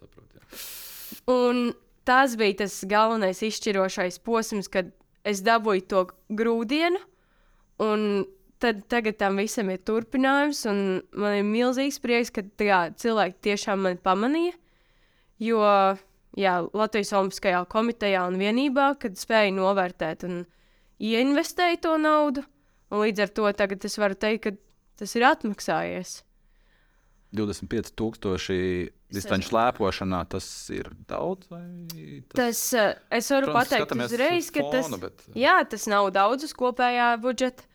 Un 1.29 1.69
tas 2.07 2.35
bija 2.39 2.63
tas 2.63 2.79
galvenais 2.89 3.43
izšķirošais 3.45 4.19
posms, 4.25 4.71
kad 4.71 4.91
es 5.27 5.43
dabūju 5.45 5.85
to 5.91 6.03
grūdienu, 6.39 7.01
un 7.83 8.05
tad 8.59 8.83
tagad 8.91 9.19
tam 9.19 9.39
visam 9.39 9.69
ir 9.71 9.81
turpinājums, 9.87 10.65
un 10.71 11.01
man 11.15 11.37
ir 11.39 11.47
milzīgs 11.47 11.99
prieks, 12.03 12.31
ka 12.33 12.43
jā, 12.63 12.81
cilvēki 12.99 13.43
tiešām 13.49 13.85
mani 13.85 13.99
pamanīja. 14.03 14.55
Jo 15.39 15.61
jā, 16.39 16.55
Latvijas 16.75 17.13
Olimpiskajā 17.15 17.63
komitejā 17.71 18.25
un 18.27 18.39
vienībā, 18.39 18.91
kad 18.99 19.19
spēju 19.19 19.55
novērtēt 19.55 20.25
un 20.27 20.41
ieinvestēju 20.99 21.79
to 21.85 21.95
naudu, 22.01 22.43
un 22.89 23.03
līdz 23.05 23.25
ar 23.25 23.33
to 23.39 23.51
tagad 23.57 23.85
es 23.85 23.97
varu 24.01 24.17
teikt, 24.19 24.47
ka 24.47 25.01
tas 25.01 25.15
ir 25.15 25.25
atmaksājies. 25.29 26.19
25,000 27.35 28.89
distanču 29.13 29.51
slēpošanā 29.51 30.23
tas 30.31 30.45
ir 30.73 30.89
daudz. 31.09 31.49
Tas, 31.49 32.37
tas 32.37 32.61
uh, 32.77 32.95
es 33.13 33.29
varu 33.33 33.51
Protams, 33.51 33.69
pateikt 33.69 34.05
uzreiz, 34.05 34.49
ka 34.53 34.65
tas, 34.73 34.87
fonu, 34.87 35.01
bet... 35.03 35.27
jā, 35.37 35.59
tas 35.69 35.85
nav 35.91 36.09
daudz 36.15 36.47
uz 36.49 36.55
kopējā 36.57 37.11
budžeta, 37.21 37.67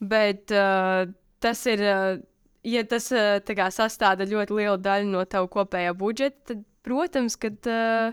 bet 0.00 0.54
uh, 0.54 1.06
tas 1.42 1.64
ir. 1.70 1.84
Uh, 1.84 2.26
Ja 2.66 2.82
tas 2.84 3.06
uh, 3.14 3.38
kā, 3.46 3.68
sastāv 3.72 4.18
ļoti 4.28 4.52
lielu 4.58 4.80
daļu 4.82 5.06
no 5.08 5.20
tava 5.30 5.46
kopējā 5.48 5.92
budžeta, 5.96 6.40
tad, 6.50 6.64
protams, 6.84 7.36
kad, 7.40 7.54
uh, 7.70 8.10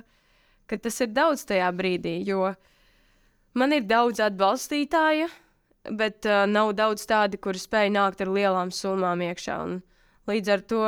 kad 0.69 0.83
tas 0.85 1.01
ir 1.01 1.09
daudz 1.11 1.43
tajā 1.49 1.71
brīdī. 1.75 2.13
Jo 2.23 2.53
man 3.57 3.73
ir 3.75 3.87
daudz 3.89 4.21
atbalstītāju, 4.23 5.27
bet 5.91 6.25
uh, 6.29 6.45
nav 6.49 6.73
daudz 6.77 7.05
tādu, 7.09 7.39
kuri 7.41 7.61
spēj 7.61 7.91
nākt 7.93 8.23
ar 8.25 8.31
lielām 8.33 8.71
summām 8.73 9.21
iekšā. 9.25 9.59
Un, 9.65 9.83
Līdz 10.25 10.49
ar 10.49 10.63
to 10.65 10.81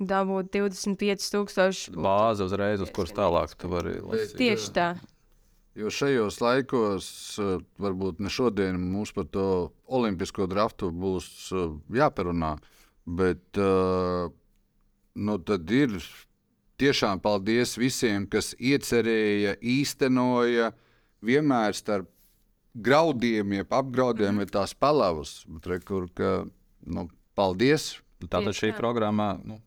dabūt 0.00 0.48
25,000 0.54 1.96
bāzi 2.00 2.46
uzreiz, 2.46 2.84
uz 2.84 2.92
kuras 2.96 3.12
tālāk 3.16 3.52
tu 3.60 3.68
vari 3.72 3.98
lasīt. 4.00 4.36
Tieši 4.40 4.72
tā. 4.76 4.88
Jo 5.76 5.92
šajos 5.92 6.38
laikos, 6.40 7.06
eh, 7.42 7.58
varbūt 7.80 8.22
ne 8.24 8.32
šodien, 8.32 8.78
mums 8.80 9.12
par 9.12 9.28
to 9.28 9.48
olimpisko 9.84 10.48
draftu 10.48 10.88
būs 10.88 11.28
eh, 11.52 11.74
jāparunā, 12.00 12.56
bet 13.06 13.60
nu, 15.14 15.34
tad 15.46 15.70
ir 15.70 15.92
tiešām 16.80 17.20
paldies 17.22 17.76
visiem, 17.78 18.24
kas 18.26 18.50
iecerēja, 18.58 19.54
īstenoja, 19.62 20.72
vienmēr 21.22 21.76
starp 21.78 22.10
graudiem, 22.76 23.54
jeb 23.60 23.72
apgraudiem 23.72 24.42
ir 24.44 24.50
tās 24.52 24.74
palavas, 24.76 25.38
bet 25.48 25.70
re, 25.70 25.78
kur, 25.84 26.10
ka, 26.16 26.32
nu, 26.86 27.08
Paldies! 27.36 27.98
Tātad 28.32 28.56
šī 28.56 28.70
programma 28.72 29.34
nu, 29.44 29.58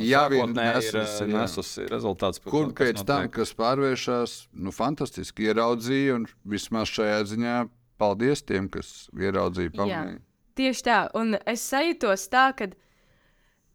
jā, 0.00 0.22
nesusi, 0.48 1.26
ir 1.26 1.32
nesusi 1.34 1.84
rezultāts. 1.90 2.40
Kur 2.40 2.70
pēc 2.76 3.02
tam, 3.06 3.28
kas 3.32 3.52
pārvēršas, 3.58 4.36
nu, 4.56 4.72
fantastiski 4.72 5.50
ieraudzīja, 5.50 6.16
un 6.16 6.24
vismaz 6.48 6.88
šajā 6.94 7.18
ziņā 7.34 7.56
paldies 8.00 8.42
tiem, 8.48 8.70
kas 8.72 9.10
ieraudzīja, 9.12 9.74
pamanīja. 9.76 10.22
Tieši 10.58 10.84
tā, 10.88 10.98
un 11.20 11.36
es 11.46 11.68
sajūtos 11.68 12.24
tā, 12.32 12.48
ka 12.56 12.70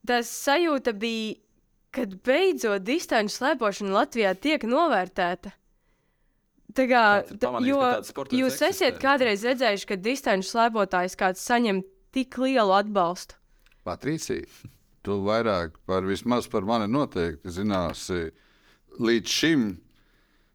tas 0.10 0.34
sajūta 0.34 0.96
bija, 0.98 1.38
kad 1.94 2.18
beidzot 2.26 2.84
distanču 2.84 3.38
slēpošana 3.38 3.94
Latvijā 3.94 4.34
tiek 4.34 4.66
novērtēta. 4.66 5.54
Tā 6.74 6.86
kā, 6.90 7.04
tā, 7.38 7.50
jo 7.68 7.80
jūs 8.34 8.60
esat 8.66 8.98
kādreiz 9.02 9.44
redzējuši, 9.46 9.88
ka 9.90 9.98
distanču 10.02 10.50
slēpotājs 10.50 11.18
kāds 11.20 11.44
saņem 11.46 11.84
tik 12.14 12.38
lielu 12.42 12.74
atbalstu. 12.74 13.38
Patricija, 13.86 14.48
tu 15.06 15.20
vairāk 15.26 15.76
par 15.86 16.08
vismaz 16.08 16.48
par 16.50 16.66
mani 16.66 16.88
noteikti 16.90 17.52
zināsi 17.52 18.32
līdz 19.04 19.38
šim, 19.38 19.68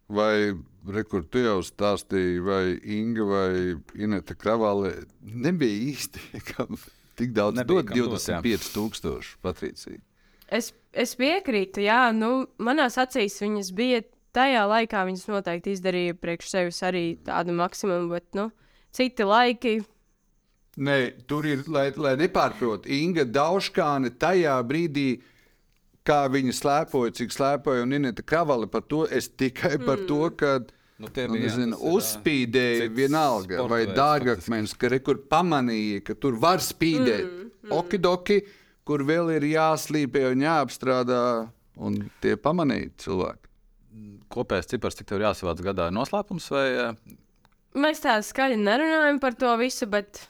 vai 0.09 0.57
rekur 0.89 1.27
tu 1.29 1.43
jau 1.45 1.59
stāstīji, 1.65 2.41
vai 2.45 2.63
Inga 2.99 3.27
vai 3.29 3.53
Ineta 3.99 4.37
Kravāle 4.39 4.95
nebija 5.21 5.93
īsti, 5.93 6.25
kam 6.53 6.79
tik 7.19 7.35
daudz 7.37 7.61
nebija, 7.61 7.85
dod 7.85 8.17
25 8.19 8.71
tūkstoši 8.75 9.41
Patricija. 9.45 10.01
Es, 10.49 10.73
es 10.97 11.13
piekrītu, 11.21 11.83
jā, 11.85 12.09
nu, 12.17 12.47
manās 12.65 12.97
acīs 13.01 13.37
viņas 13.43 13.75
bija 13.77 14.01
tajā 14.37 14.65
laikā, 14.71 15.05
viņas 15.09 15.29
noteikti 15.31 15.77
izdarīja 15.77 16.17
priekš 16.19 16.51
sevis 16.53 16.83
arī 16.87 17.05
tādu 17.25 17.55
maksimumu, 17.57 18.11
bet, 18.17 18.29
nu, 18.39 18.51
citi 18.95 19.27
laiki 19.27 19.79
Nē, 20.79 21.27
tur 21.27 21.47
ir, 21.49 21.65
lai, 21.67 21.89
lai 21.99 22.13
nepārprot, 22.21 22.85
Inga 22.87 23.25
Dauškāne 23.27 24.13
tajā 24.15 24.55
brīdī, 24.67 25.09
kā 26.07 26.21
viņa 26.31 26.55
slēpoja, 26.55 27.15
cik 27.19 27.35
slēpoja 27.35 27.83
un 27.83 27.97
Ineta 27.97 28.23
Kravali 28.23 28.69
par 28.71 28.85
to, 28.87 29.03
es 29.11 29.27
tikai 29.29 29.75
mm. 29.75 29.89
par 29.89 30.05
to, 30.07 30.21
ka 30.39 30.53
nu, 31.03 31.11
nu, 31.11 31.35
nezinu, 31.35 31.81
uzspīdēja 31.97 32.87
vienalga, 32.95 33.67
vai 33.71 33.83
dārgakmens, 33.91 34.77
ka 34.79 34.93
re, 34.93 35.03
kur 35.03 35.19
pamanīja, 35.31 36.05
ka 36.07 36.15
tur 36.15 36.39
var 36.39 36.63
spīdēt. 36.63 37.27
Mm. 37.27 37.51
Mm. 37.59 37.75
Okidoki, 37.81 38.39
kur 38.87 39.03
vēl 39.09 39.35
ir 39.35 39.51
jāslīpē 39.51 40.29
un 40.31 40.47
jāapstrādā, 40.47 41.23
un 41.83 42.01
tie 42.23 42.39
pamanīja 42.39 42.95
cilvēki. 43.03 43.48
Kopējais 44.33 44.69
cipars, 44.71 44.97
cik 44.99 45.09
tev 45.09 45.23
jāsavāc 45.25 45.63
gadā, 45.65 45.89
ir 45.89 45.97
noslēpums 45.97 46.51
vai? 46.53 46.67
Mēs 47.79 48.03
tā 48.05 48.19
skaļi 48.25 48.59
nerunājam 48.61 49.21
par 49.23 49.37
to 49.39 49.53
visu, 49.61 49.89
bet 49.91 50.21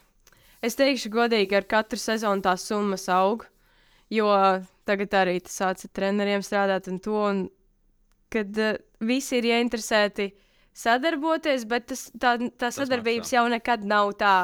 Es 0.65 0.75
teikšu, 0.79 1.11
godīgi, 1.15 1.55
ar 1.55 1.67
katru 1.71 2.01
sezonu 2.01 2.43
tās 2.43 2.67
summas 2.67 3.07
aug. 3.15 3.45
Jo 4.11 4.27
tagad 4.89 5.15
arī 5.21 5.37
tas 5.45 5.59
sācis 5.61 5.91
ar 5.91 5.95
treneriem 5.95 6.43
strādāt, 6.43 6.89
un 6.91 6.99
to, 7.05 7.19
un, 7.29 7.43
kad 8.33 8.59
uh, 8.59 8.79
visi 9.05 9.39
ir 9.39 9.51
ieinteresēti 9.53 10.31
sadarboties, 10.79 11.67
bet 11.69 11.91
tas, 11.93 12.07
tā, 12.17 12.35
tā 12.59 12.73
sadarbības 12.75 13.35
jau 13.37 13.45
nekad 13.53 13.85
nav 13.87 14.15
tā. 14.19 14.39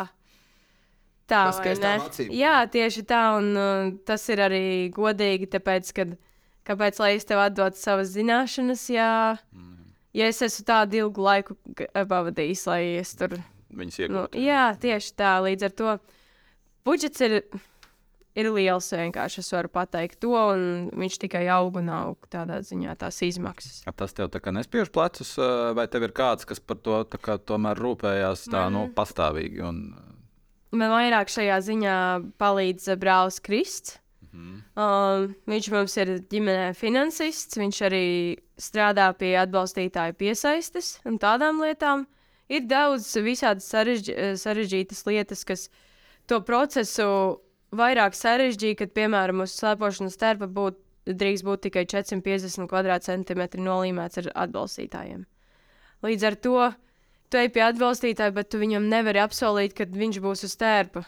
Tā 1.25 1.47
ir. 1.57 2.29
Jā, 2.37 2.59
tieši 2.69 3.03
tā, 3.09 3.23
un 3.41 3.51
uh, 3.57 3.91
tas 4.05 4.29
ir 4.29 4.45
arī 4.45 4.65
godīgi, 4.95 5.49
tāpēc, 5.57 5.93
kad, 5.97 6.13
kāpēc 6.69 7.01
lai 7.03 7.15
es 7.19 7.27
tev 7.29 7.43
atdotu 7.45 7.81
savas 7.81 8.13
zināšanas, 8.15 8.87
ja, 8.93 9.11
mm. 9.55 9.91
ja 10.17 10.31
es 10.31 10.43
esmu 10.45 10.67
tādu 10.69 11.03
ilgu 11.05 11.25
laiku 11.25 11.59
pavadījis, 11.93 12.67
lai 12.71 12.81
es 13.01 13.15
tur 13.19 13.37
viņas 13.75 14.01
iegūt. 14.03 14.17
Nu, 14.17 14.25
jā, 14.41 14.67
tieši 14.81 15.15
tā. 15.19 15.37
Līdz 15.45 15.69
ar 15.69 15.75
to 15.79 15.95
budžets 16.87 17.25
ir, 17.25 17.37
ir 18.39 18.51
liels. 18.55 18.91
Vienkārši 18.95 19.43
es 19.43 19.51
varu 19.55 19.71
pateikt 19.73 20.21
to, 20.25 20.35
un 20.35 20.89
viņš 20.95 21.19
tikai 21.27 21.45
aug 21.55 21.81
un 21.81 21.91
aug 21.95 22.31
tādā 22.33 22.61
ziņā 22.65 22.97
tās 23.01 23.21
izmaksas. 23.27 23.83
Tas 23.99 24.17
tev 24.17 24.31
tā 24.35 24.43
kā 24.45 24.55
nespiež 24.55 24.93
plecus, 24.95 25.35
vai 25.77 25.87
tev 25.91 26.09
ir 26.09 26.17
kāds, 26.17 26.49
kas 26.49 26.63
par 26.63 26.81
to 26.85 27.03
kā, 27.19 27.39
tomēr 27.39 27.81
rūpējās 27.81 28.49
tā, 28.49 28.67
Man... 28.69 28.79
nu, 28.79 28.87
pastāvīgi? 28.95 29.65
Un... 29.67 29.85
Man 30.75 30.91
vairāk 30.91 31.31
šajā 31.31 31.61
ziņā 31.69 31.99
palīdz 32.43 32.95
brālis 32.99 33.39
Krists. 33.45 34.01
Mm. 34.35 34.55
Um, 34.75 35.29
viņš 35.47 35.69
mums 35.71 35.95
ir 36.03 36.11
ģimenē 36.31 36.73
finansists, 36.75 37.59
viņš 37.59 37.81
arī 37.87 38.07
strādā 38.59 39.07
pie 39.19 39.37
atbalstītāju 39.39 40.17
piesaistes 40.19 40.97
un 41.07 41.21
tādām 41.23 41.63
lietām. 41.63 42.09
Ir 42.51 42.67
daudz 42.69 43.07
visādas 43.25 43.69
sarežģ 43.71 44.35
sarežģītas 44.43 45.05
lietas, 45.07 45.45
kas 45.49 45.69
to 46.29 46.41
procesu 46.45 47.07
vairāk 47.75 48.17
sarežģīja, 48.19 48.81
kad, 48.83 48.93
piemēram, 48.97 49.45
uz 49.45 49.55
slēpošanas 49.57 50.19
terpa 50.21 50.49
būt, 50.51 50.81
drīkst 51.09 51.47
būt 51.47 51.67
tikai 51.69 51.87
450 51.91 52.69
kvadrātcentimetri 52.71 53.63
nolīmēts 53.65 54.23
ar 54.23 54.31
atbalstītājiem. 54.47 55.25
Līdz 56.05 56.27
ar 56.29 56.39
to 56.45 56.59
tu 57.31 57.41
ej 57.41 57.51
pie 57.55 57.65
atbalstītāja, 57.67 58.35
bet 58.35 58.51
tu 58.53 58.61
viņam 58.61 58.91
nevari 58.91 59.23
apsolīt, 59.23 59.77
ka 59.79 59.87
viņš 59.91 60.21
būs 60.25 60.45
uz 60.47 60.59
tērpa. 60.61 61.05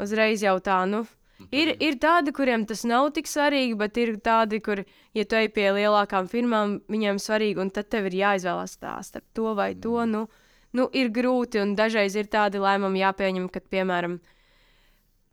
Uzreiz 0.00 0.44
jau 0.44 0.56
tā, 0.64 0.78
nu. 0.88 1.02
Ir, 1.48 1.72
ir 1.82 1.96
tādi, 2.02 2.34
kuriem 2.36 2.66
tas 2.68 2.84
nav 2.88 3.10
tik 3.16 3.28
svarīgi, 3.30 3.76
bet 3.80 3.96
ir 4.00 4.14
tādi, 4.24 4.60
kur, 4.64 4.84
ja 5.16 5.24
tu 5.24 5.38
ej 5.38 5.48
pie 5.54 5.70
lielākām 5.76 6.28
firmām, 6.30 6.78
viņiem 6.90 7.20
svarīgi, 7.22 7.60
un 7.62 7.72
tad 7.74 7.88
tev 7.92 8.10
ir 8.10 8.18
jāizvēlas 8.20 8.76
tā 8.80 8.98
starp 9.06 9.26
to 9.34 9.54
vai 9.58 9.72
to. 9.74 9.96
Nu, 10.06 10.26
nu, 10.76 10.88
ir 10.92 11.10
grūti, 11.14 11.62
un 11.62 11.74
dažreiz 11.78 12.18
ir 12.18 12.30
tādi 12.30 12.62
lēmumi 12.62 13.02
jāpieņem, 13.02 13.48
kad, 13.52 13.66
piemēram, 13.72 14.18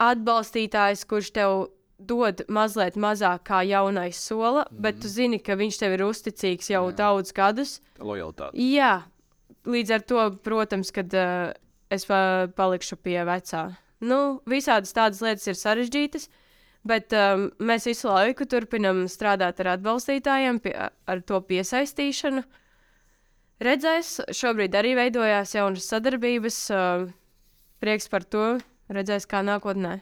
atbalstītājs, 0.01 1.05
kurš 1.09 1.33
tev 1.35 1.57
dod 1.97 2.43
mazliet 2.53 2.97
mazāk 2.97 3.47
kā 3.49 3.63
jaunais 3.65 4.19
sola, 4.21 4.67
mm. 4.69 4.81
bet 4.85 4.99
tu 5.01 5.09
zini, 5.09 5.39
ka 5.41 5.57
viņš 5.57 5.79
tev 5.81 5.97
ir 5.97 6.05
uzticīgs 6.05 6.69
jau 6.71 6.83
Jā. 6.91 6.97
daudz 7.01 7.33
gadus. 7.33 7.79
Lojalitāte. 7.97 8.53
Jā, 8.61 9.07
līdz 9.65 9.95
ar 9.97 10.05
to, 10.05 10.27
protams, 10.45 10.93
kad 10.93 11.13
uh, 11.17 11.55
es 11.93 12.05
pa, 12.09 12.47
palikšu 12.57 12.99
pie 13.01 13.19
vecā. 13.27 13.65
Nu, 14.03 14.39
visādas 14.49 14.93
tādas 14.93 15.21
lietas 15.25 15.47
ir 15.49 15.57
sarežģītas, 15.57 16.27
bet 16.87 17.13
um, 17.17 17.47
mēs 17.57 17.87
visu 17.89 18.11
laiku 18.11 18.45
turpinām 18.45 19.05
strādāt 19.09 19.59
ar 19.63 19.73
atbalstītājiem, 19.77 20.59
pie, 20.61 20.73
ar 20.77 21.21
to 21.25 21.39
piesaistīšanu. 21.49 22.43
Redzēs, 23.65 24.19
šobrīd 24.37 24.75
arī 24.77 24.93
veidojās 24.99 25.55
jaunas 25.57 25.87
sadarbības. 25.89 26.59
Uh, 26.69 27.07
prieks 27.81 28.09
par 28.11 28.25
to. 28.25 28.57
Redzēs, 28.93 29.25
kā 29.27 29.41
nākotnē. 29.43 29.97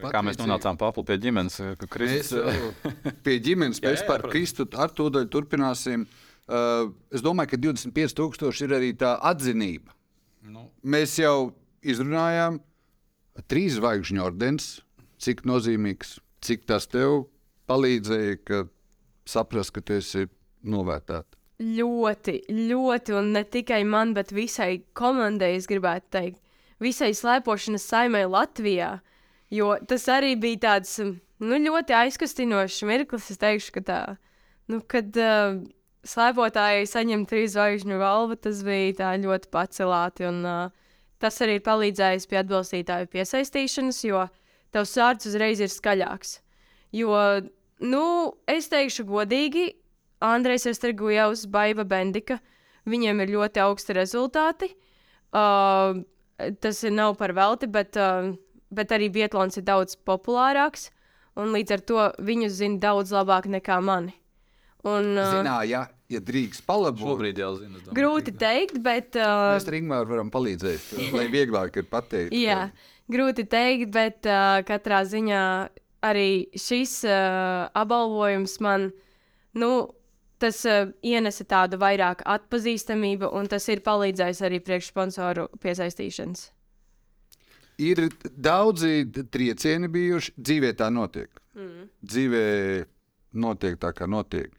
Kā 0.00 0.22
mēs 0.24 0.38
nonācām 0.40 0.78
paplu 0.80 1.02
pie 1.04 1.18
ģimenes, 1.20 1.58
ka 1.76 1.84
Mēs 1.84 1.92
Kristus. 1.92 2.38
uh, 2.38 3.12
pie 3.26 3.36
ģimenes 3.44 3.82
Jā, 3.82 3.90
mēs 3.90 4.00
jā, 4.00 4.06
par 4.08 4.22
protams. 4.22 4.32
Kristu 4.32 4.66
ar 4.80 4.94
to 4.96 5.10
daļu 5.12 5.28
turpināsim. 5.34 6.06
Uh, 6.48 6.88
es 7.12 7.22
domāju, 7.22 7.52
ka 7.52 7.60
25,000 7.60 8.64
ir 8.66 8.76
arī 8.78 8.92
tā 8.98 9.16
atzinība. 9.28 9.92
Nu, 10.48 10.64
Mēs 10.82 11.18
jau 11.20 11.52
izrunājām 11.86 12.56
trīs 13.48 13.78
zvaigžņu 13.78 14.24
ordenis, 14.24 14.80
cik 15.22 15.44
nozīmīgs, 15.48 16.18
cik 16.44 16.66
tas 16.68 16.88
tev 16.90 17.26
palīdzēja, 17.70 18.38
ka 18.44 18.64
saprast, 19.28 19.74
ka 19.76 19.84
tu 19.84 19.96
esi 20.00 20.26
novērtēts. 20.62 21.38
Ļoti, 21.62 22.40
ļoti, 22.50 23.14
un 23.14 23.28
ne 23.36 23.44
tikai 23.46 23.84
man, 23.86 24.16
bet 24.16 24.32
visai 24.34 24.82
komandai, 24.98 25.52
es 25.60 25.68
gribētu 25.70 26.08
teikt, 26.16 26.40
visai 26.82 27.12
slēpošanas 27.14 27.84
saimē 27.86 28.24
Latvijā. 28.26 28.96
Jo 29.52 29.76
tas 29.86 30.08
arī 30.10 30.32
bija 30.40 30.62
tāds 30.64 30.96
nu, 30.98 31.58
ļoti 31.68 31.94
aizkustinošs 31.94 32.82
mirklis. 32.88 33.30
Es 33.30 33.38
teikšu, 33.38 33.76
ka 33.76 33.82
tā, 33.86 34.00
nu, 34.72 34.80
kad 34.90 35.14
uh, 35.20 35.60
slēpotāji 36.08 36.88
saņem 36.90 37.26
trīs 37.30 37.54
zvaigžņu 37.54 38.00
valvu, 38.00 38.40
tas 38.42 38.64
bija 38.66 39.12
ļoti 39.22 39.52
pacelāti. 39.52 40.26
Un, 40.32 40.40
uh, 40.48 40.81
tas 41.22 41.38
arī 41.44 41.58
ir 41.58 41.66
palīdzējis 41.66 42.28
pie 42.30 42.40
atbalstītāju 42.42 43.10
piesaistīšanas, 43.12 44.00
jo 44.08 44.24
tavs 44.74 44.94
vārds 44.98 45.28
uzreiz 45.30 45.62
ir 45.62 45.70
skaļāks. 45.72 46.38
Jo, 46.92 47.14
nu, 47.80 48.04
es 48.50 48.68
teikšu 48.72 49.06
godīgi, 49.08 49.70
Andrejs 50.22 50.68
Estrigujevs, 50.70 51.46
Baiva 51.50 51.86
Bendika, 51.88 52.38
viņiem 52.88 53.22
ir 53.24 53.34
ļoti 53.36 53.62
augsti 53.64 53.96
rezultāti. 53.96 54.70
Uh, 55.32 56.02
tas 56.62 56.82
ir 56.84 56.94
nav 56.94 57.16
par 57.20 57.32
velti, 57.36 57.68
bet, 57.70 57.96
uh, 57.96 58.34
bet 58.74 58.92
arī 58.94 59.08
Vietlons 59.14 59.56
ir 59.58 59.66
daudz 59.66 59.96
populārāks, 60.06 60.90
un 61.40 61.54
līdz 61.56 61.78
ar 61.78 61.86
to 61.88 62.06
viņu 62.22 62.50
zina 62.52 62.82
daudz 62.82 63.14
labāk 63.14 63.48
nekā 63.50 63.80
mani. 63.82 64.14
Un, 64.82 65.14
uh, 65.16 65.38
Zināja, 65.38 65.66
ja 65.70 65.82
drīkst 66.20 66.64
palabot, 66.68 67.00
šobrīd 67.00 67.38
jau 67.40 67.54
zinu. 67.56 67.78
domāju. 67.78 67.96
grūti 67.96 68.34
teikt, 68.36 68.80
bet. 68.84 69.16
Uh, 69.16 69.54
mēs 69.56 69.68
ar 69.70 69.78
Ingūru 69.78 70.10
varam 70.10 70.32
palīdzēt, 70.34 70.92
lai 71.16 71.26
vieglāk 71.32 71.78
ir 71.80 71.88
pateikt. 71.90 72.36
Jā, 72.36 72.66
grūti 73.12 73.46
teikt, 73.48 73.92
bet 73.94 74.28
uh, 74.28 74.60
katrā 74.68 75.02
ziņā 75.08 75.42
arī 76.02 76.30
šis 76.58 77.02
uh, 77.06 77.68
apbalvojums 77.78 78.58
man, 78.64 78.88
nu, 79.58 79.72
tas 80.42 80.62
uh, 80.66 80.90
ienesa 81.06 81.46
tādu 81.48 81.78
vairāk 81.82 82.24
atpazīstamību, 82.26 83.30
un 83.32 83.50
tas 83.50 83.68
ir 83.70 83.84
palīdzējis 83.86 84.42
arī 84.48 84.62
priekšsponsoru 84.64 85.48
piesaistīšanas. 85.62 86.50
Ir 87.82 88.04
daudzi 88.36 89.06
triecieni 89.32 89.88
bijuši, 89.90 90.34
dzīvē 90.36 90.74
tā 90.78 90.90
notiek. 90.92 91.30
Mm. 91.56 91.86
Dzīvē 92.04 92.42
notiek 93.42 93.78
tā, 93.80 93.92
kā 93.96 94.06
notiek. 94.10 94.52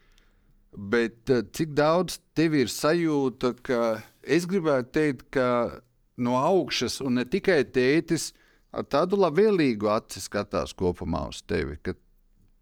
Bet 0.74 1.30
eh, 1.30 1.44
cik 1.54 1.74
daudz 1.78 2.18
tev 2.34 2.56
ir 2.58 2.70
sajūta, 2.72 3.52
ka 3.62 3.80
es 4.22 4.46
gribētu 4.50 4.90
teikt, 4.96 5.28
ka 5.34 5.48
no 6.18 6.34
augšas, 6.38 7.00
un 7.04 7.20
ne 7.20 7.24
tikai 7.26 7.60
tētis, 7.74 8.32
ar 8.74 8.86
tādu 8.90 9.18
labvēlīgu 9.20 9.90
aci 9.90 10.22
skatās 10.22 10.74
kopumā 10.74 11.28
uz 11.30 11.42
tevi, 11.46 11.78
ka 11.82 11.94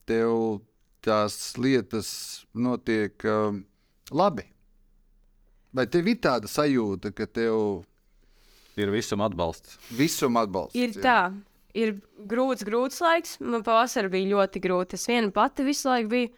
tev 0.08 0.60
tās 1.02 1.56
lietas 1.58 2.10
notiek 2.54 3.24
um, 3.28 3.62
labi. 4.12 4.44
Vai 5.72 5.86
tev 5.88 6.10
ir 6.12 6.20
tāda 6.20 6.50
sajūta, 6.52 7.14
ka 7.16 7.26
tev 7.26 7.82
Ir 8.76 8.92
visam 8.92 9.20
atbalsts. 9.24 9.78
visum 9.92 10.36
atbalsts? 10.40 10.76
Ir 10.76 10.94
tā, 11.00 11.32
ir 11.76 11.96
grūts, 12.28 12.64
grūts 12.64 13.00
laiks. 13.04 13.38
Man 13.40 13.64
pavasarī 13.64 14.12
bija 14.12 14.30
ļoti 14.36 14.62
grūti. 14.64 14.96
Es 15.00 15.08
viena 15.08 15.32
pati 15.32 15.64
visu 15.64 15.88
laiku 15.90 16.08
biju. 16.12 16.30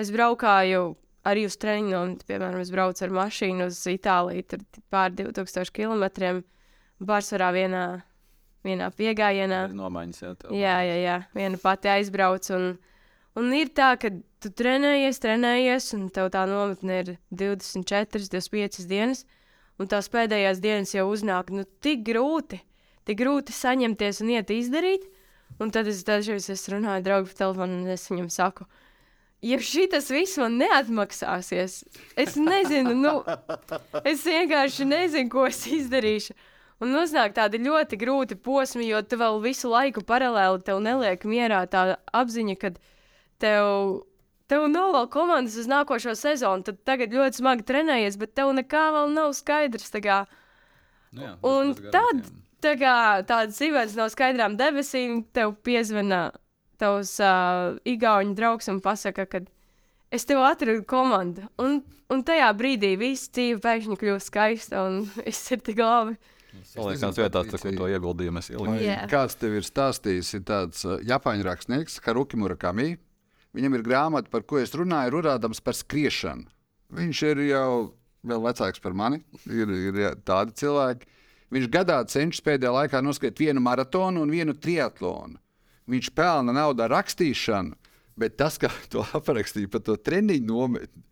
Es 0.00 0.10
braukāju 0.12 0.94
arī 1.26 1.46
uz 1.48 1.56
treniņu, 1.60 2.20
piemēram, 2.28 2.60
es 2.62 2.70
braucu 2.72 3.04
ar 3.06 3.16
mašīnu 3.16 3.66
uz 3.70 3.80
Itāliju, 3.90 4.46
tur 4.52 4.64
pār 4.92 5.12
2000 5.16 5.72
km. 5.74 6.40
Pārsvarā 7.00 7.48
vienā, 7.56 7.84
vienā 8.66 8.90
piegājienā. 8.92 9.60
Nomaiņas, 9.72 10.22
jā, 10.22 10.32
tev. 10.40 10.54
Jā, 10.56 10.76
jā, 10.84 10.96
jā. 11.00 11.18
Viena 11.36 11.60
pati 11.62 11.88
aizbrauc. 11.88 12.50
Un, 12.56 12.66
un 13.40 13.54
ir 13.56 13.72
tā, 13.76 13.94
ka 14.00 14.12
tu 14.40 14.50
trenējies, 14.56 15.20
trenējies, 15.22 15.92
un 15.96 16.08
tev 16.12 16.28
tā 16.34 16.44
nometne 16.48 16.98
ir 17.02 17.14
24, 17.32 18.28
25 18.34 18.84
dienas, 18.90 19.24
un 19.80 19.88
tās 19.88 20.10
pēdējās 20.12 20.60
dienas 20.60 20.92
jau 20.92 21.06
uznāk 21.08 21.52
nu, 21.56 21.64
tik 21.80 22.04
grūti, 22.04 22.60
tik 23.08 23.22
grūti 23.22 23.56
saņemties 23.56 24.20
un 24.24 24.36
iet 24.36 24.52
izdarīt. 24.52 25.08
Un 25.60 25.72
tad 25.74 25.88
es 25.90 26.04
dažreiz 26.06 26.46
runāju 26.72 27.02
draugu 27.04 27.28
pa 27.32 27.36
telefonu, 27.42 27.80
un 27.82 27.92
es 27.92 28.06
viņam 28.08 28.28
saku, 28.32 28.64
ja 29.42 29.58
šis 29.60 30.10
viss 30.12 30.38
man 30.40 30.58
neatmaksāsies, 30.60 31.80
es 32.16 32.36
nezinu, 32.36 32.94
nu, 32.96 33.14
es 34.04 34.24
vienkārši 34.26 34.86
nezinu, 34.88 35.30
ko 35.32 35.46
es 35.48 35.64
izdarīšu. 35.66 36.36
Un 36.80 36.96
uznāk 36.96 37.34
tādi 37.36 37.60
ļoti 37.60 37.98
grūti 38.00 38.36
posmi, 38.40 38.86
jo 38.88 39.02
tu 39.04 39.18
vēl 39.20 39.40
visu 39.44 39.68
laiku 39.68 40.00
paralēli 40.06 40.62
tev 40.64 40.78
neliek 40.80 41.26
mierā 41.28 41.66
tā 41.68 41.98
apziņa, 42.16 42.54
ka 42.56 42.70
tev, 43.42 43.72
tev 44.48 44.64
nav 44.72 44.94
vēl 44.96 45.10
komandas 45.12 45.58
uz 45.60 45.68
nākošo 45.68 46.14
sezonu. 46.16 46.64
Tad 46.64 46.80
tagad 46.88 47.12
ļoti 47.12 47.42
smagi 47.42 47.66
trenējies, 47.68 48.16
bet 48.20 48.32
tev 48.38 48.54
nekā 48.56 48.86
vēl 48.96 49.12
nav 49.12 49.34
skaidrs. 49.36 49.92
kā. 50.00 50.22
Nu, 51.12 51.26
jā, 51.26 51.34
Un 51.44 51.74
tad 51.92 52.24
tā 52.64 52.76
kā 52.80 52.94
tāds 53.28 53.60
zīmēs 53.60 53.96
no 53.98 54.08
skaidrām 54.08 54.56
debesīm, 54.56 55.24
tev 55.36 55.58
piezvana 55.60 56.30
tavs 56.80 57.14
uh, 57.22 57.78
igauņu 57.88 58.34
draugs 58.38 58.70
un 58.72 58.80
pasaka, 58.84 59.26
ka 59.30 59.42
es 60.10 60.26
tev 60.28 60.42
atradu 60.44 60.82
komandu. 60.88 61.46
Un, 61.62 61.80
un 62.10 62.24
tajā 62.26 62.50
brīdī 62.58 62.96
viss 63.00 63.30
dzīve 63.30 63.60
pēkšņi 63.64 63.98
kļūst 64.00 64.32
skaista 64.32 64.84
un 64.88 65.02
viss 65.26 65.52
ir 65.54 65.62
tik 65.66 65.82
labi. 65.84 66.18
Saliekams 66.66 67.18
vietās, 67.20 67.46
tā, 67.46 67.60
kur 67.62 67.76
to 67.78 67.86
ieguldījumu 67.92 68.40
es 68.42 68.50
ieliku. 68.50 68.74
Jā. 68.82 69.04
Kāds 69.10 69.36
tev 69.38 69.54
ir 69.60 69.66
stāstījis, 69.66 70.32
ir 70.34 70.42
tāds 70.48 70.82
Japāņu 71.06 71.46
rakstnieks, 71.46 72.00
Haruki 72.02 72.40
Murakami. 72.40 72.96
Viņam 73.54 73.76
ir 73.76 73.84
grāmata, 73.86 74.30
par 74.30 74.42
ko 74.46 74.58
es 74.58 74.74
runāju, 74.74 75.14
runādams 75.16 75.62
par 75.62 75.78
skriešanu. 75.78 76.46
Viņš 76.94 77.22
ir 77.30 77.44
jau 77.48 77.70
vēl 78.26 78.42
vecāks 78.44 78.82
par 78.82 78.94
mani, 78.98 79.22
ir, 79.46 79.70
ir 79.90 80.00
tādi 80.26 80.54
cilvēki. 80.60 81.08
Viņš 81.54 81.70
gadā 81.72 81.98
cenšas 82.06 82.44
pēdējā 82.46 82.72
laikā 82.76 83.00
noskriet 83.02 83.38
vienu 83.42 83.62
maratonu 83.62 84.22
un 84.22 84.30
vienu 84.30 84.54
triatlonu. 84.54 85.38
Viņš 85.90 86.10
pelna 86.14 86.54
naudu 86.54 86.84
ar 86.84 86.92
rakstīšanu, 86.94 87.76
bet 88.20 88.36
tas, 88.40 88.58
kā 88.60 88.70
to 88.92 89.04
aprakstīja 89.16 89.70
par 89.72 89.84
to 89.86 89.96
treniņu 89.98 90.46
nometni, 90.46 91.04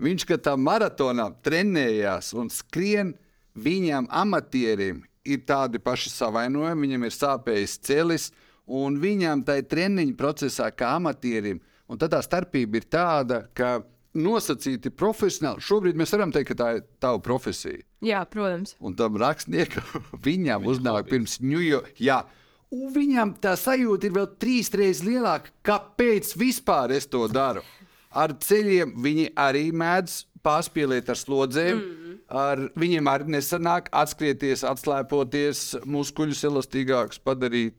viņš, 0.00 0.26
kad 0.28 0.44
tā 0.48 0.56
maratonā 0.56 1.30
trenējās 1.44 2.32
un 2.38 2.50
skrien, 2.52 3.14
viņam 3.58 4.06
amatierim 4.14 5.02
ir 5.26 5.42
tādi 5.48 5.80
paši 5.82 6.12
savainojumi, 6.14 6.86
viņam 6.86 7.06
ir 7.06 7.16
sāpējis 7.16 7.78
celis, 7.84 8.30
un 8.70 8.96
viņam 9.02 9.42
tajā 9.46 9.66
treniņu 9.68 10.16
procesā, 10.18 10.70
kā 10.72 10.94
amatierim, 10.98 11.60
un 11.90 12.00
tad 12.00 12.14
tā 12.14 12.22
starpība 12.24 12.80
ir 12.80 12.86
tāda, 12.88 13.42
ka 13.56 13.80
nosacīti 14.16 14.90
profesionāli, 14.90 15.62
šobrīd 15.62 15.98
mēs 15.98 16.12
varam 16.16 16.32
teikt, 16.34 16.50
ka 16.50 16.58
tā 16.58 16.68
ir 16.78 16.84
tava 17.02 17.20
profesija. 17.22 17.82
Jā, 18.02 18.24
protams. 18.30 18.74
Un 18.82 18.96
tam 18.98 19.18
rakstniekam 19.20 20.06
viņam 20.26 20.66
uznāk 20.70 21.10
pirms 21.10 21.38
Ņujorka. 21.42 21.94
Jā, 22.00 22.22
un 22.24 22.49
viņam 22.70 23.34
tā 23.42 23.56
sajūta 23.58 24.08
ir 24.08 24.16
vēl 24.16 24.28
trīs 24.40 24.70
reizes 24.74 25.04
lielāka. 25.06 25.52
Kāpēc 25.66 26.34
vispār 26.38 26.94
es 26.94 27.08
to 27.10 27.26
daru? 27.30 27.64
Ar 28.10 28.34
ceļiem 28.42 28.96
viņi 29.02 29.30
arī 29.38 29.68
mēdz 29.74 30.24
pārspīlēt 30.46 31.10
ar 31.12 31.18
slodzēm. 31.18 31.80
Mm. 31.80 32.16
Ar 32.30 32.62
viņiem 32.78 33.10
arī 33.10 33.34
nesanāk 33.34 33.88
atskrieties, 33.90 34.62
atslēpoties, 34.66 35.64
muskuļus 35.82 36.44
elastīgākus 36.46 37.22
padarīt. 37.26 37.74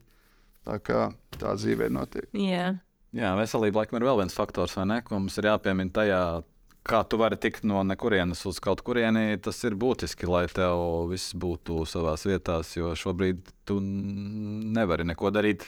Tā 0.68 0.76
kā 0.84 1.06
tā 1.40 1.54
dzīvē 1.58 1.88
notiek. 1.90 2.28
Jā. 2.36 2.74
Jā, 3.12 3.32
veselība 3.36 3.82
laikam 3.82 3.98
ir 3.98 4.06
vēl 4.08 4.20
viens 4.22 4.36
faktors, 4.36 4.76
vai 4.76 4.86
ne? 4.88 5.00
Ko 5.04 5.18
mums 5.18 5.34
ir 5.40 5.48
jāpiemina 5.50 5.92
tajā, 5.92 6.20
kā 6.86 7.02
tu 7.08 7.18
vari 7.20 7.38
tikt 7.40 7.66
no 7.68 7.82
nekurienes 7.86 8.44
uz 8.48 8.58
kaut 8.62 8.82
kurieni. 8.86 9.38
Tas 9.42 9.60
ir 9.66 9.76
būtiski, 9.78 10.28
lai 10.30 10.46
tev 10.52 11.08
viss 11.10 11.34
būtu 11.34 11.84
savā 11.88 12.14
vietā, 12.26 12.60
jo 12.76 12.94
šobrīd 12.98 13.52
tu 13.68 13.78
nevari 13.82 15.06
neko 15.08 15.32
darīt. 15.34 15.66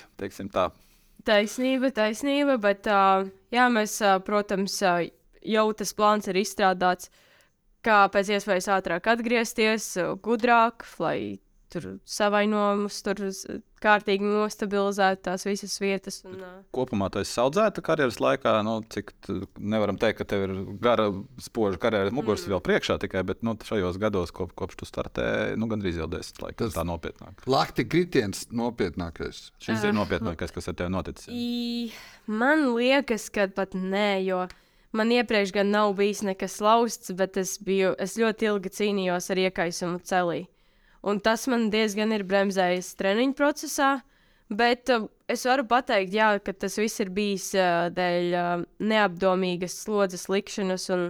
Taisnība, 1.25 1.89
taisnība, 1.95 2.59
bet 2.61 2.89
uh, 2.91 3.25
jā, 3.55 3.69
mēs, 3.73 3.97
uh, 4.05 4.19
protams, 4.21 4.75
uh, 4.85 5.07
jau 5.41 5.69
tas 5.73 5.95
plāns 5.97 6.29
ir 6.29 6.43
izstrādāts. 6.43 7.09
kā 7.85 8.09
pēc 8.09 8.31
iespējas 8.37 8.69
ātrāk 8.79 9.09
atgriezties, 9.13 9.87
gudrāk, 10.25 10.85
lai 10.99 11.39
tur 11.75 11.89
savainojumus, 12.09 13.03
tur 13.05 13.21
kārtīgi 13.85 14.25
nostabilizētu 14.25 15.27
tās 15.27 15.45
visas 15.45 15.75
vietas. 15.83 16.21
Un, 16.25 16.39
uh, 16.41 16.55
Kopumā 16.75 17.11
tu 17.13 17.21
esi 17.21 17.37
audzēta 17.43 17.83
karjeras 17.85 18.17
laikā. 18.23 18.55
Nu, 18.65 18.79
cik 18.95 19.13
nevaram 19.61 19.99
teikt, 20.01 20.23
ka 20.23 20.29
tev 20.33 20.47
ir 20.47 20.55
gara, 20.81 21.11
spoža 21.45 21.81
karjeras 21.83 22.15
muguras 22.15 22.47
mm. 22.47 22.55
vēl 22.55 22.65
priekšā 22.65 22.97
tikai, 23.05 23.25
bet 23.29 23.45
nu, 23.45 23.57
šajos 23.69 24.01
gados, 24.01 24.33
kop, 24.35 24.55
kopš 24.57 24.81
tu 24.81 24.89
startēji, 24.89 25.59
nu, 25.61 25.69
gandrīz 25.71 26.01
jau 26.01 26.09
desmit 26.11 26.43
laikus. 26.47 26.63
Tas- 26.65 26.79
Tā 26.79 26.87
nopietnāk. 26.89 27.45
Lakti 27.51 27.85
kritiens 27.85 28.47
nopietnākais. 28.55 29.51
Šis 29.63 29.85
ir 29.85 29.95
nopietnākais, 29.97 30.55
kas 30.55 30.73
ar 30.73 30.79
tevi 30.81 30.95
noticis. 30.95 31.29
I, 31.29 31.93
man 32.31 32.71
liekas, 32.79 33.29
ka 33.35 33.51
pat 33.53 33.77
nē, 33.77 34.09
jo 34.25 34.45
man 34.95 35.13
iepriekš 35.13 35.53
gan 35.53 35.71
nav 35.75 35.93
bijis 35.99 36.23
nekas 36.25 36.61
lausts, 36.65 37.13
bet 37.19 37.37
es, 37.41 37.59
biju, 37.59 37.93
es 38.01 38.17
ļoti 38.21 38.49
ilgi 38.49 38.73
cīnījos 38.79 39.31
ar 39.35 39.45
iekaisumu 39.49 40.01
celī. 40.07 40.45
Un 41.05 41.21
tas 41.21 41.45
man 41.53 41.69
diezgan 41.73 42.15
ir 42.17 42.25
bremzējis 42.25 42.95
treniņu 42.97 43.37
procesā. 43.37 43.99
Bet 44.55 44.91
uh, 44.93 45.07
es 45.29 45.45
varu 45.49 45.65
pateikt, 45.69 46.13
jā, 46.15 46.31
ka 46.45 46.53
tas 46.53 46.77
viss 46.81 47.01
ir 47.01 47.11
bijis 47.13 47.51
uh, 47.57 47.89
dēļ 47.93 48.35
uh, 48.37 48.65
neapdomīgas 48.81 49.79
slodzes 49.85 50.29
likšanas 50.33 50.89
un 50.93 51.07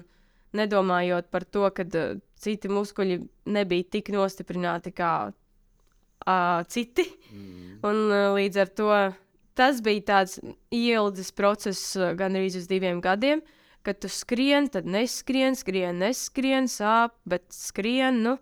nedomājot 0.55 1.31
par 1.35 1.47
to, 1.47 1.67
ka 1.75 1.87
uh, 1.87 2.15
citi 2.39 2.71
muskuļi 2.71 3.19
nebija 3.51 3.91
tik 3.97 4.13
nostiprināti 4.15 4.95
kā 4.95 5.13
uh, 5.31 6.63
citi. 6.71 7.09
Un 7.85 8.01
uh, 8.07 8.31
līdz 8.39 8.63
ar 8.63 8.73
to 8.79 8.91
tas 9.59 9.83
bija 9.85 10.07
tāds 10.15 10.39
ilgs 10.75 11.35
process, 11.35 11.95
uh, 11.99 12.15
gandrīz 12.19 12.59
uz 12.63 12.71
diviem 12.71 13.03
gadiem, 13.05 13.43
kad 13.85 13.99
tu 14.01 14.09
skrien, 14.09 14.71
tad 14.73 14.87
neskrien, 14.89 15.59
skrien, 15.59 15.99
neskrien, 16.01 16.71
sāp, 16.71 17.19
bet 17.29 17.45
skrien. 17.53 18.23
Nu, 18.25 18.39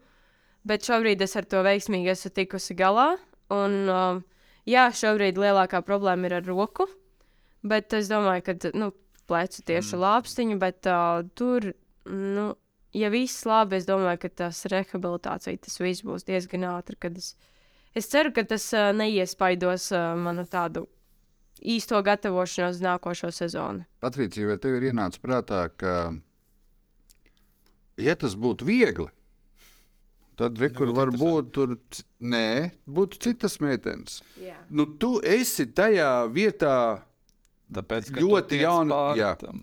bet 0.69 0.87
šobrīd 0.87 1.23
es 1.25 1.37
ar 1.39 1.47
to 1.49 1.63
veiksmīgi 1.67 2.13
esmu 2.15 2.33
tikusi 2.37 2.77
galā. 2.79 3.15
Un, 3.53 3.79
uh, 3.91 4.21
jā, 4.69 4.89
šobrīd 4.97 5.41
lielākā 5.41 5.83
problēma 5.87 6.29
ir 6.29 6.39
ar 6.41 6.49
roku, 6.49 6.89
bet 7.67 7.93
es 7.99 8.11
domāju, 8.11 8.47
ka 8.49 8.73
nu, 8.79 8.93
plecu 9.31 9.63
tieši 9.69 9.97
mm. 9.97 10.03
lāpstiņu, 10.03 10.59
bet 10.63 10.89
uh, 10.91 11.23
tur, 11.39 11.73
nu, 12.09 12.47
ja 12.97 13.13
viss 13.13 13.47
labi, 13.49 13.79
es 13.81 13.89
domāju, 13.89 14.23
ka 14.25 14.33
tas 14.45 14.65
rehabilitācija, 14.73 15.61
tas 15.67 15.79
viss 15.83 16.07
būs 16.07 16.27
diezgan 16.29 16.69
ātri. 16.73 16.99
kad 17.01 17.19
Es, 17.19 17.35
es 17.95 18.11
ceru, 18.13 18.33
ka 18.35 18.45
tas 18.49 18.69
uh, 18.77 18.91
neiespaidos 18.97 19.91
uh, 19.95 20.13
manu 20.19 20.47
tādu 20.49 20.87
īsto 21.63 22.01
gatavošanos 22.03 22.83
nākošo 22.83 23.31
sezonu. 23.35 23.87
Patricija, 24.03 24.49
vai 24.51 24.59
tev 24.59 24.79
ir 24.79 24.91
ienācis 24.91 25.23
prātā, 25.23 25.65
ka, 25.79 26.13
ja 28.03 28.17
tas 28.19 28.35
būtu 28.35 28.67
viegli, 28.67 29.09
tad 30.37 30.59
re, 30.61 30.69
kur 30.75 30.93
var 30.97 31.13
būt 31.15 31.53
tur, 31.55 31.77
nē, 32.21 32.73
būtu 32.89 33.21
citas 33.23 33.59
meitenes. 33.63 34.21
Jā. 34.41 34.59
Nu, 34.71 34.87
tu 34.87 35.19
esi 35.25 35.67
tajā 35.71 36.13
vietā, 36.33 36.77
Tāpēc 37.73 38.11
ka 38.13 38.21
Ļoti 38.21 38.61
jauna- 38.61 39.17
jā. 39.17 39.33
tam. 39.41 39.63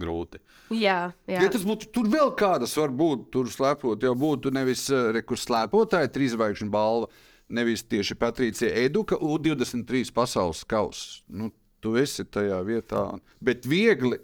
Grūti. 0.00 0.40
Jā, 0.74 1.12
jā. 1.28 1.42
ja 1.44 1.48
tas 1.52 1.62
būtu 1.62 1.86
tur 1.94 2.08
vēl 2.10 2.32
kādas, 2.36 2.72
varbūt 2.74 3.28
tur 3.30 3.46
slēpot, 3.46 4.02
jau 4.02 4.14
būtu 4.18 4.50
nevis 4.52 4.88
uh, 4.90 5.12
rekurs 5.14 5.44
slēpotāja, 5.46 6.10
trīsvaigžņu 6.10 6.68
balva, 6.72 7.06
nevis 7.48 7.84
tieši 7.86 8.16
Patricija 8.18 8.72
Eduka, 8.82 9.14
U23 9.14 10.10
pasaules 10.12 10.64
kausa. 10.66 11.22
Nu, 11.28 11.52
tu 11.80 11.94
esi 12.00 12.24
tajā 12.24 12.58
vietā, 12.66 13.04
bet 13.40 13.68
viegli, 13.70 14.18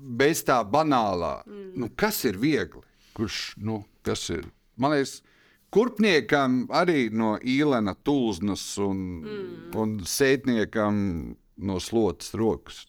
bez 0.00 0.40
tā 0.46 0.62
banālā. 0.64 1.42
Mm. 1.44 1.68
Nu, 1.76 1.90
kas 1.92 2.22
ir 2.24 2.40
viegli? 2.40 2.80
Kurš, 3.12 3.58
nu, 3.60 3.82
kas 4.06 4.24
ir? 4.34 4.46
Man 4.80 4.94
liekas, 4.94 5.20
kurpniekam 5.72 6.64
arī 6.74 7.06
no 7.14 7.34
īlena 7.38 7.94
tulznas 8.04 8.64
un, 8.82 9.04
mm. 9.22 9.76
un 9.78 9.98
sētniekam 10.08 10.96
no 11.62 11.78
slotas 11.80 12.34
rokas. 12.38 12.84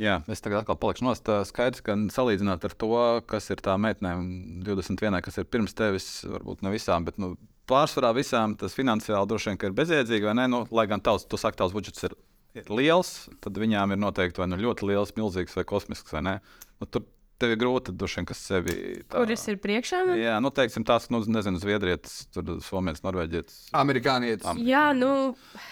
Jā, 0.00 0.14
es 0.32 0.40
tagad 0.40 0.62
atkal 0.62 0.78
palikšu 0.80 1.04
nost. 1.04 1.28
Skaidrs, 1.50 1.82
ka 1.84 1.96
salīdzināt 2.14 2.64
ar 2.64 2.74
to, 2.80 2.94
kas 3.28 3.50
ir 3.52 3.60
tā 3.60 3.74
meitenēm 3.76 4.62
21, 4.64 5.20
kas 5.26 5.36
ir 5.42 5.48
pirms 5.50 5.76
tevis, 5.76 6.08
varbūt 6.24 6.64
ne 6.64 6.72
visām, 6.72 7.04
bet 7.04 7.20
nu, 7.20 7.34
pārsvarā 7.68 8.14
visām 8.16 8.56
tas 8.58 8.76
finansiāli 8.76 9.28
droši 9.28 9.52
vien 9.52 9.60
ir 9.68 9.76
bezjēdzīgi, 9.76 10.28
vai 10.30 10.36
ne? 10.40 10.48
Nu, 10.48 10.62
lai 10.72 10.86
gan 10.88 11.04
tavs, 11.04 11.28
tu 11.28 11.36
saki, 11.40 11.60
tavs 11.60 11.76
budžets 11.76 12.08
ir, 12.08 12.16
ir 12.56 12.72
liels, 12.72 13.28
tad 13.44 13.60
viņām 13.60 13.92
ir 13.92 14.00
noteikti 14.00 14.40
vai 14.40 14.48
nu 14.48 14.60
ļoti 14.62 14.88
liels, 14.88 15.12
milzīgs 15.18 15.58
vai 15.58 15.66
kosmisks, 15.68 16.16
vai 16.16 16.24
ne? 16.24 16.36
Nu, 16.80 16.88
tur 16.88 17.04
tev 17.40 17.54
ir 17.54 17.58
grūti 17.60 17.94
droši 17.96 18.18
vien, 18.20 18.26
kas 18.28 18.40
sevi. 18.44 18.74
Tā, 19.08 19.14
Kuras 19.16 19.42
ir 19.48 19.56
priekšā? 19.62 20.02
Man? 20.08 20.18
Jā, 20.20 20.36
nu, 20.44 20.50
teiksim, 20.54 20.84
tās, 20.86 21.08
nu, 21.12 21.22
nezinu, 21.24 21.60
zviedrietis, 21.62 22.26
tur 22.34 22.58
somietis, 22.64 23.02
norvēģietis. 23.06 23.56
amerikānietis. 23.80 24.46
Am- 24.50 24.60
Jā, 24.64 24.90
nu, 24.96 25.10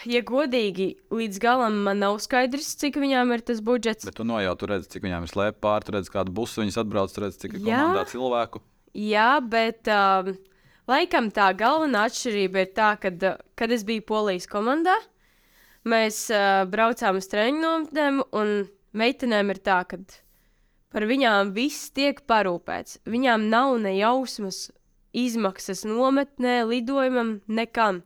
ja 0.08 0.22
godīgi, 0.26 0.88
līdz 1.14 1.40
galam 1.44 1.76
man 1.86 2.00
nav 2.04 2.18
skaidrs, 2.24 2.72
cik 2.80 2.96
viņām 3.02 3.34
ir 3.36 3.44
tas 3.52 3.60
budžets. 3.64 4.08
Bet 4.08 4.16
tu 4.18 4.26
nojauti, 4.28 4.60
tu 4.64 4.70
redzi, 4.72 4.90
cik 4.96 5.04
viņām 5.06 5.26
ir 5.28 5.32
slēpta 5.34 5.60
pāri, 5.68 5.84
tu 5.88 5.96
redzi, 5.98 6.12
kādu 6.16 6.34
busu 6.34 6.62
viņas 6.64 6.80
atbrauc, 6.84 7.12
tu 7.14 7.24
redzi, 7.26 7.42
cik 7.44 7.58
ir 7.58 7.64
komandā 7.68 8.06
cilvēku. 8.10 8.62
Jā, 8.98 9.28
bet 9.44 9.86
um, 9.92 10.32
laikam 10.88 11.28
tā 11.34 11.50
galvenā 11.58 12.06
atšķirība 12.08 12.64
ir 12.64 12.72
tā, 12.74 12.94
ka, 12.98 13.12
kad 13.58 13.74
es 13.76 13.84
biju 13.86 14.06
Polijas 14.08 14.48
komandā, 14.50 14.96
mēs 15.88 16.24
uh, 16.34 16.64
braucām 16.70 17.20
uz 17.20 17.28
treniņu 17.30 17.60
nometnēm, 17.62 18.22
un 18.36 18.54
meitenēm 18.98 19.52
ir 19.54 19.60
tā, 19.64 19.82
ka 19.88 20.00
par 20.92 21.06
viņām 21.08 21.52
viss 21.56 21.90
tiek 21.94 22.20
parūpēts. 22.28 23.02
Viņām 23.08 23.48
nav 23.52 23.76
ne 23.82 23.94
jausmas, 23.98 24.68
izmaksas 25.12 25.84
nometnē, 25.88 26.62
lidojumam, 26.68 27.38
nekam. 27.48 28.02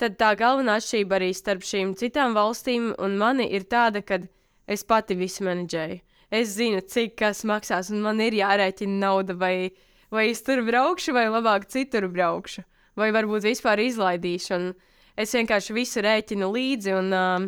Tad 0.00 0.18
tā 0.18 0.32
galvenā 0.38 0.78
atšķirība 0.80 1.20
arī 1.20 1.30
starp 1.36 1.62
šīm 1.64 1.94
citām 1.98 2.34
valstīm 2.34 2.90
un 2.98 3.18
mani 3.20 3.46
ir 3.54 3.68
tāda, 3.70 4.02
ka 4.02 4.18
es 4.66 4.82
pati 4.84 5.14
visu 5.14 5.46
menedžēju. 5.46 6.00
Es 6.34 6.56
zinu, 6.56 6.80
cik 6.82 7.14
kas 7.20 7.44
maksās, 7.46 7.92
un 7.94 8.02
man 8.02 8.18
ir 8.24 8.34
jārēķina 8.34 8.96
nauda, 9.04 9.36
vai, 9.38 9.70
vai 10.10 10.30
es 10.32 10.42
tur 10.42 10.64
braukšu, 10.66 11.14
vai 11.14 11.28
labāk 11.30 11.68
citur 11.70 12.08
braukšu, 12.10 12.64
vai 12.98 13.12
varbūt 13.14 13.46
vispār 13.46 13.84
izlaidīšu. 13.84 14.56
Un 14.56 14.72
es 15.20 15.34
vienkārši 15.36 15.76
visu 15.76 16.02
rēķinu 16.02 16.48
līdzi. 16.56 16.96
Un, 16.98 17.12
um, 17.14 17.46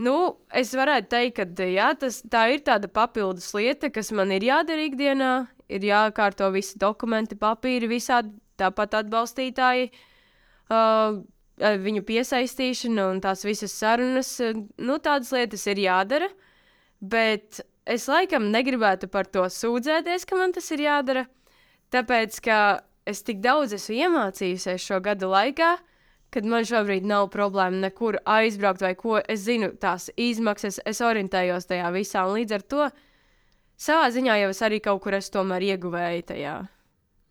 nu, 0.00 0.14
es 0.54 0.72
varētu 0.76 1.10
teikt, 1.12 1.42
ka 1.56 1.66
jā, 1.68 1.90
tas, 1.98 2.22
tā 2.30 2.46
ir 2.54 2.62
tāda 2.64 2.88
papildus 2.88 3.50
lieta, 3.56 3.90
kas 3.92 4.12
man 4.12 4.32
ir 4.32 4.46
jādara 4.48 4.86
ikdienā. 4.88 5.32
Ir 5.72 5.84
jākārto 5.88 6.50
visi 6.52 6.76
dokumenti, 6.80 7.36
papīri, 7.38 7.88
visādi 7.88 8.34
tāpat 8.60 8.98
atbalstītāji. 9.00 9.90
Uh, 10.72 11.22
viņu 11.56 12.02
piesaistīšana 12.08 13.06
un 13.12 13.20
tās 13.24 13.44
visas 13.46 13.72
sarunas, 13.76 14.34
uh, 14.44 14.56
nu, 14.80 14.98
tādas 15.00 15.32
lietas 15.32 15.64
ir 15.72 15.80
jādara. 15.84 16.28
Bet 17.00 17.62
es 17.88 18.06
laikam 18.10 18.50
negribētu 18.52 19.08
par 19.12 19.28
to 19.32 19.44
sūdzēties, 19.50 20.26
ka 20.28 20.38
man 20.38 20.52
tas 20.54 20.68
ir 20.74 20.84
jādara. 20.84 21.24
Tāpēc, 21.92 22.38
ka 22.44 22.58
es 23.08 23.24
tik 23.26 23.40
daudz 23.44 23.74
esmu 23.76 23.98
iemācījusies 24.06 24.84
šo 24.86 25.00
gadu 25.04 25.32
laikā, 25.32 25.74
kad 26.32 26.48
man 26.48 26.66
šobrīd 26.68 27.06
nav 27.06 27.28
problēma 27.32 27.84
nekur 27.86 28.18
aizbraukt 28.24 28.84
vai 28.84 28.94
ko. 28.98 29.18
Es 29.20 29.44
zinu 29.46 29.72
tās 29.80 30.08
izmaksas, 30.16 30.80
es 30.88 31.02
orientējos 31.04 31.68
tajā 31.68 31.90
visā. 31.94 32.24
Līdz 32.28 32.56
ar 32.56 32.68
to 32.74 32.86
savā 33.76 34.08
ziņā 34.14 34.38
jau 34.42 34.52
es 34.54 34.62
arī 34.64 34.80
kaut 34.84 35.02
kur 35.04 35.18
esmu 35.18 35.40
tomēr 35.40 35.72
ieguvēju 35.74 36.30
tajā. 36.32 36.56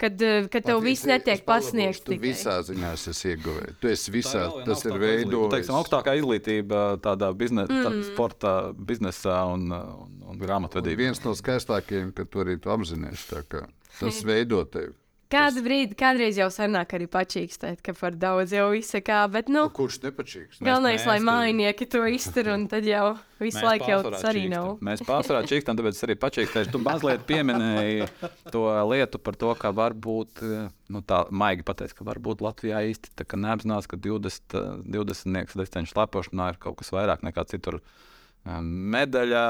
Kad, 0.01 0.21
eh, 0.25 0.47
kad 0.49 0.65
tev 0.65 0.79
viss 0.81 1.05
netiek 1.05 1.43
pasniegts. 1.45 2.01
Tu 2.01 2.15
tikai. 2.15 2.31
visā 2.31 2.55
ziņā 2.65 2.93
esi 2.97 3.35
ieguvējis. 3.35 3.75
Tu 3.81 3.91
esi 3.91 4.13
visā, 4.13 4.47
Tā 4.49 4.63
tas 4.65 4.85
ir 4.85 4.97
veidojis. 4.97 5.51
Teiksim, 5.53 5.75
augstākā 5.77 6.15
izglītība 6.17 6.79
tādā 7.05 7.29
bizne, 7.37 7.67
mm. 7.69 7.83
tā, 7.85 7.91
sportā, 8.09 8.55
biznesā 8.73 9.43
un, 9.53 9.69
un, 9.69 10.15
un 10.25 10.41
grāmatvedībā. 10.41 10.97
Viens 11.03 11.21
no 11.21 11.35
skaistākajiem, 11.37 12.15
ka 12.17 12.25
tu 12.25 12.41
arī 12.41 12.57
tu 12.57 12.73
apzinājies. 12.73 13.27
tā 13.29 13.43
kā 13.45 13.67
Tas 13.99 14.23
veido 14.29 14.63
tevi. 14.65 14.95
Kādu 15.31 15.61
brīdi, 15.63 15.95
kādreiz 15.95 16.35
jau 16.35 16.49
sanāk 16.51 16.91
arī 16.97 17.05
pačīkstēt, 17.11 17.79
ka 17.85 17.93
par 17.95 18.17
daudz 18.19 18.51
jau 18.51 18.67
izsakā, 18.75 19.21
bet 19.31 19.47
nu, 19.51 19.63
Kurš 19.71 20.01
nepačīgs? 20.03 20.59
galvenais, 20.59 20.99
mēs 20.99 21.07
lai 21.07 21.19
mājnieki 21.23 21.87
to 21.93 22.01
iztur, 22.11 22.49
un 22.51 22.65
tad 22.71 22.83
jau 22.87 23.13
visu 23.39 23.63
laiku 23.63 23.87
jau 23.93 24.01
tas 24.09 24.25
arī 24.27 24.43
nav. 24.51 24.73
Mēs 24.83 25.03
pārsvarā 25.07 25.45
čīkstam, 25.47 25.79
tāpēc 25.79 25.95
es 25.95 26.05
arī 26.07 26.17
pačīkstēšu. 26.19 26.73
Tu 26.73 26.81
mazliet 26.83 27.23
pieminēji 27.29 28.09
to 28.51 28.65
lietu 28.91 29.21
par 29.23 29.39
to, 29.39 29.53
ka 29.61 29.71
varbūt, 29.77 30.43
nu 30.91 31.03
tā 31.07 31.23
maigi 31.31 31.63
pateikt, 31.67 31.95
ka 31.95 32.07
varbūt 32.11 32.43
Latvijā 32.43 32.83
īsti 32.91 33.15
tā 33.15 33.27
kā 33.27 33.39
neapzinās, 33.39 33.87
ka 33.87 33.99
20, 34.01 34.57
eh, 34.59 34.71
20 34.99 35.31
nieks 35.37 35.55
desteņu 35.63 35.93
slēpošanā 35.93 36.51
ir 36.51 36.59
kaut 36.59 36.81
kas 36.81 36.91
vairāk 36.91 37.23
nekā 37.23 37.47
citur. 37.53 37.79
Eh, 37.79 38.59
Medaļa. 38.59 39.45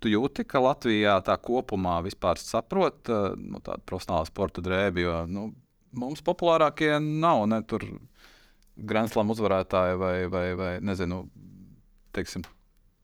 Tu 0.00 0.14
jūti, 0.14 0.46
ka 0.48 0.62
Latvijā 0.64 1.18
tā 1.24 1.36
kopumā 1.36 1.98
vispār 2.04 2.40
saprot 2.40 3.10
eh, 3.12 3.34
nu, 3.36 3.60
tādu 3.64 3.84
profesionālu 3.88 4.28
sporta 4.28 4.64
drēbi, 4.64 5.04
jo 5.04 5.16
nu, 5.28 5.50
mums 5.92 6.22
populārākie 6.24 6.94
nav 7.02 7.44
ne 7.50 7.60
tur 7.68 7.84
Grandslama 8.80 9.34
uzvarētāji 9.34 9.98
vai, 10.00 10.14
vai, 10.32 10.46
vai 10.56 10.70
nezinu, 10.80 11.24
teiksim, 12.16 12.46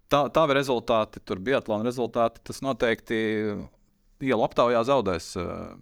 tā, 0.08 0.22
tādi 0.32 0.56
rezultāti, 0.56 1.20
tur 1.20 1.42
bija 1.42 1.60
atlona 1.60 1.84
rezultāti. 1.84 2.40
Tas 2.46 2.62
noteikti 2.64 3.18
ielu 4.24 4.46
aptaujā 4.46 4.80
zaudēs 4.88 5.34
uh, 5.40 5.74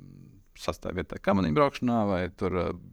sastāvā 0.58 0.98
vietā 0.98 1.20
kamaniņu 1.22 1.58
braukšanā, 1.60 2.02
vai 2.10 2.24
tur. 2.34 2.60
Uh. 2.64 2.90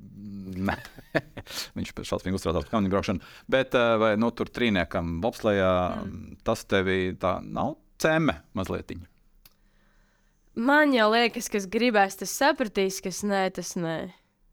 Viņš 1.78 1.90
šausmīgi 2.06 2.38
uztraucās 2.38 2.66
par 2.66 2.74
kamaniņu 2.76 2.92
braukšanu. 2.92 3.30
Bet, 3.52 3.74
uh, 3.74 3.96
vai 4.02 4.12
nu, 4.20 4.30
tur 4.36 4.52
trīniekam, 4.52 5.16
bobslējā, 5.24 5.72
mm. 6.04 6.36
tas 6.46 6.62
tev 6.70 6.92
tā 7.22 7.38
nav 7.42 7.78
cēme 8.02 8.42
mazliet. 8.58 8.94
Man 10.56 10.92
jau 10.96 11.08
liekas, 11.14 11.48
kas 11.52 11.68
gribēs, 11.72 12.18
tas 12.20 12.34
sapratīs, 12.36 13.00
kas 13.04 13.22
nē, 13.24 13.46
tas 13.56 13.76
nē. 13.80 13.98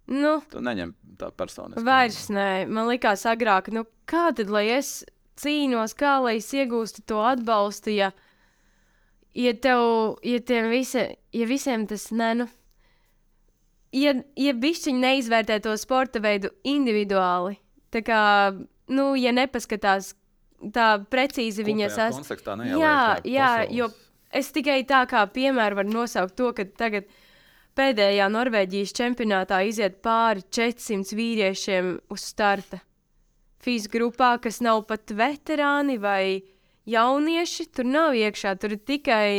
Nu, 0.09 0.39
tu 0.49 0.63
neņem 0.65 0.95
tā 1.21 1.29
personiski. 1.37 1.85
Vairs 1.85 2.29
nē, 2.33 2.69
man 2.71 2.89
likās 2.89 3.27
agrāk, 3.29 3.73
nu, 3.75 3.85
kā 4.09 4.29
tad, 4.37 4.53
lai 4.53 4.69
es 4.79 5.03
cīnos, 5.39 5.95
kā 5.99 6.19
lai 6.25 6.39
es 6.39 6.49
iegūstu 6.55 7.05
to 7.09 7.19
atbalstu, 7.27 7.93
ja, 7.93 8.13
ja 9.37 9.53
tev, 9.59 10.17
ja 10.25 10.63
visi, 10.71 11.05
ja 11.35 11.51
visiem 11.51 11.85
tas 11.91 12.09
nē, 12.15 12.31
nu, 12.41 12.49
ja, 13.97 14.15
ja 14.39 14.55
bišķiņi 14.57 15.05
neizvērtē 15.05 15.61
to 15.67 15.77
sporta 15.81 16.23
veidu 16.25 16.55
individuāli, 16.65 17.59
tā 17.93 18.05
kā, 18.07 18.23
nu, 18.89 19.11
ja 19.19 19.35
nepaskatās 19.37 20.15
tā 20.75 20.89
precīzi 21.11 21.65
viņas 21.67 21.99
esmu. 22.09 22.37
Jā, 22.79 22.99
jā, 23.25 23.51
jo 23.71 23.89
es 24.35 24.51
tikai 24.55 24.83
tā 24.89 25.05
kā 25.11 25.25
piemēru 25.33 25.81
varu 25.81 25.95
nosaukt 25.95 26.37
to, 26.39 26.51
ka 26.57 26.67
tagad 26.79 27.09
pēdējā 27.79 28.27
Norvēģijas 28.33 28.95
čempionātā 28.99 29.63
iziet 29.69 30.01
pāri 30.05 30.43
400 30.55 31.17
vīriešiem 31.19 31.95
uz 32.13 32.27
starta. 32.33 32.83
Fīs 33.63 33.89
grupā, 33.91 34.37
kas 34.43 34.61
nav 34.63 34.85
pat 34.91 35.11
veterāni 35.15 35.99
vai 35.99 36.43
jaunieši, 36.89 37.69
tur 37.75 37.89
nav 37.89 38.17
iekšā, 38.19 38.55
tur 38.59 38.77
ir 38.77 38.83
tikai, 38.87 39.31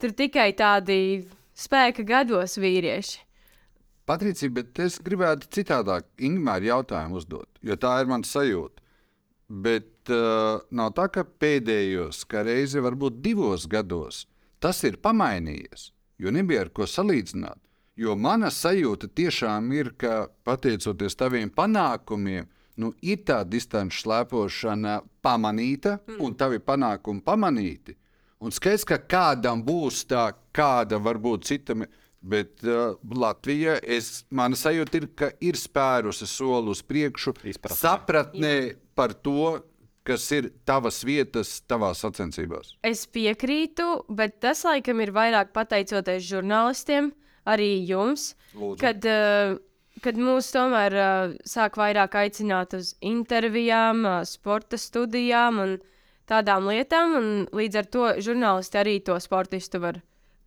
tur 0.00 0.12
tikai 0.16 0.50
tādi 0.56 0.98
spēka 1.56 2.04
gados 2.06 2.58
vīrieši. 2.60 3.22
Patricija, 4.06 4.52
bet 4.54 4.78
es 4.78 5.00
gribētu 5.02 5.48
citādāk 5.50 6.06
Ingūru 6.22 6.68
jautājumu 6.68 7.18
uzdot, 7.18 7.48
jo 7.66 7.74
tā 7.80 7.96
ir 8.02 8.10
mana 8.10 8.28
sajūta. 8.28 8.84
Bet 9.48 9.88
uh, 10.12 10.62
nav 10.70 10.94
tā, 10.96 11.08
ka 11.12 11.24
pēdējos, 11.26 12.24
kā 12.30 12.44
reizi 12.46 12.82
varbūt 12.84 13.20
divos 13.24 13.66
gados, 13.70 14.24
tas 14.62 14.82
ir 14.86 14.98
pamainījies, 15.02 15.90
jo 16.18 16.32
nebija 16.34 16.66
ar 16.66 16.72
ko 16.74 16.88
salīdzināt. 16.90 17.60
Jo 17.96 18.12
mana 18.20 18.50
sajūta 18.52 19.08
tiešām 19.08 19.70
ir, 19.72 19.94
ka 19.96 20.26
pateicoties 20.44 21.16
taviem 21.16 21.48
panākumiem, 21.48 22.48
nu, 22.76 22.90
ir 23.00 23.22
tā 23.24 23.40
distanču 23.48 24.02
slēpošana 24.04 24.98
pamanīta, 25.24 25.96
mm. 26.02 26.18
un 26.20 26.34
tavi 26.36 26.60
panākumi 26.60 27.24
pamanīti. 27.24 27.96
Un 28.44 28.52
skaidrs, 28.52 28.84
ka 28.84 28.98
kādam 29.00 29.62
būs 29.64 30.04
tā, 30.10 30.28
kāda 30.54 31.00
varbūt 31.00 31.48
citam. 31.48 31.86
Bet 32.26 32.64
uh, 32.66 32.96
Latvija, 33.14 33.76
es, 33.80 34.24
mana 34.34 34.58
sajūta 34.58 34.98
ir, 34.98 35.04
ka 35.14 35.28
ir 35.44 35.56
spērusi 35.60 36.26
soli 36.26 36.72
uz 36.72 36.80
priekšu, 36.82 37.36
Izpratnē. 37.52 37.76
sapratnē 37.78 38.54
par 38.98 39.14
to, 39.14 39.60
kas 40.06 40.26
ir 40.34 40.50
tavas 40.68 41.02
vietas, 41.06 41.58
tavās 41.68 42.02
sacensībās. 42.04 42.74
Es 42.86 43.04
piekrītu, 43.10 44.06
bet 44.08 44.38
tas 44.44 44.62
laikam 44.66 45.02
ir 45.02 45.12
vairāk 45.16 45.52
pateicoties 45.56 46.26
žurnālistiem, 46.28 47.10
arī 47.48 47.70
jums. 47.88 48.34
Lūdzu. 48.54 48.78
Kad, 48.82 49.06
uh, 49.10 49.56
kad 50.04 50.20
mūs 50.20 50.50
tomēr 50.54 50.96
uh, 51.00 51.36
sāk 51.48 51.78
vairāk 51.80 52.18
aicināt 52.22 52.76
uz 52.78 52.94
intervijām, 53.04 54.04
uh, 54.06 54.18
sporta 54.28 54.78
studijām 54.80 55.62
un 55.62 55.76
tādām 56.30 56.68
lietām, 56.70 57.16
un 57.18 57.30
līdz 57.54 57.80
ar 57.82 57.90
to 57.90 58.10
žurnālisti 58.22 58.82
arī 58.82 58.98
to 59.06 59.18
sportistu 59.22 59.82
var 59.82 60.02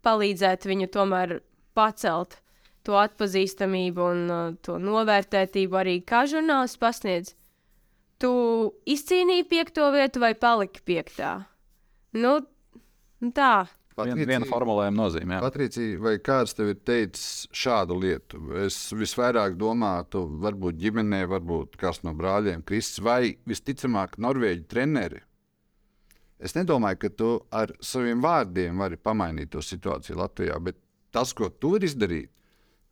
palīdzēt 0.07 0.67
viņu 0.69 0.91
tomēr 0.93 1.39
pacelt. 1.77 2.39
To 2.87 2.95
atpazīstamību 2.95 4.05
un 4.13 4.21
uh, 4.31 4.45
to 4.63 4.79
novērtētību 4.81 5.83
arī 5.83 5.99
kā 6.07 6.23
žurnālists 6.31 6.79
pasniedz 6.79 7.35
tu 8.21 8.31
izcīnīji 8.89 9.47
piekto 9.49 9.89
vietu 9.95 10.21
vai 10.23 10.33
paliki 10.37 10.83
piektā? 10.85 11.33
Nu, 12.17 12.39
nu 13.23 13.31
tā. 13.35 13.67
Viena, 13.99 14.23
viena 14.23 14.47
formulējuma 14.47 14.95
nozīmē. 14.95 15.39
Patricija, 15.43 15.99
vai 15.99 16.13
kāds 16.23 16.55
tev 16.55 16.71
ir 16.71 16.77
teicis 16.87 17.49
šādu 17.55 17.97
lietu? 17.99 18.39
Es 18.63 18.77
visvairāk 18.95 19.57
domātu, 19.59 20.23
varbūt 20.39 20.77
ģimenē, 20.79 21.25
varbūt 21.33 21.75
kāds 21.81 21.99
no 22.07 22.13
brāļiem, 22.15 22.63
Kristis, 22.67 23.01
vai 23.03 23.35
visticamāk, 23.49 24.15
Norvēģi 24.23 24.63
treneri. 24.71 25.19
Es 26.39 26.55
nedomāju, 26.55 27.01
ka 27.01 27.09
tu 27.11 27.29
ar 27.51 27.73
saviem 27.83 28.21
vārdiem 28.23 28.79
vari 28.79 28.95
pamainīt 28.95 29.51
to 29.51 29.63
situāciju 29.65 30.21
Latvijā, 30.21 30.55
bet 30.63 30.79
tas, 31.11 31.33
ko 31.35 31.49
tu 31.51 31.73
vari 31.75 31.89
izdarīt 31.89 32.31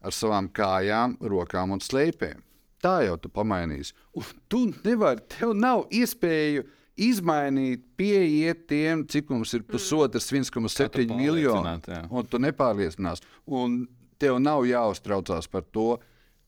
ar 0.03 0.11
savām 0.11 0.51
kājām, 0.51 1.15
rokām 1.23 1.71
un 1.77 1.83
slēpēm, 1.83 2.43
tā 2.83 2.99
jau 3.07 3.17
tu 3.21 3.31
pamainīsi. 3.33 3.95
Un 4.17 4.33
tu 4.51 4.63
nevari, 4.85 5.23
tev 5.31 5.53
nav 5.57 5.85
iespēju 5.93 6.65
izmainīt, 6.97 7.83
pieiet 7.97 8.65
tiem, 8.69 9.03
cik 9.09 9.29
mums 9.29 9.53
ir 9.53 9.65
pusotras 9.69 10.29
1,7 10.33 11.13
miljoni. 11.13 11.77
Un 12.09 12.29
tu 12.29 12.41
nepārliecinās. 12.41 13.21
Un 13.45 13.83
tev 14.21 14.39
nav 14.41 14.65
jāuztraucās 14.67 15.49
par 15.51 15.65
to, 15.73 15.97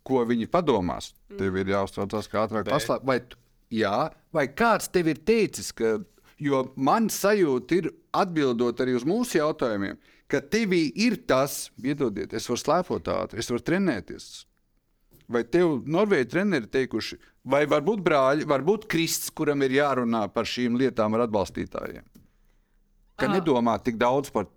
ko 0.06 0.24
viņi 0.26 0.50
padomās. 0.50 1.14
Tev 1.38 1.60
ir 1.62 1.70
jāuztraucās, 1.76 2.30
kā 2.32 2.48
ātrāk 2.48 2.70
paslēpt. 2.70 3.06
Vai, 3.06 3.20
jā, 3.74 4.10
vai 4.34 4.48
kāds 4.50 4.90
tev 4.90 5.12
ir 5.14 5.22
teicis, 5.22 5.70
ka, 5.76 6.00
jo 6.42 6.64
man 6.76 7.12
sajūta 7.14 7.78
ir 7.78 7.92
atbildot 8.18 8.82
arī 8.82 8.98
uz 8.98 9.06
mūsu 9.06 9.38
jautājumiem, 9.38 10.00
ka 10.30 10.42
tevī 10.42 10.88
ir 10.98 11.20
tas, 11.30 11.68
piedodiet, 11.82 12.34
es 12.38 12.50
varu 12.50 12.62
slēpot 12.64 13.14
ātri, 13.14 13.42
es 13.42 13.50
varu 13.54 13.66
trenēties 13.66 14.30
vai 15.30 15.44
tev 15.46 15.80
Norvēģi 15.90 16.30
treneri 16.32 16.70
teikuši, 16.72 17.18
vai 17.50 17.64
varbūt 17.70 18.02
brāļi, 18.06 18.48
varbūt 18.50 18.88
Kristus, 18.92 19.32
kuram 19.36 19.62
ir 19.66 19.78
jārunā 19.78 20.26
par 20.34 20.50
šīm 20.50 20.78
lietām 20.80 21.16
ar 21.18 21.28
atbalstītājiem? 21.28 22.06
Ka 23.20 23.28
ah. 23.28 23.36
nedomā 23.36 23.78
tik 23.84 24.00
daudz 24.02 24.34
par 24.34 24.50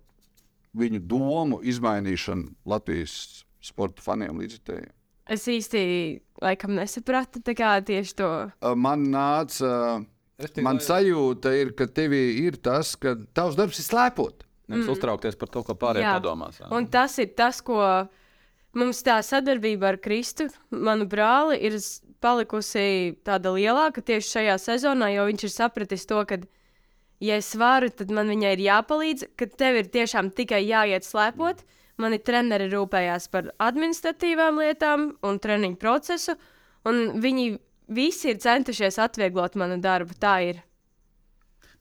viņu 0.77 1.03
domu 1.05 1.61
izmainīšanu 1.61 2.49
Latvijas 2.69 3.43
sporta 3.63 4.03
faniem 4.03 4.41
līdzekļiem. 4.41 4.91
Es 5.33 5.45
īsti 5.47 5.81
laikam 6.43 6.73
nesapratu 6.75 7.39
tieši 7.43 8.15
to. 8.19 8.31
Man 8.75 9.05
nāca, 9.13 10.01
man 10.59 10.81
sajūta 10.83 11.53
ir, 11.55 11.71
ka 11.77 11.87
tev 11.87 12.11
ir 12.17 12.57
tas, 12.59 12.97
ka 12.99 13.15
tavs 13.31 13.55
darbs 13.55 13.79
ir 13.79 13.87
slēpot. 13.87 14.43
Nevis 14.67 14.87
mm. 14.87 14.95
uztraukties 14.95 15.37
par 15.39 15.51
to, 15.51 15.63
ko 15.63 15.75
pārējie 15.79 16.07
padomās. 16.07 16.59
Un 16.71 16.87
tas 16.91 17.15
ir 17.19 17.31
tas, 17.37 17.59
ko 17.63 17.79
Mums 18.73 19.03
tā 19.05 19.19
sadarbība 19.21 19.91
ar 19.91 19.99
Kristu, 20.01 20.47
manu 20.73 21.05
brāli, 21.09 21.59
ir 21.61 21.75
palikusi 22.23 23.13
tāda 23.27 23.51
lielāka 23.53 24.01
tieši 24.01 24.31
šajā 24.39 24.55
sezonā, 24.63 25.11
jo 25.13 25.27
viņš 25.29 25.45
ir 25.45 25.53
sapratis 25.53 26.07
to, 26.09 26.23
ka, 26.25 26.39
ja 27.21 27.37
es 27.37 27.51
varu, 27.59 27.91
tad 27.93 28.09
man 28.15 28.31
viņai 28.33 28.55
ir 28.55 28.63
jāpalīdz, 28.65 29.27
ka 29.37 29.47
tev 29.61 29.77
ir 29.83 29.91
tiešām 29.93 30.31
tikai 30.33 30.63
jāiet 30.65 31.05
slēpot. 31.05 31.61
Mani 32.01 32.17
treneri 32.17 32.71
rūpējās 32.71 33.29
par 33.29 33.51
administratīvām 33.61 34.57
lietām 34.63 35.11
un 35.21 35.37
treniņu 35.37 35.77
procesu, 35.77 36.33
un 36.89 37.21
viņi 37.21 37.59
visi 37.93 38.31
ir 38.33 38.41
centušies 38.41 38.97
atvieglot 39.03 39.53
manu 39.61 39.77
darbu. 39.83 40.17
Tā 40.17 40.39
ir. 40.47 40.63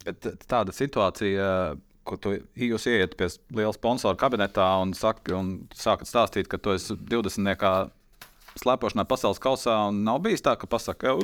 Bet 0.04 0.26
tāda 0.50 0.74
situācija 0.76 1.46
ko 2.08 2.18
tu, 2.20 2.34
jūs 2.58 2.86
ieiet 2.90 3.16
pie 3.18 3.28
liela 3.54 3.72
sponsora 3.74 4.18
kabinetā 4.18 4.66
un, 4.82 4.94
saka, 4.96 5.36
un 5.38 5.52
sākat 5.76 6.10
stāstīt, 6.10 6.50
ka 6.50 6.60
tu 6.60 6.74
esi 6.74 6.96
20. 6.98 7.92
slēpošanā 8.62 9.06
pasaules 9.08 9.40
kausā, 9.42 9.78
un 9.90 10.02
nav 10.06 10.20
bijis 10.24 10.44
tā, 10.44 10.56
ka 10.60 10.68
pasakā, 10.70 11.14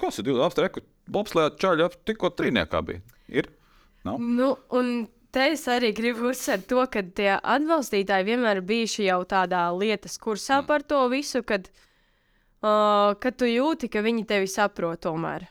kas 0.00 0.20
ir 0.20 0.30
20. 0.30 0.46
apstākļi, 0.48 0.84
bobslēga 1.10 1.56
čaļa 1.60 1.90
tikko 2.08 2.32
trīniekā 2.38 2.82
bija. 2.86 3.02
Ir? 3.30 3.50
Nav? 4.06 4.20
Nu, 4.22 4.54
un 4.76 5.08
te 5.34 5.50
es 5.52 5.66
arī 5.70 5.92
gribu 5.96 6.30
uzsvērt 6.30 6.66
to, 6.70 6.80
ka 6.90 7.02
tie 7.04 7.34
atbalstītāji 7.36 8.28
vienmēr 8.30 8.62
bijuši 8.66 9.10
jau 9.10 9.20
tādā 9.28 9.66
lietas 9.76 10.16
kursā 10.22 10.62
mm. 10.62 10.68
par 10.70 10.86
to 10.86 11.02
visu, 11.12 11.42
kad, 11.46 11.68
uh, 12.64 13.12
kad 13.20 13.36
tu 13.38 13.48
jūti, 13.50 13.90
ka 13.92 14.04
viņi 14.06 14.26
tevi 14.30 14.50
saprot 14.50 15.02
tomēr. 15.04 15.48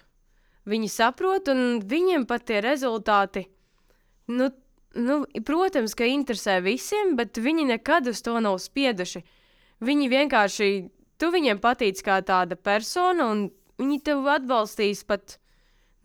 Viņi 0.70 0.90
saprot, 0.92 1.50
un 1.54 1.80
viņiem 1.90 2.26
pat 2.30 2.46
tie 2.50 2.60
rezultāti, 2.62 3.46
nu, 4.34 4.50
nu, 4.96 5.24
protams, 5.46 5.96
ka 5.98 6.08
interesē 6.10 6.60
visiem, 6.66 7.16
bet 7.20 7.38
viņi 7.38 7.68
nekad 7.74 8.10
uz 8.10 8.22
to 8.26 8.38
nav 8.42 8.58
spieduši. 8.62 9.22
Viņi 9.86 10.10
vienkārši, 10.12 10.70
tu 11.22 11.32
viņiem 11.34 11.62
patīc 11.64 12.02
kā 12.04 12.20
tāda 12.26 12.58
persona, 12.58 13.30
un 13.32 13.48
viņi 13.80 14.00
tev 14.10 14.28
atbalstīs 14.28 15.06
pat, 15.08 15.38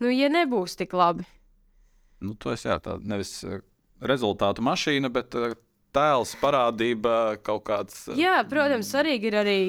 nu, 0.03 0.11
ja 0.13 0.29
nebūs 0.31 0.77
tik 0.79 0.95
labi. 0.95 1.25
Nu, 2.23 2.35
to 2.39 2.53
es 2.55 2.63
jā, 2.65 2.77
tā 2.79 2.95
nevis 3.03 3.37
uh, 3.43 3.59
rezultātu 3.99 4.63
mašīna, 4.65 5.11
bet 5.13 5.35
uh, 5.35 5.57
tēls, 5.95 6.35
parādība, 6.39 7.35
kaut 7.43 7.65
kāds. 7.67 8.05
Uh, 8.07 8.19
jā, 8.19 8.37
protams, 8.47 8.93
svarīgi 8.93 9.29
ir 9.31 9.39
arī, 9.41 9.59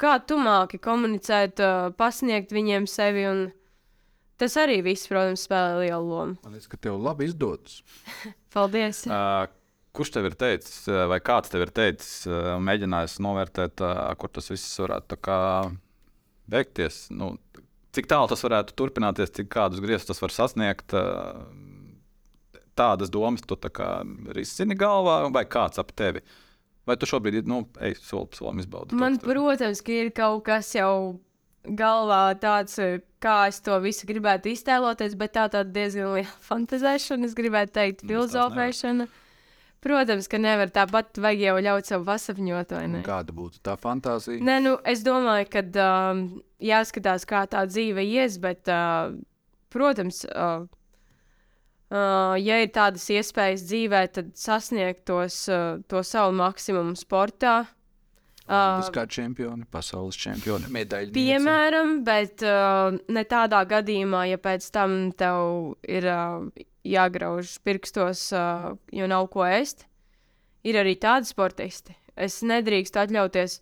kā 0.00 0.16
tu 0.24 0.38
māki 0.40 0.80
komunicēt, 0.82 1.60
pasniegt 2.00 2.54
viņiem 2.56 2.88
sevi. 2.90 3.28
Un, 3.28 3.44
Tas 4.34 4.56
arī 4.58 4.80
viss, 4.82 5.06
protams, 5.06 5.44
spēlē 5.46 5.84
lielu 5.84 6.08
lomu. 6.08 6.34
Man 6.42 6.56
liekas, 6.56 6.66
ka 6.66 6.78
tev 6.82 6.96
labi 6.98 7.28
izdodas. 7.28 7.84
Paldies. 8.54 9.04
Uh, 9.10 9.44
kurš 9.94 10.14
tev 10.16 10.28
ir 10.30 10.36
teicis, 10.38 10.84
vai 11.10 11.20
kāds 11.22 11.52
tev 11.52 11.66
ir 11.66 11.72
teicis, 11.74 12.24
mēģinājis 12.62 13.20
novērtēt, 13.22 13.82
kur 14.18 14.32
tas 14.34 14.50
viss 14.50 14.80
varētu 14.82 15.18
beigties? 16.50 17.04
Nu, 17.14 17.34
cik 17.94 18.08
tālu 18.10 18.30
tas 18.30 18.42
varētu 18.44 18.74
turpināties, 18.78 19.32
cik 19.38 19.50
kādus 19.54 19.82
grieztus 19.84 20.12
tas 20.12 20.22
var 20.24 20.34
sasniegt? 20.34 20.96
Tādas 22.74 23.12
domas 23.14 23.44
tu 23.46 23.54
tā 23.54 23.70
kā 23.70 23.90
risini 24.34 24.74
galvā, 24.74 25.20
vai 25.30 25.44
kāds 25.46 25.78
ap 25.78 25.94
tevi? 25.94 26.24
Vai 26.84 26.98
tu 27.00 27.06
šobrīd 27.08 27.46
nu, 27.48 27.62
ej 27.80 27.94
soli 28.02 28.26
pa 28.28 28.40
solim 28.40 28.58
izbaudi? 28.60 28.98
Man, 28.98 29.20
protams, 29.22 29.80
ka 29.80 29.94
ir 29.94 30.10
kaut 30.12 30.42
kas 30.48 30.74
jau 30.74 31.20
galvā 31.64 32.34
tāds, 32.40 32.76
kā 33.22 33.36
es 33.48 33.60
to 33.64 33.76
visu 33.82 34.08
gribētu 34.08 34.52
iztēloties, 34.52 35.16
bet 35.18 35.34
tā 35.36 35.48
tāda 35.48 35.70
diezgan 35.72 36.12
liela 36.14 36.38
fantazēšana, 36.48 37.28
es 37.28 37.36
gribētu 37.38 37.76
teikt, 37.78 38.04
Nu, 38.04 38.12
filozofēšana. 38.12 39.08
Protams, 39.84 40.30
ka 40.32 40.38
nevar 40.40 40.70
tāpat, 40.72 41.18
vajag 41.20 41.42
jau 41.44 41.56
ļaut 41.66 41.88
sev 41.90 42.06
pasapņot? 42.06 42.70
Un 42.78 42.94
Kāda 43.04 43.34
būtu 43.36 43.60
tā 43.64 43.74
fantāzija? 43.76 44.40
Nē, 44.40 44.54
nu, 44.64 44.78
es 44.88 45.02
domāju, 45.04 45.50
ka 45.52 45.60
um, 45.84 46.22
jāskatās, 46.64 47.26
kā 47.28 47.42
tā 47.52 47.66
dzīve 47.68 48.00
ies, 48.08 48.38
bet, 48.40 48.64
uh, 48.72 49.12
protams, 49.68 50.22
uh, 50.32 50.64
uh, 51.92 52.32
ja 52.40 52.62
ir 52.64 52.72
tādas 52.72 53.04
iespējas 53.12 53.66
dzīvē, 53.68 54.02
tad 54.16 54.32
sasniegt 54.40 55.04
tos, 55.10 55.42
uh, 55.52 55.84
to 55.84 56.00
savu 56.00 56.32
maksimumu 56.40 56.96
sportā. 56.96 57.58
Uh, 57.66 57.83
Olimpiskā 58.44 59.06
čempioni, 59.08 59.64
pasaules 59.72 60.18
čempioni, 60.20 60.68
medaļu. 60.72 61.14
Piemēram, 61.16 61.94
bet 62.04 62.44
uh, 62.44 62.92
ne 63.08 63.24
tādā 63.24 63.62
gadījumā, 63.70 64.26
ja 64.28 64.40
pēc 64.40 64.66
tam 64.74 65.14
tev 65.16 65.78
ir 65.88 66.08
uh, 66.12 66.64
jāgrauž 66.84 67.56
pirkstos, 67.64 68.26
uh, 68.36 68.74
jo 68.92 69.08
nav 69.08 69.30
ko 69.32 69.46
ēst. 69.48 69.86
Ir 70.64 70.76
arī 70.80 70.92
tādi 71.00 71.28
sportisti. 71.28 71.96
Es 72.16 72.42
nedrīkstu 72.44 73.00
atļauties 73.00 73.56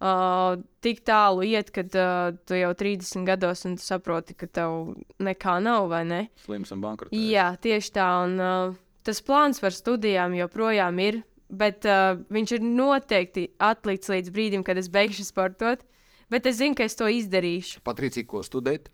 uh, 0.00 0.56
tik 0.84 1.04
tālu 1.04 1.44
iet, 1.44 1.68
kad 1.74 1.92
uh, 1.92 2.32
tu 2.48 2.56
jau 2.56 2.72
30 2.80 3.28
gados 3.28 3.64
un 3.68 3.76
tu 3.76 3.84
saproti, 3.84 4.36
ka 4.40 4.48
tev 4.48 4.94
nekā 5.20 5.58
nav, 5.64 5.90
vai 5.92 6.02
ne? 6.08 6.22
Slims 6.46 6.72
un 6.72 6.80
bankrotējis. 6.84 7.28
Jā, 7.28 7.50
tieši 7.60 7.94
tā. 8.00 8.08
Un, 8.24 8.40
uh, 8.40 8.80
tas 9.04 9.20
plāns 9.24 9.60
par 9.60 9.76
studijām 9.76 10.32
joprojām 10.40 11.00
ir, 11.04 11.22
bet 11.50 11.86
uh, 11.88 12.18
viņš 12.32 12.56
ir 12.56 12.66
noteikti 12.66 13.48
atlikts 13.62 14.10
līdz 14.12 14.32
brīdim, 14.34 14.64
kad 14.66 14.78
es 14.80 14.90
beigšu 14.92 15.26
sportot. 15.28 15.84
Bet 16.32 16.46
es 16.48 16.58
zinu, 16.58 16.76
ka 16.78 16.86
es 16.88 16.96
to 16.96 17.08
izdarīšu. 17.10 17.82
Patricija, 17.84 18.26
ko 18.26 18.40
studēt? 18.44 18.88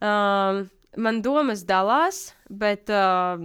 Um, 0.00 0.64
man 0.96 1.20
domas 1.22 1.62
dalās, 1.68 2.30
bet 2.48 2.90
uh, 2.92 3.36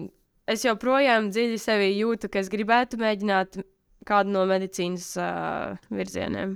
es 0.47 0.63
joprojām 0.65 1.29
dziļi 1.33 1.59
sevī 1.61 1.91
jūtu, 1.97 2.31
ka 2.31 2.39
es 2.41 2.49
gribētu 2.53 2.99
mēģināt 3.01 3.59
kādu 4.07 4.31
no 4.33 4.45
medicīnas 4.49 5.11
uh, 5.19 5.75
virzieniem. 5.91 6.55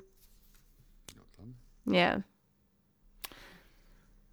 Jā. 1.89 2.13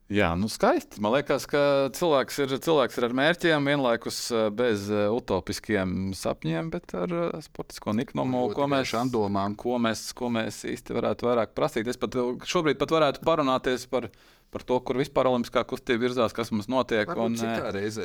Jā, 0.07 0.28
nu 0.38 0.46
skaisti. 0.46 1.00
Man 1.02 1.16
liekas, 1.16 1.48
ka 1.50 1.61
cilvēks 1.96 2.36
ir, 2.44 2.52
cilvēks 2.62 2.98
ir 2.98 3.07
ar 3.09 3.14
mērķiem, 3.18 3.64
vienlaikus 3.66 4.20
eh, 4.30 4.44
bez 4.54 4.86
eh, 4.86 5.09
utopiskiem 5.11 6.12
sapņiem, 6.14 6.68
bet 6.70 6.94
ar 6.94 7.11
eh, 7.11 7.32
sportisko 7.42 7.90
niknumu, 7.98 8.44
ko 8.54 8.68
mēs, 8.70 8.86
tiešām 8.86 9.11
domām. 9.11 9.57
ko, 9.59 9.80
mēs, 9.82 10.04
ko 10.14 10.30
mēs 10.30 10.61
īsti 10.70 10.94
varētu 10.94 11.26
vairāk 11.26 11.57
prasīt. 11.59 11.90
Es 11.90 11.98
pat 11.98 12.14
šobrīd 12.46 12.78
pat 12.78 12.94
varētu 12.94 13.24
parunāties 13.26 13.88
par, 13.90 14.07
par 14.54 14.62
to, 14.68 14.78
kur 14.86 15.00
vispār 15.02 15.26
olimpiskā 15.32 15.64
kustība 15.66 16.04
virzās, 16.04 16.36
kas 16.36 16.54
mums 16.54 16.70
notiek. 16.70 17.11
Un. 17.11 17.34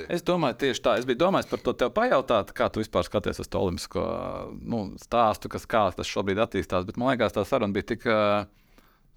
Es 0.10 0.26
domāju, 0.26 0.58
tieši 0.66 0.82
tā. 0.88 0.96
Es 0.98 1.06
biju 1.06 1.22
domājis 1.22 1.52
par 1.54 1.62
to 1.68 1.76
tev 1.84 1.94
pajautāt, 2.00 2.50
kā 2.58 2.72
tu 2.74 2.82
vispār 2.82 3.06
skaties 3.06 3.44
uz 3.46 3.52
to 3.52 3.62
olimpisko 3.62 4.08
nu, 4.58 4.88
stāstu, 5.06 5.54
kas, 5.54 5.70
kā 5.70 5.86
tas 5.94 6.10
šobrīd 6.10 6.42
attīstās. 6.48 6.90
Bet 6.90 6.98
man 6.98 7.14
liekas, 7.14 7.38
tā 7.38 7.46
saruna 7.46 7.78
bija 7.78 7.92
tik, 7.94 8.10
ā, 8.10 8.48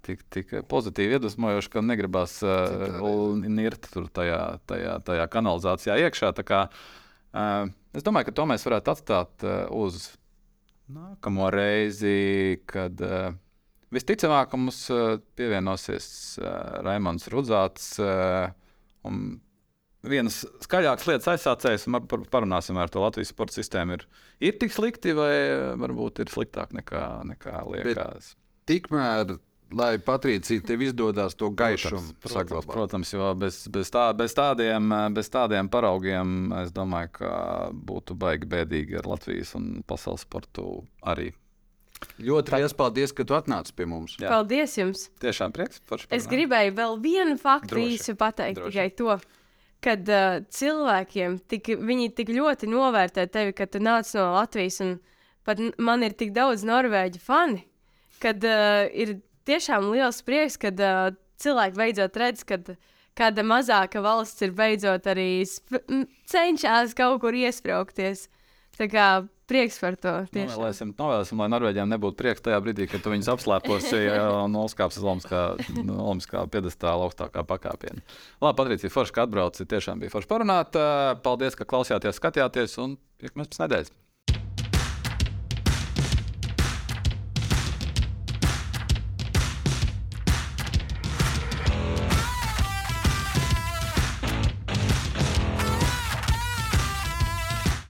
tik, 0.05 0.25
tik 0.33 0.53
pozitīvi 0.71 1.17
iedvesmojoša, 1.17 1.71
ka 1.73 1.83
negribas 1.85 2.37
uh, 2.45 3.33
nirt 3.41 3.89
tur 3.93 4.09
tajā, 4.13 4.41
tajā, 4.69 4.99
tajā 5.07 5.25
kanalizācijā 5.33 5.97
iekšā. 6.05 6.31
Kā, 6.47 6.65
uh, 6.69 7.71
es 7.95 8.05
domāju, 8.05 8.29
ka 8.29 8.35
to 8.39 8.47
mēs 8.51 8.67
varētu 8.67 8.93
atstāt 8.95 9.47
uh, 9.47 9.63
uz 9.73 10.11
nākamo 10.93 11.49
reizi, 11.53 12.61
kad 12.69 13.01
uh, 13.01 13.31
visticamāk 13.95 14.53
mums 14.57 14.83
uh, 14.93 15.17
pievienosies 15.37 16.07
uh, 16.41 16.79
Raimons 16.85 17.29
Rudzāts. 17.33 17.95
Uh, 18.01 18.53
vienas 20.05 20.41
skaļākas 20.63 21.07
lietas 21.09 21.29
aizsācējs, 21.33 21.87
un 21.89 21.99
par, 22.09 22.23
parunāsim 22.31 22.77
ar 22.81 22.91
to 22.93 23.01
Latvijas 23.03 23.31
sporta 23.33 23.57
sistēmu. 23.57 23.97
Ir, 23.97 24.05
ir 24.49 24.57
tik 24.61 24.73
slikti, 24.73 25.15
vai 25.17 25.33
varbūt 25.81 26.23
ir 26.23 26.31
sliktāk 26.33 26.75
nekā, 26.77 27.03
nekā 27.31 27.63
liekas. 27.71 28.33
Tikmēr, 28.69 29.37
lai 29.71 29.99
Patricija 29.99 30.61
tev 30.61 30.81
izdodas 30.81 31.35
to 31.35 31.49
gaišumu 31.49 32.13
protams, 32.19 32.33
saglabāt. 32.33 32.73
protams, 32.73 33.13
jo 33.13 33.31
bez, 33.39 33.67
bez, 33.71 33.89
tā, 33.91 34.09
bez, 34.17 34.35
tādiem, 34.37 34.91
bez 35.15 35.29
tādiem 35.33 35.69
paraugiem 35.71 36.53
es 36.61 36.73
domāju, 36.75 37.11
ka 37.19 37.31
būtu 37.73 38.17
baigi 38.19 38.49
bēdīgi 38.51 38.99
ar 38.99 39.09
Latvijas 39.15 39.55
un 39.57 39.81
pasaules 39.87 40.25
sportu 40.27 40.83
arī. 41.01 41.31
Ļoti 42.21 42.59
liels 42.59 42.75
paldies, 42.77 43.13
ka 43.15 43.23
tu 43.27 43.35
atnāci 43.37 43.73
pie 43.75 43.87
mums. 43.89 44.17
Jā. 44.19 44.29
Paldies 44.29 44.75
jums! 44.77 45.07
Tiešām 45.23 45.55
prieks 45.55 45.81
par 45.87 46.03
šo 46.03 46.11
Es 46.13 46.27
gribēju 46.29 46.75
vēl 46.75 46.99
vienu 47.01 47.37
faktu 47.39 47.75
Droši, 47.75 47.95
īsi 47.95 48.15
pateikt, 48.19 48.59
droši. 48.59 48.75
tikai 48.75 48.89
to, 48.99 49.15
ka 49.85 49.95
uh, 49.97 50.39
cilvēkiem 50.57 51.39
tik, 51.51 51.71
viņi 51.87 52.11
tik 52.17 52.31
ļoti 52.35 52.69
novērtē 52.71 53.25
tevi, 53.31 53.55
ka 53.57 53.67
tu 53.71 53.81
nāc 53.83 54.11
no 54.17 54.27
Latvijas, 54.35 54.81
un 54.85 54.97
pat 55.47 55.61
man 55.79 56.03
ir 56.05 56.17
tik 56.19 56.35
daudz 56.35 56.65
norvēģu 56.67 57.23
fani, 57.23 57.63
kad 58.23 58.43
uh, 58.43 58.85
ir 58.91 59.17
tiešām 59.49 59.89
liels 59.93 60.21
prieks, 60.25 60.59
kad 60.61 60.79
uh, 60.81 61.13
cilvēki 61.41 61.79
beidzot 61.79 62.19
redz, 62.21 62.43
ka 62.47 62.59
kāda 63.15 63.45
mazāka 63.47 64.03
valsts 64.03 64.43
ir 64.45 64.55
beidzot 64.55 65.07
arī 65.11 65.45
cenšas 66.31 66.95
kaut 66.97 67.21
kur 67.23 67.37
iesprāgties. 67.37 68.27
Tā 68.75 68.89
kā 68.91 69.07
prieks 69.47 69.77
par 69.79 69.95
to. 70.01 70.13
Novēlēsim, 70.35 70.91
novēlēsim, 70.97 71.39
lai 71.39 71.47
Norvēģiem 71.53 71.91
nebūtu 71.93 72.19
prieks 72.19 72.43
tajā 72.43 72.57
brīdī, 72.65 72.89
kad 72.91 73.03
tu 73.05 73.13
viņus 73.13 73.29
apslēposi 73.35 74.01
un 74.43 74.57
uzkāpsi 74.59 74.99
uz 74.99 75.07
Olimpiskā, 75.07 76.43
piedestāla 76.51 77.07
augstākā 77.07 77.45
pakāpienā. 77.47 78.03
Labi, 78.43 78.57
Patricija, 78.59 78.91
forši, 78.91 79.15
ka 79.15 79.27
atbrauci. 79.29 79.67
Tiešām 79.71 80.03
bija 80.03 80.11
forši 80.11 80.31
parunāt. 80.31 80.75
Paldies, 81.23 81.55
ka 81.55 81.67
klausījāties, 81.69 82.19
skatījāties 82.19 82.75
un 82.83 82.97
tiekamies 83.21 83.53
pēc 83.53 83.63
nedēļas. 83.63 83.95